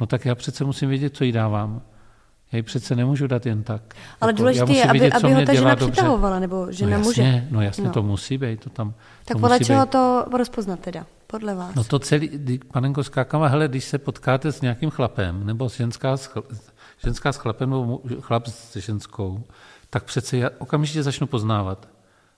no 0.00 0.06
tak 0.06 0.24
já 0.24 0.34
přece 0.34 0.64
musím 0.64 0.88
vědět, 0.88 1.16
co 1.16 1.24
jí 1.24 1.32
dávám. 1.32 1.82
Já 2.52 2.56
ji 2.56 2.62
přece 2.62 2.96
nemůžu 2.96 3.26
dát 3.26 3.46
jen 3.46 3.62
tak. 3.62 3.94
Ale 4.20 4.30
jako, 4.30 4.38
důležité 4.38 4.72
je, 4.72 4.84
aby, 4.84 4.98
vidět, 4.98 5.14
aby 5.14 5.34
ho 5.34 5.44
ta 5.44 5.54
žena 5.54 5.74
dobře. 5.74 5.92
přitahovala, 5.92 6.38
nebo 6.38 6.72
žena 6.72 6.90
no 6.90 6.96
jasně, 6.96 7.08
muže. 7.08 7.46
No 7.50 7.62
jasně, 7.62 7.84
no. 7.84 7.92
to 7.92 8.02
musí 8.02 8.38
být. 8.38 8.60
To 8.60 8.70
tam, 8.70 8.94
tak 9.24 9.34
to 9.36 9.38
podle 9.38 9.60
čeho 9.60 9.86
být. 9.86 9.90
to 9.90 10.24
rozpoznat 10.32 10.80
teda? 10.80 11.06
Podle 11.26 11.54
vás? 11.54 11.74
No 11.74 11.84
to 11.84 11.98
celý, 11.98 12.58
panenko 12.72 13.04
skákama, 13.04 13.46
hele, 13.46 13.68
když 13.68 13.84
se 13.84 13.98
potkáte 13.98 14.52
s 14.52 14.60
nějakým 14.60 14.90
chlapem, 14.90 15.46
nebo 15.46 15.68
ženská 15.68 16.16
s, 16.16 16.26
chl, 16.26 16.42
ženská 17.04 17.32
s 17.32 17.36
chlapem, 17.36 17.70
nebo 17.70 18.00
chlap 18.20 18.46
s 18.46 18.76
ženskou, 18.76 19.44
tak 19.90 20.04
přece 20.04 20.36
já 20.36 20.50
okamžitě 20.58 21.02
začnu 21.02 21.26
poznávat. 21.26 21.88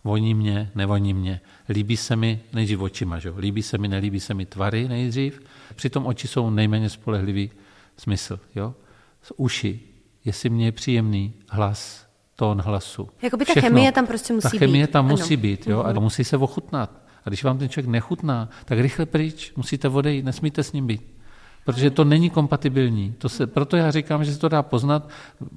Voní 0.04 0.34
mě, 0.34 0.70
nevoní 0.74 1.14
mě. 1.14 1.40
Líbí 1.68 1.96
se 1.96 2.16
mi 2.16 2.40
nejdřív 2.52 2.80
očima, 2.80 3.18
že? 3.18 3.32
líbí 3.38 3.62
se 3.62 3.78
mi, 3.78 3.88
nelíbí 3.88 4.20
se 4.20 4.34
mi 4.34 4.46
tvary 4.46 4.88
nejdřív. 4.88 5.42
Přitom 5.74 6.06
oči 6.06 6.28
jsou 6.28 6.50
nejméně 6.50 6.88
spolehlivý 6.88 7.50
smysl. 7.96 8.40
Jo? 8.54 8.74
Z 9.22 9.32
uši, 9.36 9.80
jestli 10.24 10.50
mě 10.50 10.64
je 10.64 10.72
příjemný 10.72 11.34
hlas, 11.48 12.06
tón 12.36 12.60
hlasu. 12.60 13.08
Jakoby 13.22 13.44
ta 13.44 13.60
chemie 13.60 13.92
tam 13.92 14.06
prostě 14.06 14.32
musí 14.32 14.48
být. 14.48 14.52
Ta 14.52 14.66
chemie 14.66 14.86
být. 14.86 14.92
tam 14.92 15.04
ano. 15.04 15.16
musí 15.16 15.36
být 15.36 15.66
jo? 15.66 15.82
a 15.84 15.92
musí 15.92 16.24
se 16.24 16.36
ochutnat. 16.36 16.90
A 17.24 17.28
když 17.28 17.44
vám 17.44 17.58
ten 17.58 17.68
člověk 17.68 17.90
nechutná, 17.90 18.48
tak 18.64 18.78
rychle 18.78 19.06
pryč, 19.06 19.52
musíte 19.56 19.88
odejít, 19.88 20.24
nesmíte 20.24 20.62
s 20.62 20.72
ním 20.72 20.86
být 20.86 21.19
protože 21.64 21.90
to 21.90 22.04
není 22.04 22.30
kompatibilní. 22.30 23.14
To 23.18 23.28
se, 23.28 23.46
proto 23.46 23.76
já 23.76 23.90
říkám, 23.90 24.24
že 24.24 24.32
se 24.32 24.38
to 24.38 24.48
dá 24.48 24.62
poznat 24.62 25.08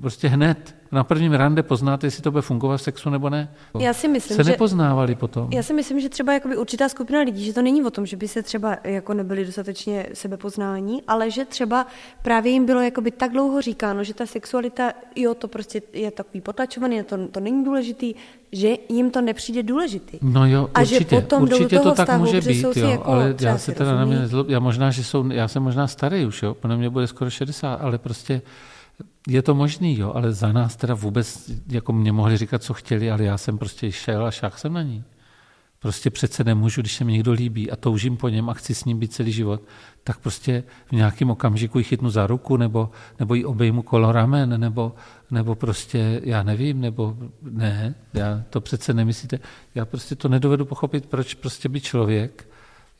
prostě 0.01 0.27
hned. 0.27 0.75
Na 0.93 1.03
prvním 1.03 1.33
rande 1.33 1.63
poznáte, 1.63 2.07
jestli 2.07 2.23
to 2.23 2.31
bude 2.31 2.41
fungovat 2.41 2.77
v 2.77 2.81
sexu 2.81 3.09
nebo 3.09 3.29
ne. 3.29 3.51
Já 3.79 3.93
si 3.93 4.07
myslím, 4.07 4.37
se 4.37 4.43
že, 4.43 4.51
nepoznávali 4.51 5.15
potom. 5.15 5.47
Já 5.51 5.63
si 5.63 5.73
myslím, 5.73 5.99
že 5.99 6.09
třeba 6.09 6.33
jakoby 6.33 6.57
určitá 6.57 6.89
skupina 6.89 7.19
lidí, 7.19 7.45
že 7.45 7.53
to 7.53 7.61
není 7.61 7.83
o 7.83 7.89
tom, 7.89 8.05
že 8.05 8.17
by 8.17 8.27
se 8.27 8.43
třeba 8.43 8.77
jako 8.83 9.13
nebyli 9.13 9.45
dostatečně 9.45 10.05
sebepoznání, 10.13 11.01
ale 11.07 11.31
že 11.31 11.45
třeba 11.45 11.87
právě 12.21 12.51
jim 12.51 12.65
bylo 12.65 12.81
jakoby 12.81 13.11
tak 13.11 13.31
dlouho 13.31 13.61
říkáno, 13.61 14.03
že 14.03 14.13
ta 14.13 14.25
sexualita, 14.25 14.93
jo, 15.15 15.33
to 15.33 15.47
prostě 15.47 15.81
je 15.93 16.11
takový 16.11 16.41
potlačovaný, 16.41 17.03
to, 17.03 17.27
to 17.27 17.39
není 17.39 17.63
důležitý, 17.63 18.13
že 18.51 18.69
jim 18.89 19.11
to 19.11 19.21
nepřijde 19.21 19.63
důležitý. 19.63 20.17
No 20.21 20.47
jo, 20.47 20.69
a 20.73 20.81
určitě, 20.81 20.99
že 20.99 21.21
potom 21.21 21.43
určitě 21.43 21.79
to 21.79 21.91
tak 21.91 22.07
vztahu, 22.07 22.25
může 22.25 22.41
být, 22.41 22.65
jo, 22.75 22.89
jako 22.89 23.11
ale 23.11 23.35
já 23.41 23.57
se 23.57 23.71
teda 23.71 23.91
rozumí. 23.91 23.99
na 23.99 24.05
mě 24.05 24.19
nezlob, 24.19 24.49
já 24.49 24.59
možná, 24.59 24.91
že 24.91 25.03
jsou, 25.03 25.31
já 25.31 25.47
jsem 25.47 25.63
možná 25.63 25.87
starý 25.87 26.25
už, 26.25 26.43
jo, 26.43 26.57
na 26.63 26.75
mě 26.75 26.89
bude 26.89 27.07
skoro 27.07 27.29
60, 27.29 27.75
ale 27.75 27.97
prostě 27.97 28.41
je 29.27 29.41
to 29.41 29.55
možný, 29.55 29.97
jo, 29.97 30.11
ale 30.15 30.33
za 30.33 30.51
nás 30.51 30.75
teda 30.75 30.93
vůbec, 30.93 31.51
jako 31.67 31.93
mě 31.93 32.11
mohli 32.11 32.37
říkat, 32.37 32.63
co 32.63 32.73
chtěli, 32.73 33.11
ale 33.11 33.23
já 33.23 33.37
jsem 33.37 33.57
prostě 33.57 33.91
šel 33.91 34.25
a 34.25 34.31
šách 34.31 34.59
jsem 34.59 34.73
na 34.73 34.81
ní. 34.81 35.03
Prostě 35.79 36.09
přece 36.09 36.43
nemůžu, 36.43 36.81
když 36.81 36.95
se 36.95 37.03
mi 37.03 37.11
někdo 37.11 37.31
líbí 37.31 37.71
a 37.71 37.75
toužím 37.75 38.17
po 38.17 38.29
něm 38.29 38.49
a 38.49 38.53
chci 38.53 38.75
s 38.75 38.85
ním 38.85 38.99
být 38.99 39.13
celý 39.13 39.31
život, 39.31 39.61
tak 40.03 40.19
prostě 40.19 40.63
v 40.85 40.91
nějakém 40.91 41.29
okamžiku 41.29 41.77
ji 41.77 41.83
chytnu 41.83 42.09
za 42.09 42.27
ruku, 42.27 42.57
nebo, 42.57 42.89
nebo 43.19 43.33
ji 43.33 43.45
obejmu 43.45 43.81
kolo 43.81 44.11
ramen, 44.11 44.59
nebo, 44.59 44.95
nebo 45.31 45.55
prostě, 45.55 46.21
já 46.23 46.43
nevím, 46.43 46.81
nebo 46.81 47.17
ne, 47.41 47.95
já 48.13 48.43
to 48.49 48.61
přece 48.61 48.93
nemyslíte. 48.93 49.39
Já 49.75 49.85
prostě 49.85 50.15
to 50.15 50.29
nedovedu 50.29 50.65
pochopit, 50.65 51.05
proč 51.05 51.33
prostě 51.33 51.69
by 51.69 51.81
člověk 51.81 52.47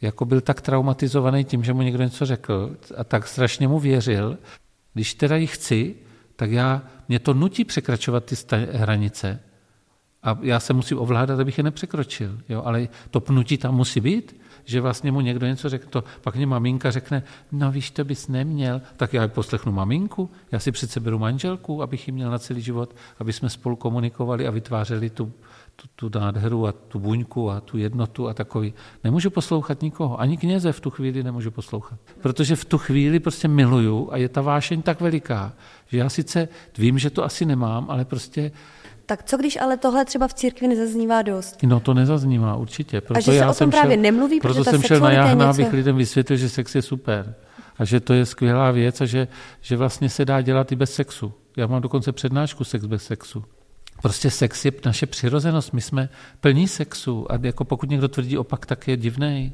jako 0.02 0.26
byl 0.26 0.42
tak 0.42 0.62
traumatizovaný 0.62 1.44
tím, 1.44 1.64
že 1.64 1.74
mu 1.74 1.82
někdo 1.82 2.04
něco 2.04 2.26
řekl 2.26 2.76
a 2.98 3.04
tak 3.04 3.28
strašně 3.28 3.68
mu 3.68 3.80
věřil, 3.80 4.38
když 4.94 5.14
teda 5.14 5.36
ji 5.36 5.48
chci, 5.48 5.96
tak 6.36 6.52
já, 6.52 6.82
mě 7.08 7.20
to 7.20 7.34
nutí 7.34 7.66
překračovat 7.66 8.26
ty 8.26 8.36
hranice. 8.72 9.40
A 10.24 10.38
já 10.42 10.60
se 10.60 10.74
musím 10.74 11.00
ovládat, 11.00 11.40
abych 11.40 11.58
je 11.58 11.64
nepřekročil. 11.64 12.40
Jo? 12.50 12.62
Ale 12.66 12.88
to 13.12 13.20
pnutí 13.20 13.58
tam 13.58 13.76
musí 13.76 14.00
být, 14.00 14.42
že 14.66 14.82
vlastně 14.82 15.12
mu 15.12 15.22
někdo 15.22 15.48
něco 15.48 15.70
řekne, 15.70 15.90
to, 15.90 16.04
pak 16.22 16.36
mě 16.36 16.46
maminka 16.46 16.92
řekne, 16.92 17.24
no 17.52 17.72
víš, 17.72 17.92
to 17.92 18.04
bys 18.04 18.28
neměl, 18.28 18.82
tak 18.98 19.14
já 19.14 19.28
poslechnu 19.28 19.72
maminku, 19.72 20.30
já 20.52 20.60
si 20.60 20.72
přece 20.72 21.00
beru 21.00 21.20
manželku, 21.20 21.84
abych 21.84 22.08
ji 22.08 22.12
měl 22.12 22.32
na 22.32 22.40
celý 22.40 22.62
život, 22.62 22.96
aby 23.20 23.34
jsme 23.34 23.50
spolu 23.50 23.76
komunikovali 23.76 24.48
a 24.48 24.52
vytvářeli 24.52 25.10
tu, 25.10 25.34
tu, 25.76 26.10
tu 26.10 26.20
nádheru 26.20 26.68
a 26.68 26.72
tu 26.72 27.00
buňku 27.00 27.52
a 27.52 27.62
tu 27.62 27.78
jednotu 27.78 28.28
a 28.28 28.34
takový. 28.34 28.74
Nemůžu 29.04 29.30
poslouchat 29.30 29.82
nikoho, 29.82 30.20
ani 30.20 30.38
kněze 30.38 30.72
v 30.72 30.80
tu 30.80 30.90
chvíli 30.90 31.24
nemůžu 31.24 31.52
poslouchat. 31.52 32.00
Protože 32.22 32.56
v 32.56 32.66
tu 32.66 32.78
chvíli 32.78 33.20
prostě 33.20 33.48
miluju 33.48 34.10
a 34.12 34.18
je 34.18 34.30
ta 34.30 34.42
vášeň 34.42 34.82
tak 34.82 35.02
veliká, 35.02 35.54
že 35.88 35.98
já 35.98 36.10
sice 36.10 36.48
vím, 36.78 37.00
že 37.00 37.10
to 37.10 37.24
asi 37.24 37.46
nemám, 37.46 37.86
ale 37.90 38.06
prostě 38.06 38.52
Tak 39.06 39.24
co 39.24 39.38
když 39.38 39.58
ale 39.62 39.78
tohle 39.78 40.06
třeba 40.06 40.28
v 40.28 40.34
církvi 40.34 40.68
nezaznívá 40.68 41.22
dost? 41.22 41.64
No 41.64 41.80
to 41.80 41.94
nezaznívá 41.94 42.56
určitě. 42.56 43.02
Proto 43.02 43.18
a 43.18 43.22
že 43.22 43.32
se 43.32 43.36
já 43.38 43.46
o 43.46 43.48
tom 43.48 43.54
jsem 43.54 43.72
právě 43.72 43.96
šel, 43.96 44.02
nemluví, 44.02 44.40
proto 44.40 44.64
protože 44.64 44.70
jsem 44.70 44.82
šel 44.82 45.00
na 45.00 45.12
jáhna, 45.12 45.48
něco... 45.48 45.62
abych 45.62 45.74
lidem 45.74 45.96
vysvětlil, 45.96 46.38
že 46.38 46.50
sex 46.50 46.76
je 46.76 46.82
super. 46.82 47.36
A 47.78 47.86
že 47.86 48.00
to 48.00 48.14
je 48.14 48.26
skvělá 48.26 48.72
věc 48.72 49.02
a 49.02 49.06
že, 49.06 49.28
že 49.62 49.78
vlastně 49.78 50.10
se 50.10 50.26
dá 50.26 50.42
dělat 50.42 50.72
i 50.72 50.76
bez 50.76 50.94
sexu. 50.94 51.34
Já 51.58 51.68
mám 51.68 51.82
dokonce 51.82 52.12
přednášku 52.12 52.64
sex 52.64 52.86
bez 52.86 53.04
sexu. 53.04 53.44
Prostě 54.04 54.32
sex 54.32 54.66
je 54.66 54.72
naše 54.86 55.06
přirozenost. 55.06 55.74
My 55.74 55.82
jsme 55.82 56.10
plní 56.40 56.68
sexu 56.68 57.32
a 57.32 57.40
jako 57.42 57.66
pokud 57.66 57.90
někdo 57.90 58.08
tvrdí 58.08 58.38
opak, 58.38 58.66
tak 58.66 58.88
je 58.88 58.98
divný. 58.98 59.54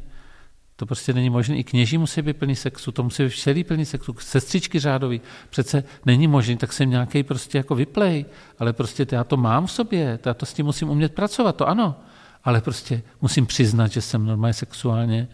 To 0.76 0.86
prostě 0.86 1.14
není 1.14 1.30
možné. 1.30 1.58
I 1.58 1.64
kněží 1.64 1.98
musí 1.98 2.22
být 2.22 2.38
plný 2.38 2.56
sexu, 2.56 2.92
to 2.92 3.04
musí 3.04 3.24
být 3.24 3.30
všelý 3.30 3.64
plný 3.64 3.86
sexu. 3.86 4.16
Sestřičky 4.20 4.80
řádový. 4.80 5.22
Přece 5.50 5.84
není 6.06 6.28
možné, 6.28 6.58
tak 6.58 6.74
jsem 6.74 6.90
nějaký 6.90 7.24
prostě 7.24 7.58
jako 7.58 7.76
vyplej. 7.76 8.26
Ale 8.60 8.74
prostě 8.74 9.08
já 9.12 9.24
to 9.24 9.38
mám 9.38 9.68
v 9.68 9.72
sobě, 9.72 10.20
já 10.26 10.34
to 10.34 10.46
s 10.46 10.54
tím 10.54 10.66
musím 10.66 10.90
umět 10.90 11.14
pracovat, 11.14 11.56
to 11.56 11.68
ano. 11.68 11.96
Ale 12.44 12.62
prostě 12.62 13.02
musím 13.22 13.46
přiznat, 13.46 13.88
že 13.88 14.02
jsem 14.02 14.26
normálně 14.26 14.54
sexuálně 14.54 15.28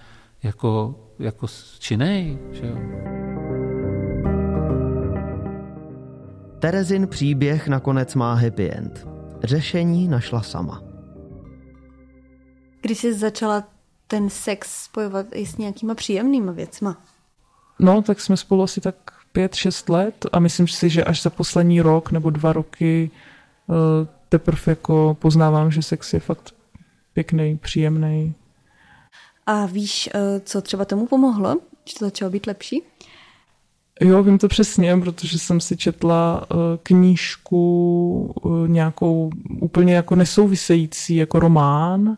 jako, 0.43 0.99
jako 1.19 1.47
činej. 1.79 2.37
Že 2.51 2.67
jo? 2.67 2.77
Terezin 6.59 7.07
příběh 7.07 7.67
nakonec 7.67 8.15
má 8.15 8.33
happy 8.33 8.71
end. 8.71 9.07
Řešení 9.43 10.07
našla 10.07 10.41
sama. 10.41 10.83
Když 12.81 12.97
jsi 12.97 13.13
začala 13.13 13.63
ten 14.07 14.29
sex 14.29 14.83
spojovat 14.83 15.25
i 15.33 15.45
s 15.45 15.57
nějakýma 15.57 15.95
příjemnýma 15.95 16.51
věcma? 16.51 17.01
No, 17.79 18.01
tak 18.01 18.21
jsme 18.21 18.37
spolu 18.37 18.63
asi 18.63 18.81
tak 18.81 18.95
pět, 19.31 19.55
šest 19.55 19.89
let 19.89 20.25
a 20.31 20.39
myslím 20.39 20.67
si, 20.67 20.89
že 20.89 21.03
až 21.03 21.21
za 21.21 21.29
poslední 21.29 21.81
rok 21.81 22.11
nebo 22.11 22.29
dva 22.29 22.53
roky 22.53 23.11
uh, 23.67 23.75
teprve 24.29 24.61
jako 24.65 25.17
poznávám, 25.19 25.71
že 25.71 25.81
sex 25.81 26.13
je 26.13 26.19
fakt 26.19 26.53
pěkný, 27.13 27.57
příjemný. 27.57 28.33
A 29.45 29.65
víš, 29.65 30.09
uh, 30.15 30.21
co 30.43 30.61
třeba 30.61 30.85
tomu 30.85 31.07
pomohlo? 31.07 31.55
Že 31.85 31.99
to 31.99 32.05
začalo 32.05 32.31
být 32.31 32.47
lepší? 32.47 32.83
Jo, 34.01 34.23
vím 34.23 34.37
to 34.37 34.47
přesně, 34.47 34.97
protože 34.97 35.39
jsem 35.39 35.59
si 35.59 35.77
četla 35.77 36.45
uh, 36.51 36.57
knížku 36.83 38.33
uh, 38.43 38.67
nějakou 38.67 39.31
úplně 39.59 39.95
jako 39.95 40.15
nesouvisející, 40.15 41.15
jako 41.15 41.39
román. 41.39 42.17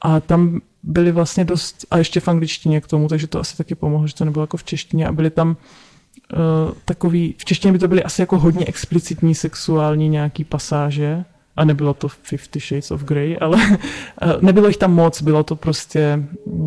A 0.00 0.20
tam 0.20 0.60
byly 0.82 1.12
vlastně 1.12 1.44
dost, 1.44 1.86
a 1.90 1.98
ještě 1.98 2.20
v 2.20 2.28
angličtině 2.28 2.80
k 2.80 2.86
tomu, 2.86 3.08
takže 3.08 3.26
to 3.26 3.40
asi 3.40 3.56
taky 3.56 3.74
pomohlo, 3.74 4.06
že 4.06 4.14
to 4.14 4.24
nebylo 4.24 4.42
jako 4.42 4.56
v 4.56 4.64
češtině. 4.64 5.06
A 5.06 5.12
byly 5.12 5.30
tam 5.30 5.48
uh, 5.48 5.56
takový, 6.84 7.34
v 7.38 7.44
češtině 7.44 7.72
by 7.72 7.78
to 7.78 7.88
byly 7.88 8.04
asi 8.04 8.22
jako 8.22 8.38
hodně 8.38 8.66
explicitní 8.66 9.34
sexuální 9.34 10.08
nějaký 10.08 10.44
pasáže, 10.44 11.24
a 11.58 11.64
nebylo 11.64 11.94
to 11.94 12.08
Fifty 12.08 12.60
Shades 12.60 12.90
of 12.90 13.02
Grey, 13.02 13.36
ale 13.40 13.58
nebylo 14.40 14.68
jich 14.68 14.76
tam 14.76 14.94
moc, 14.94 15.22
bylo 15.22 15.42
to 15.42 15.56
prostě, 15.56 16.22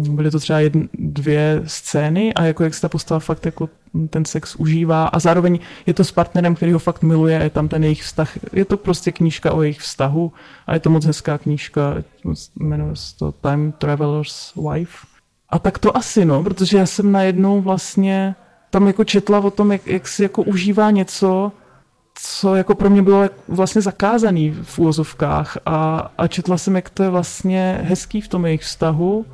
byly 0.10 0.32
to 0.32 0.40
třeba 0.40 0.60
jedn, 0.60 0.82
dvě 0.94 1.64
scény 1.66 2.34
a 2.34 2.44
jako 2.44 2.64
jak 2.64 2.74
se 2.74 2.82
ta 2.82 2.90
postava 2.90 3.20
fakt 3.20 3.46
jako 3.46 3.70
ten 4.10 4.26
sex 4.26 4.56
užívá 4.56 5.06
a 5.06 5.20
zároveň 5.20 5.60
je 5.86 5.94
to 5.94 6.04
s 6.04 6.12
partnerem, 6.12 6.56
který 6.56 6.72
ho 6.72 6.80
fakt 6.80 7.04
miluje, 7.04 7.40
je 7.44 7.50
tam 7.50 7.68
ten 7.68 7.84
jejich 7.84 8.04
vztah, 8.04 8.38
je 8.54 8.66
to 8.66 8.78
prostě 8.78 9.12
knížka 9.12 9.54
o 9.54 9.62
jejich 9.62 9.80
vztahu 9.80 10.32
a 10.68 10.74
je 10.74 10.80
to 10.80 10.90
moc 10.90 11.06
hezká 11.06 11.38
knížka, 11.38 11.96
jmenuje 12.60 12.96
se 12.96 13.18
to 13.18 13.32
Time 13.32 13.72
Traveler's 13.72 14.54
Wife. 14.56 14.98
A 15.50 15.60
tak 15.60 15.80
to 15.80 15.98
asi 15.98 16.26
no, 16.26 16.44
protože 16.44 16.78
já 16.78 16.86
jsem 16.86 17.12
najednou 17.12 17.62
vlastně 17.62 18.36
tam 18.70 18.88
jako 18.88 19.04
četla 19.04 19.40
o 19.40 19.52
tom, 19.52 19.72
jak, 19.72 19.88
jak 19.88 20.08
si 20.08 20.24
jako 20.24 20.44
užívá 20.44 20.92
něco, 20.92 21.52
co 22.24 22.56
jako 22.56 22.76
pro 22.76 22.90
mě 22.90 23.02
bylo 23.02 23.30
vlastně 23.48 23.82
zakázaný 23.82 24.52
v 24.64 24.80
úvozovkách 24.80 25.58
a, 25.66 26.12
a 26.18 26.28
četla 26.28 26.58
jsem, 26.58 26.76
jak 26.76 26.90
to 26.90 27.04
je 27.04 27.10
vlastně 27.10 27.80
hezký 27.84 28.22
v 28.22 28.28
tom 28.28 28.46
jejich 28.46 28.62
vztahu 28.62 29.26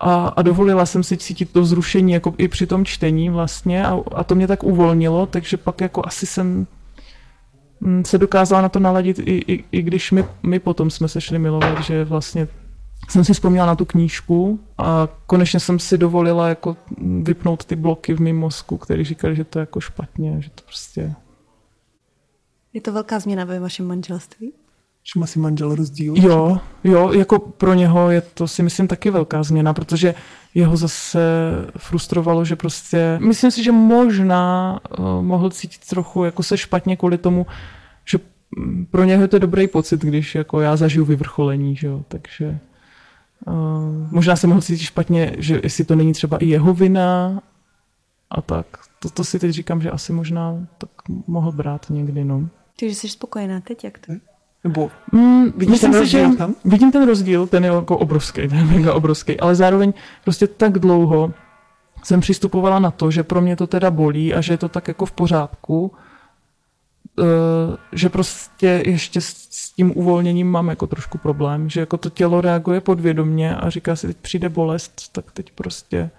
a, 0.00 0.26
a 0.26 0.42
dovolila 0.42 0.86
jsem 0.86 1.02
si 1.02 1.16
cítit 1.16 1.52
to 1.52 1.60
vzrušení 1.60 2.12
jako 2.12 2.34
i 2.38 2.48
při 2.48 2.66
tom 2.66 2.84
čtení 2.84 3.30
vlastně 3.30 3.86
a, 3.86 3.98
a 4.14 4.24
to 4.24 4.34
mě 4.34 4.46
tak 4.46 4.64
uvolnilo, 4.64 5.26
takže 5.26 5.56
pak 5.56 5.80
jako 5.80 6.02
asi 6.06 6.26
jsem 6.26 6.66
mm, 7.80 8.04
se 8.04 8.18
dokázala 8.18 8.62
na 8.62 8.68
to 8.68 8.78
naladit, 8.78 9.18
i, 9.18 9.52
i, 9.52 9.64
i 9.72 9.82
když 9.82 10.12
my, 10.12 10.24
my 10.42 10.58
potom 10.58 10.90
jsme 10.90 11.08
se 11.08 11.20
šli 11.20 11.38
milovat, 11.38 11.84
že 11.84 12.04
vlastně 12.04 12.48
jsem 13.08 13.24
si 13.24 13.32
vzpomněla 13.32 13.66
na 13.66 13.76
tu 13.76 13.84
knížku 13.84 14.60
a 14.78 15.08
konečně 15.26 15.60
jsem 15.60 15.78
si 15.78 15.98
dovolila 15.98 16.48
jako 16.48 16.76
vypnout 17.22 17.64
ty 17.64 17.76
bloky 17.76 18.14
v 18.14 18.20
mém 18.20 18.36
mozku, 18.36 18.76
který 18.78 19.04
říkali, 19.04 19.36
že 19.36 19.44
to 19.44 19.58
je 19.58 19.60
jako 19.60 19.80
špatně, 19.80 20.36
že 20.40 20.50
to 20.50 20.62
prostě 20.64 21.14
je 22.72 22.80
to 22.80 22.92
velká 22.92 23.18
změna 23.18 23.44
ve 23.44 23.60
vašem 23.60 23.86
manželství? 23.86 24.52
Že 25.14 25.20
má 25.20 25.26
si 25.26 25.38
manžel 25.38 25.74
rozdíl? 25.74 26.14
Jo, 26.16 26.58
jo, 26.84 27.12
jako 27.12 27.38
pro 27.38 27.74
něho 27.74 28.10
je 28.10 28.20
to 28.20 28.48
si 28.48 28.62
myslím 28.62 28.88
taky 28.88 29.10
velká 29.10 29.42
změna, 29.42 29.74
protože 29.74 30.14
jeho 30.54 30.76
zase 30.76 31.20
frustrovalo, 31.76 32.44
že 32.44 32.56
prostě, 32.56 33.18
myslím 33.22 33.50
si, 33.50 33.64
že 33.64 33.72
možná 33.72 34.78
uh, 34.98 35.22
mohl 35.22 35.50
cítit 35.50 35.88
trochu 35.88 36.24
jako 36.24 36.42
se 36.42 36.56
špatně 36.56 36.96
kvůli 36.96 37.18
tomu, 37.18 37.46
že 38.04 38.18
pro 38.90 39.04
něho 39.04 39.22
je 39.22 39.28
to 39.28 39.38
dobrý 39.38 39.68
pocit, 39.68 40.00
když 40.00 40.34
jako 40.34 40.60
já 40.60 40.76
zažiju 40.76 41.04
vyvrcholení, 41.04 41.76
že 41.76 41.86
jo, 41.86 42.04
takže 42.08 42.58
uh, 43.46 43.54
možná 44.10 44.36
se 44.36 44.46
mohl 44.46 44.60
cítit 44.60 44.84
špatně, 44.84 45.36
že 45.38 45.60
jestli 45.62 45.84
to 45.84 45.96
není 45.96 46.12
třeba 46.12 46.36
i 46.38 46.46
jeho 46.46 46.74
vina 46.74 47.42
a 48.30 48.42
tak. 48.42 48.66
To, 48.98 49.10
to 49.10 49.24
si 49.24 49.38
teď 49.38 49.50
říkám, 49.50 49.82
že 49.82 49.90
asi 49.90 50.12
možná 50.12 50.66
tak 50.78 50.90
mohl 51.26 51.52
brát 51.52 51.86
někdy, 51.90 52.24
no. 52.24 52.48
Takže 52.80 52.94
jsi 52.94 53.08
spokojená 53.08 53.60
teď, 53.60 53.84
jak 53.84 53.98
to? 53.98 54.12
Nebo 54.64 54.90
mm, 55.12 55.52
vidíš 55.56 55.80
ten 55.80 55.94
rozdíl 55.94 56.36
tam? 56.36 56.54
Vidím 56.64 56.92
ten 56.92 57.06
rozdíl, 57.06 57.46
ten 57.46 57.64
je 57.64 57.70
jako 57.70 57.98
obrovský, 57.98 58.40
ten 58.48 58.58
je 58.58 58.64
mega 58.64 58.94
obrovský, 58.94 59.40
ale 59.40 59.54
zároveň 59.54 59.92
prostě 60.24 60.46
tak 60.46 60.78
dlouho 60.78 61.34
jsem 62.02 62.20
přistupovala 62.20 62.78
na 62.78 62.90
to, 62.90 63.10
že 63.10 63.22
pro 63.22 63.40
mě 63.40 63.56
to 63.56 63.66
teda 63.66 63.90
bolí 63.90 64.34
a 64.34 64.40
že 64.40 64.52
je 64.52 64.58
to 64.58 64.68
tak 64.68 64.88
jako 64.88 65.06
v 65.06 65.12
pořádku, 65.12 65.92
uh, 67.18 67.26
že 67.92 68.08
prostě 68.08 68.82
ještě 68.86 69.20
s 69.20 69.72
tím 69.76 69.92
uvolněním 69.96 70.50
mám 70.50 70.68
jako 70.68 70.86
trošku 70.86 71.18
problém, 71.18 71.68
že 71.68 71.80
jako 71.80 71.96
to 71.96 72.10
tělo 72.10 72.40
reaguje 72.40 72.80
podvědomně 72.80 73.56
a 73.56 73.70
říká 73.70 73.96
si, 73.96 74.06
teď 74.06 74.16
přijde 74.16 74.48
bolest, 74.48 75.12
tak 75.12 75.32
teď 75.32 75.52
prostě 75.52 76.10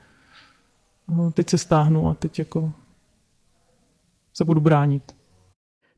uh, 1.07 1.31
teď 1.31 1.49
se 1.49 1.57
stáhnu 1.57 2.09
a 2.09 2.13
teď 2.13 2.39
jako 2.39 2.71
se 4.33 4.45
budu 4.45 4.61
bránit. 4.61 5.20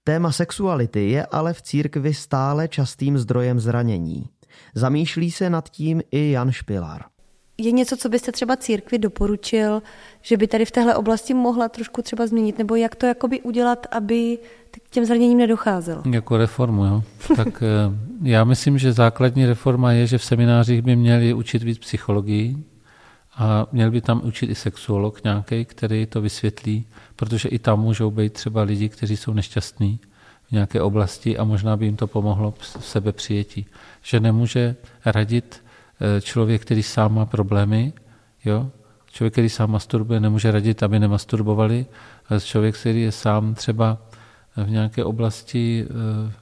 Téma 0.06 0.32
sexuality 0.32 1.10
je 1.10 1.26
ale 1.26 1.54
v 1.54 1.62
církvi 1.62 2.14
stále 2.14 2.68
častým 2.68 3.18
zdrojem 3.18 3.60
zranění. 3.60 4.30
Zamýšlí 4.76 5.32
se 5.32 5.50
nad 5.50 5.70
tím 5.70 6.02
i 6.12 6.32
Jan 6.32 6.52
Špilar. 6.52 7.02
Je 7.58 7.72
něco, 7.72 7.98
co 7.98 8.10
byste 8.10 8.32
třeba 8.32 8.58
církvi 8.58 8.98
doporučil, 8.98 9.82
že 10.22 10.38
by 10.38 10.48
tady 10.48 10.66
v 10.66 10.72
téhle 10.72 10.96
oblasti 10.96 11.34
mohla 11.34 11.70
trošku 11.70 12.02
třeba 12.02 12.28
změnit, 12.28 12.58
nebo 12.58 12.76
jak 12.76 12.96
to 12.96 13.06
jakoby 13.06 13.42
udělat, 13.42 13.88
aby 13.92 14.40
k 14.72 14.90
těm 14.90 15.06
zraněním 15.06 15.38
nedocházelo? 15.38 16.04
Jako 16.12 16.38
reformu, 16.38 16.86
jo. 16.86 17.04
tak 17.36 17.64
eh, 17.64 17.98
já 18.22 18.44
myslím, 18.44 18.78
že 18.78 18.94
základní 18.94 19.46
reforma 19.46 19.92
je, 19.92 20.08
že 20.08 20.18
v 20.18 20.24
seminářích 20.24 20.82
by 20.82 20.96
měli 20.96 21.34
učit 21.34 21.64
víc 21.64 21.78
psychologii, 21.78 22.58
a 23.36 23.68
měl 23.72 23.92
by 23.92 24.02
tam 24.02 24.22
učit 24.24 24.50
i 24.50 24.56
sexuolog 24.56 25.24
nějaký, 25.24 25.66
který 25.66 26.06
to 26.06 26.22
vysvětlí, 26.22 26.86
protože 27.16 27.50
i 27.50 27.60
tam 27.60 27.80
můžou 27.80 28.12
být 28.12 28.34
třeba 28.34 28.62
lidi, 28.62 28.90
kteří 28.90 29.18
jsou 29.18 29.34
nešťastní 29.34 30.00
v 30.48 30.52
nějaké 30.52 30.82
oblasti 30.82 31.38
a 31.38 31.44
možná 31.44 31.78
by 31.78 31.86
jim 31.86 31.96
to 31.96 32.08
pomohlo 32.08 32.54
v 32.60 32.86
sebe 32.86 33.12
přijetí. 33.12 33.66
Že 34.02 34.20
nemůže 34.20 34.76
radit 35.06 35.64
eh, 36.18 36.22
člověk, 36.22 36.62
který 36.62 36.84
sám 36.84 37.16
má 37.16 37.26
problémy, 37.26 37.94
jo? 38.46 38.72
Člověk, 39.12 39.34
který 39.34 39.50
sám 39.50 39.72
masturbuje, 39.72 40.20
nemůže 40.20 40.52
radit, 40.52 40.84
aby 40.84 41.00
nemasturbovali, 41.00 41.86
ale 42.30 42.42
člověk, 42.42 42.76
který 42.76 43.02
je 43.02 43.12
sám 43.12 43.54
třeba 43.54 43.98
v 44.56 44.70
nějaké 44.70 45.04
oblasti 45.04 45.86
eh, 45.86 46.34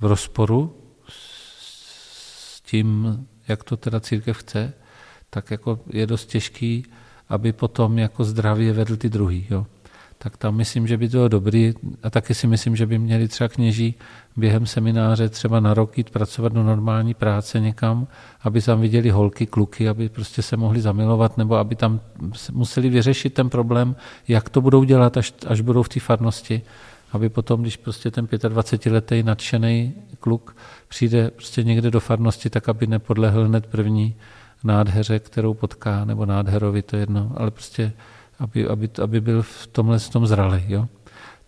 v 0.00 0.04
rozporu 0.04 0.76
s 1.08 2.60
tím, 2.60 3.18
jak 3.48 3.64
to 3.64 3.76
teda 3.76 4.00
církev 4.00 4.38
chce, 4.38 4.72
tak 5.30 5.50
jako 5.50 5.78
je 5.92 6.06
dost 6.06 6.26
těžký, 6.26 6.84
aby 7.28 7.52
potom 7.52 7.98
jako 7.98 8.24
zdravě 8.24 8.72
vedl 8.72 8.96
ty 8.96 9.08
druhý. 9.08 9.46
Jo. 9.50 9.66
Tak 10.18 10.36
tam 10.36 10.56
myslím, 10.56 10.86
že 10.86 10.96
by 10.96 11.08
to 11.08 11.16
bylo 11.16 11.28
dobrý 11.28 11.74
a 12.02 12.10
taky 12.10 12.34
si 12.34 12.46
myslím, 12.46 12.76
že 12.76 12.86
by 12.86 12.98
měli 12.98 13.28
třeba 13.28 13.48
kněží 13.48 13.94
během 14.36 14.66
semináře 14.66 15.28
třeba 15.28 15.60
na 15.60 15.74
rok 15.74 15.98
jít 15.98 16.10
pracovat 16.10 16.52
do 16.52 16.62
normální 16.62 17.14
práce 17.14 17.60
někam, 17.60 18.06
aby 18.42 18.62
tam 18.62 18.80
viděli 18.80 19.10
holky, 19.10 19.46
kluky, 19.46 19.88
aby 19.88 20.08
prostě 20.08 20.42
se 20.42 20.56
mohli 20.56 20.80
zamilovat, 20.80 21.38
nebo 21.38 21.56
aby 21.56 21.76
tam 21.76 22.00
museli 22.52 22.88
vyřešit 22.88 23.34
ten 23.34 23.50
problém, 23.50 23.96
jak 24.28 24.48
to 24.48 24.60
budou 24.60 24.84
dělat, 24.84 25.16
až, 25.16 25.34
až 25.46 25.60
budou 25.60 25.82
v 25.82 25.88
té 25.88 26.00
farnosti, 26.00 26.62
aby 27.12 27.28
potom, 27.28 27.62
když 27.62 27.76
prostě 27.76 28.10
ten 28.10 28.26
25-letý 28.26 29.22
nadšený 29.22 29.94
kluk 30.20 30.56
přijde 30.88 31.30
prostě 31.30 31.62
někde 31.62 31.90
do 31.90 32.00
farnosti, 32.00 32.50
tak 32.50 32.68
aby 32.68 32.86
nepodlehl 32.86 33.44
hned 33.44 33.66
první 33.66 34.14
nádheře, 34.66 35.18
kterou 35.18 35.54
potká, 35.54 36.04
nebo 36.04 36.26
nádherovi, 36.26 36.82
to 36.82 36.96
je 36.96 37.02
jedno, 37.02 37.32
ale 37.36 37.50
prostě, 37.50 37.92
aby, 38.38 38.68
aby, 38.68 38.90
aby 39.02 39.20
byl 39.20 39.42
v 39.42 39.66
tomhle 39.66 40.00
tom 40.00 40.26
zralý, 40.26 40.64
jo? 40.68 40.88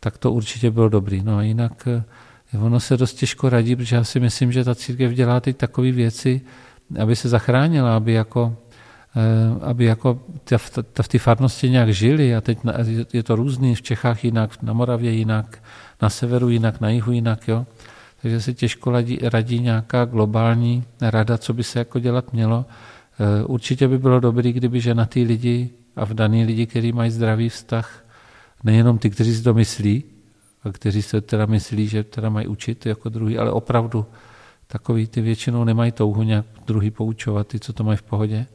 tak 0.00 0.18
to 0.18 0.32
určitě 0.32 0.70
bylo 0.70 0.88
dobrý. 0.88 1.22
No 1.22 1.36
a 1.36 1.42
jinak 1.42 1.88
eh, 1.88 2.58
ono 2.58 2.80
se 2.80 2.96
dost 2.96 3.14
těžko 3.14 3.48
radí, 3.48 3.76
protože 3.76 3.96
já 3.96 4.04
si 4.04 4.20
myslím, 4.20 4.52
že 4.52 4.64
ta 4.64 4.74
církev 4.74 5.12
dělá 5.12 5.40
teď 5.40 5.56
takové 5.56 5.92
věci, 5.92 6.40
aby 7.02 7.16
se 7.16 7.28
zachránila, 7.28 7.96
aby 7.96 8.12
jako, 8.12 8.56
eh, 9.16 9.64
aby 9.64 9.84
jako 9.84 10.20
v 11.02 11.08
té 11.08 11.18
farnosti 11.18 11.70
nějak 11.70 11.94
žili 11.94 12.36
a 12.36 12.40
teď 12.40 12.58
je 13.12 13.22
to 13.22 13.36
různý, 13.36 13.74
v 13.74 13.82
Čechách 13.82 14.24
jinak, 14.24 14.62
na 14.62 14.72
Moravě 14.72 15.10
jinak, 15.10 15.62
na 16.02 16.08
severu 16.08 16.48
jinak, 16.48 16.80
na 16.80 16.90
jihu 16.90 17.12
jinak, 17.12 17.48
jo. 17.48 17.66
Takže 18.22 18.40
se 18.40 18.54
těžko 18.54 18.90
radí, 18.90 19.18
radí 19.22 19.60
nějaká 19.60 20.04
globální 20.04 20.84
rada, 21.00 21.38
co 21.38 21.52
by 21.54 21.64
se 21.64 21.78
jako 21.78 21.98
dělat 21.98 22.32
mělo. 22.32 22.64
Eh, 23.20 23.44
určitě 23.44 23.88
by 23.88 23.98
bylo 23.98 24.20
dobré, 24.20 24.52
kdyby 24.52 24.80
ženatý 24.80 25.24
lidi 25.24 25.70
a 25.96 26.04
vdaný 26.04 26.44
lidi, 26.44 26.66
kteří 26.66 26.92
mají 26.92 27.10
zdravý 27.10 27.48
vztah, 27.48 28.04
nejenom 28.64 28.98
ty, 28.98 29.10
kteří 29.10 29.34
si 29.34 29.42
to 29.42 29.54
myslí, 29.54 30.04
a 30.64 30.72
kteří 30.72 31.02
se 31.02 31.20
teda 31.20 31.46
myslí, 31.46 31.88
že 31.88 32.04
teda 32.04 32.30
mají 32.30 32.46
učit 32.46 32.86
jako 32.86 33.08
druhý, 33.08 33.38
ale 33.38 33.50
opravdu 33.50 34.06
takový 34.66 35.06
ty 35.06 35.20
většinou 35.20 35.64
nemají 35.64 35.92
touhu 35.92 36.22
nějak 36.22 36.46
druhý 36.66 36.90
poučovat, 36.90 37.48
ty, 37.48 37.60
co 37.60 37.72
to 37.72 37.84
mají 37.84 37.96
v 37.96 38.02
pohodě, 38.02 38.46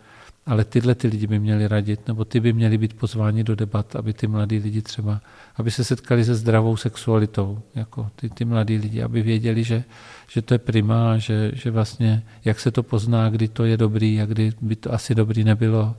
ale 0.45 0.65
tyhle 0.65 0.95
ty 0.95 1.07
lidi 1.07 1.27
by 1.27 1.39
měli 1.39 1.67
radit, 1.67 2.07
nebo 2.07 2.25
ty 2.25 2.39
by 2.39 2.53
měli 2.53 2.77
být 2.77 2.93
pozváni 2.93 3.43
do 3.43 3.55
debat, 3.55 3.95
aby 3.95 4.13
ty 4.13 4.27
mladí 4.27 4.57
lidi 4.57 4.81
třeba, 4.81 5.21
aby 5.55 5.71
se 5.71 5.83
setkali 5.83 6.25
se 6.25 6.35
zdravou 6.35 6.77
sexualitou, 6.77 7.61
jako 7.75 8.09
ty, 8.15 8.29
ty 8.29 8.45
mladí 8.45 8.77
lidi, 8.77 9.03
aby 9.03 9.21
věděli, 9.21 9.63
že, 9.63 9.83
že 10.27 10.41
to 10.41 10.53
je 10.53 10.57
prima, 10.57 11.17
že, 11.17 11.51
že 11.53 11.71
vlastně, 11.71 12.23
jak 12.45 12.59
se 12.59 12.71
to 12.71 12.83
pozná, 12.83 13.29
kdy 13.29 13.47
to 13.47 13.65
je 13.65 13.77
dobrý 13.77 14.21
a 14.21 14.25
kdy 14.25 14.51
by 14.61 14.75
to 14.75 14.93
asi 14.93 15.15
dobrý 15.15 15.43
nebylo, 15.43 15.95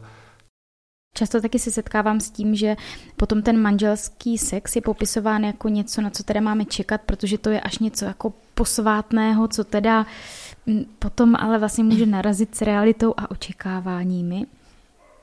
Často 1.16 1.40
taky 1.40 1.58
se 1.58 1.70
setkávám 1.70 2.20
s 2.20 2.30
tím, 2.30 2.54
že 2.54 2.76
potom 3.16 3.42
ten 3.42 3.62
manželský 3.62 4.38
sex 4.38 4.76
je 4.76 4.82
popisován 4.82 5.44
jako 5.44 5.68
něco, 5.68 6.00
na 6.00 6.10
co 6.10 6.22
teda 6.22 6.40
máme 6.40 6.64
čekat, 6.64 7.00
protože 7.00 7.38
to 7.38 7.50
je 7.50 7.60
až 7.60 7.78
něco 7.78 8.04
jako 8.04 8.32
posvátného, 8.54 9.48
co 9.48 9.64
teda 9.64 10.06
potom 10.98 11.36
ale 11.36 11.58
vlastně 11.58 11.84
může 11.84 12.06
narazit 12.06 12.54
s 12.54 12.62
realitou 12.62 13.14
a 13.16 13.30
očekáváními. 13.30 14.46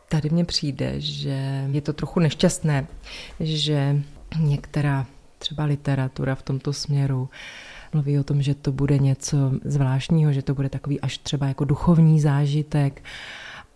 Tady 0.09 0.29
mně 0.29 0.45
přijde, 0.45 0.93
že 0.97 1.67
je 1.71 1.81
to 1.81 1.93
trochu 1.93 2.19
nešťastné, 2.19 2.87
že 3.39 4.01
některá 4.39 5.05
třeba 5.37 5.63
literatura 5.63 6.35
v 6.35 6.41
tomto 6.41 6.73
směru 6.73 7.29
mluví 7.93 8.19
o 8.19 8.23
tom, 8.23 8.41
že 8.41 8.55
to 8.55 8.71
bude 8.71 8.97
něco 8.97 9.37
zvláštního, 9.65 10.33
že 10.33 10.41
to 10.41 10.53
bude 10.53 10.69
takový 10.69 11.01
až 11.01 11.17
třeba 11.17 11.47
jako 11.47 11.65
duchovní 11.65 12.19
zážitek 12.19 13.03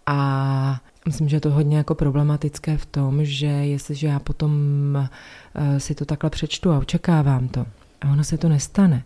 a 0.05 0.81
Myslím, 1.07 1.29
že 1.29 1.35
je 1.35 1.41
to 1.41 1.51
hodně 1.51 1.77
jako 1.77 1.95
problematické 1.95 2.77
v 2.77 2.85
tom, 2.85 3.25
že 3.25 3.45
jestliže 3.45 4.07
já 4.07 4.19
potom 4.19 4.51
eh, 4.97 5.79
si 5.79 5.95
to 5.95 6.05
takhle 6.05 6.29
přečtu 6.29 6.71
a 6.71 6.77
očekávám 6.77 7.47
to 7.47 7.65
a 8.01 8.11
ono 8.11 8.23
se 8.23 8.37
to 8.37 8.49
nestane, 8.49 9.03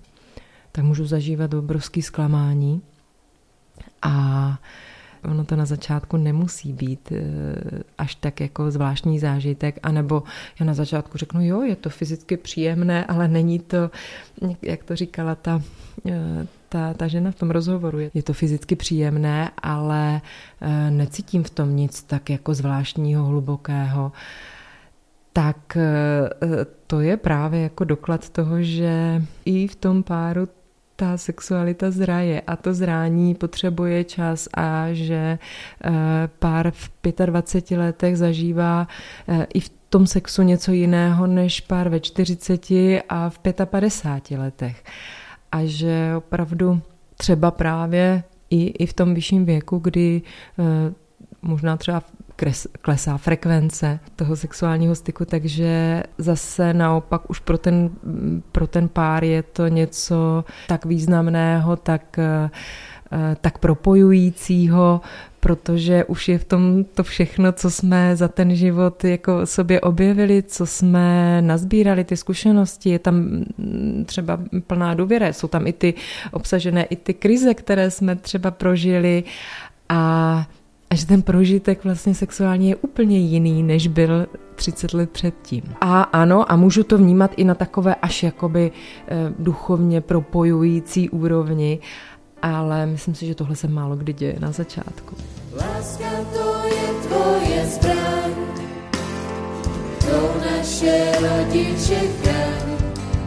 tak 0.72 0.84
můžu 0.84 1.06
zažívat 1.06 1.54
obrovský 1.54 2.02
zklamání 2.02 2.82
a 4.02 4.58
ono 5.24 5.46
to 5.46 5.56
na 5.56 5.66
začátku 5.66 6.18
nemusí 6.18 6.74
být 6.74 7.12
eh, 7.12 7.24
až 7.98 8.16
tak 8.16 8.40
jako 8.40 8.72
zvláštní 8.72 9.20
zážitek, 9.20 9.80
anebo 9.84 10.24
já 10.60 10.66
na 10.66 10.74
začátku 10.74 11.18
řeknu, 11.18 11.46
jo, 11.46 11.62
je 11.62 11.76
to 11.76 11.90
fyzicky 11.90 12.38
příjemné, 12.38 13.06
ale 13.06 13.28
není 13.28 13.60
to, 13.60 13.92
jak 14.62 14.84
to 14.84 14.96
říkala 14.96 15.36
ta, 15.36 15.62
eh, 16.10 16.48
ta, 16.70 16.94
ta 16.94 17.08
žena 17.08 17.32
v 17.32 17.36
tom 17.36 17.52
rozhovoru. 17.52 18.00
Je 18.14 18.24
to 18.24 18.34
fyzicky 18.34 18.76
příjemné, 18.76 19.52
ale 19.62 20.22
eh, 20.62 20.92
necítím 20.92 21.44
v 21.44 21.50
tom 21.50 21.76
nic 21.76 22.04
tak 22.04 22.30
jako 22.30 22.54
zvláštního, 22.54 23.26
hlubokého. 23.26 24.12
Tak 25.34 25.78
to 26.88 27.00
je 27.00 27.18
právě 27.18 27.62
jako 27.62 27.84
doklad 27.84 28.30
toho, 28.30 28.64
že 28.64 29.24
i 29.46 29.68
v 29.68 29.76
tom 29.76 30.04
páru 30.04 30.48
ta 31.00 31.18
sexualita 31.18 31.92
zraje 31.92 32.42
a 32.42 32.56
to 32.56 32.74
zrání 32.74 33.36
potřebuje 33.36 34.04
čas 34.04 34.48
a 34.54 34.88
že 34.92 35.40
eh, 35.84 35.92
pár 36.40 36.72
v 36.72 36.92
25 37.26 37.78
letech 37.78 38.18
zažívá 38.18 38.88
eh, 39.28 39.48
i 39.54 39.60
v 39.60 39.70
tom 39.90 40.08
sexu 40.08 40.42
něco 40.42 40.72
jiného 40.72 41.28
než 41.28 41.62
pár 41.62 41.90
ve 41.90 42.00
40 42.00 42.72
a 43.10 43.30
v 43.30 43.40
55 43.66 44.38
letech. 44.38 44.84
A 45.52 45.60
že 45.64 46.14
opravdu 46.18 46.82
třeba 47.18 47.52
právě 47.52 48.24
i, 48.50 48.66
i 48.68 48.86
v 48.86 48.94
tom 48.94 49.14
vyšším 49.14 49.46
věku, 49.46 49.80
kdy 49.80 50.22
eh, 50.60 50.94
možná 51.42 51.78
třeba 51.78 52.04
kres, 52.40 52.68
klesá 52.82 53.18
frekvence 53.18 54.00
toho 54.16 54.36
sexuálního 54.36 54.96
styku, 54.96 55.26
takže 55.26 56.04
zase 56.18 56.74
naopak 56.74 57.30
už 57.30 57.40
pro 57.40 57.58
ten, 57.58 57.90
pro 58.52 58.68
ten 58.68 58.88
pár 58.88 59.24
je 59.24 59.44
to 59.44 59.68
něco 59.68 60.46
tak 60.68 60.86
významného, 60.86 61.76
tak, 61.76 62.20
eh, 62.20 62.50
tak 63.42 63.58
propojujícího, 63.58 65.02
protože 65.40 66.06
už 66.06 66.28
je 66.28 66.38
v 66.40 66.46
tom 66.46 66.84
to 66.84 67.04
všechno, 67.04 67.52
co 67.52 67.72
jsme 67.72 68.16
za 68.16 68.28
ten 68.28 68.56
život 68.56 69.04
jako 69.04 69.46
sobě 69.46 69.82
objevili, 69.82 70.44
co 70.44 70.66
jsme 70.66 71.42
nazbírali, 71.42 72.04
ty 72.04 72.18
zkušenosti, 72.18 72.90
je 72.90 73.00
tam 73.00 73.16
mm, 73.16 74.04
třeba 74.08 74.40
plná 74.68 74.94
důvěra, 74.94 75.28
jsou 75.28 75.48
tam 75.48 75.68
i 75.68 75.74
ty 75.74 75.94
obsažené, 76.32 76.84
i 76.84 76.96
ty 76.96 77.14
krize, 77.14 77.54
které 77.54 77.92
jsme 77.92 78.16
třeba 78.16 78.52
prožili. 78.52 79.24
A 79.90 80.46
a 80.90 80.96
že 80.96 81.06
ten 81.06 81.22
prožitek 81.22 81.84
vlastně 81.84 82.16
sexuální 82.16 82.70
je 82.70 82.76
úplně 82.76 83.18
jiný, 83.18 83.64
než 83.64 83.88
byl 83.88 84.28
30 84.56 84.94
let 84.94 85.10
předtím. 85.10 85.64
A 85.82 86.02
ano, 86.02 86.52
a 86.52 86.56
můžu 86.56 86.84
to 86.84 86.98
vnímat 86.98 87.32
i 87.38 87.44
na 87.44 87.56
takové 87.56 87.96
až 87.96 88.24
jakoby 88.24 88.72
eh, 89.08 89.34
duchovně 89.40 90.02
propojující 90.02 91.10
úrovni, 91.10 91.80
ale 92.42 92.86
myslím 92.86 93.16
si, 93.16 93.26
že 93.26 93.36
tohle 93.36 93.56
se 93.56 93.68
málo 93.68 93.96
kdy 93.96 94.14
děje 94.14 94.36
na 94.40 94.52
začátku. 94.52 95.16
Láska 95.54 96.10
to 96.34 96.62
je 96.68 97.08
tvoje 97.08 97.66
zbraň, 97.66 98.34
to 100.00 100.42
naše 100.52 101.12
rodiče 101.22 102.00
chraň, 102.22 102.78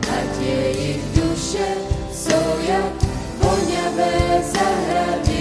ať 0.01 0.41
jejich 0.41 1.05
duše 1.15 1.67
jsou 2.13 2.61
jak 2.69 2.93
voňavé 3.43 4.43
zahrady 4.43 5.32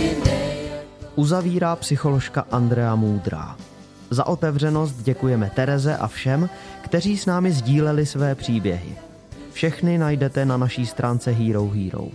uzavírá 1.16 1.76
psycholožka 1.76 2.46
Andrea 2.52 2.96
Moudrá. 2.96 3.56
Za 4.10 4.28
otevřenost 4.28 5.04
děkujeme 5.04 5.52
Tereze 5.56 5.98
a 5.98 6.08
všem, 6.08 6.50
kteří 6.82 7.18
s 7.18 7.26
námi 7.26 7.52
sdíleli 7.52 8.06
své 8.06 8.36
příběhy. 8.36 8.96
Všechny 9.54 9.98
najdete 9.98 10.46
na 10.46 10.58
naší 10.58 10.86
stránce 10.86 11.32
Hero 11.32 11.68
Hero. 11.68 12.08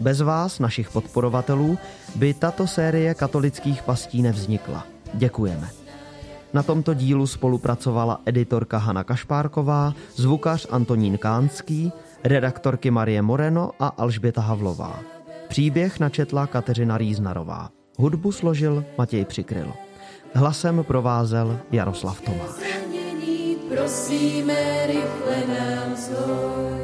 Bez 0.00 0.20
vás, 0.20 0.58
našich 0.58 0.90
podporovatelů, 0.90 1.78
by 2.14 2.34
tato 2.34 2.66
série 2.66 3.14
katolických 3.14 3.82
pastí 3.82 4.22
nevznikla. 4.22 4.86
Děkujeme. 5.14 5.68
Na 6.52 6.62
tomto 6.62 6.94
dílu 6.94 7.26
spolupracovala 7.26 8.20
editorka 8.26 8.78
Hana 8.78 9.04
Kašpárková, 9.04 9.94
zvukař 10.16 10.66
Antonín 10.70 11.18
Kánský, 11.18 11.92
redaktorky 12.24 12.90
Marie 12.90 13.22
Moreno 13.22 13.70
a 13.80 13.86
Alžběta 13.86 14.40
Havlová. 14.40 15.00
Příběh 15.48 16.00
načetla 16.00 16.46
Kateřina 16.46 16.98
Rýznarová. 16.98 17.81
Hudbu 18.02 18.32
složil 18.32 18.84
Matěj 18.98 19.24
Přikryl. 19.24 19.72
Hlasem 20.34 20.84
provázel 20.84 21.60
Jaroslav 21.70 22.20
Tomáš. 22.20 22.50
Prosíme, 23.68 24.86
rychle 24.86 25.36
nám 25.48 25.96
zhoj. 25.96 26.81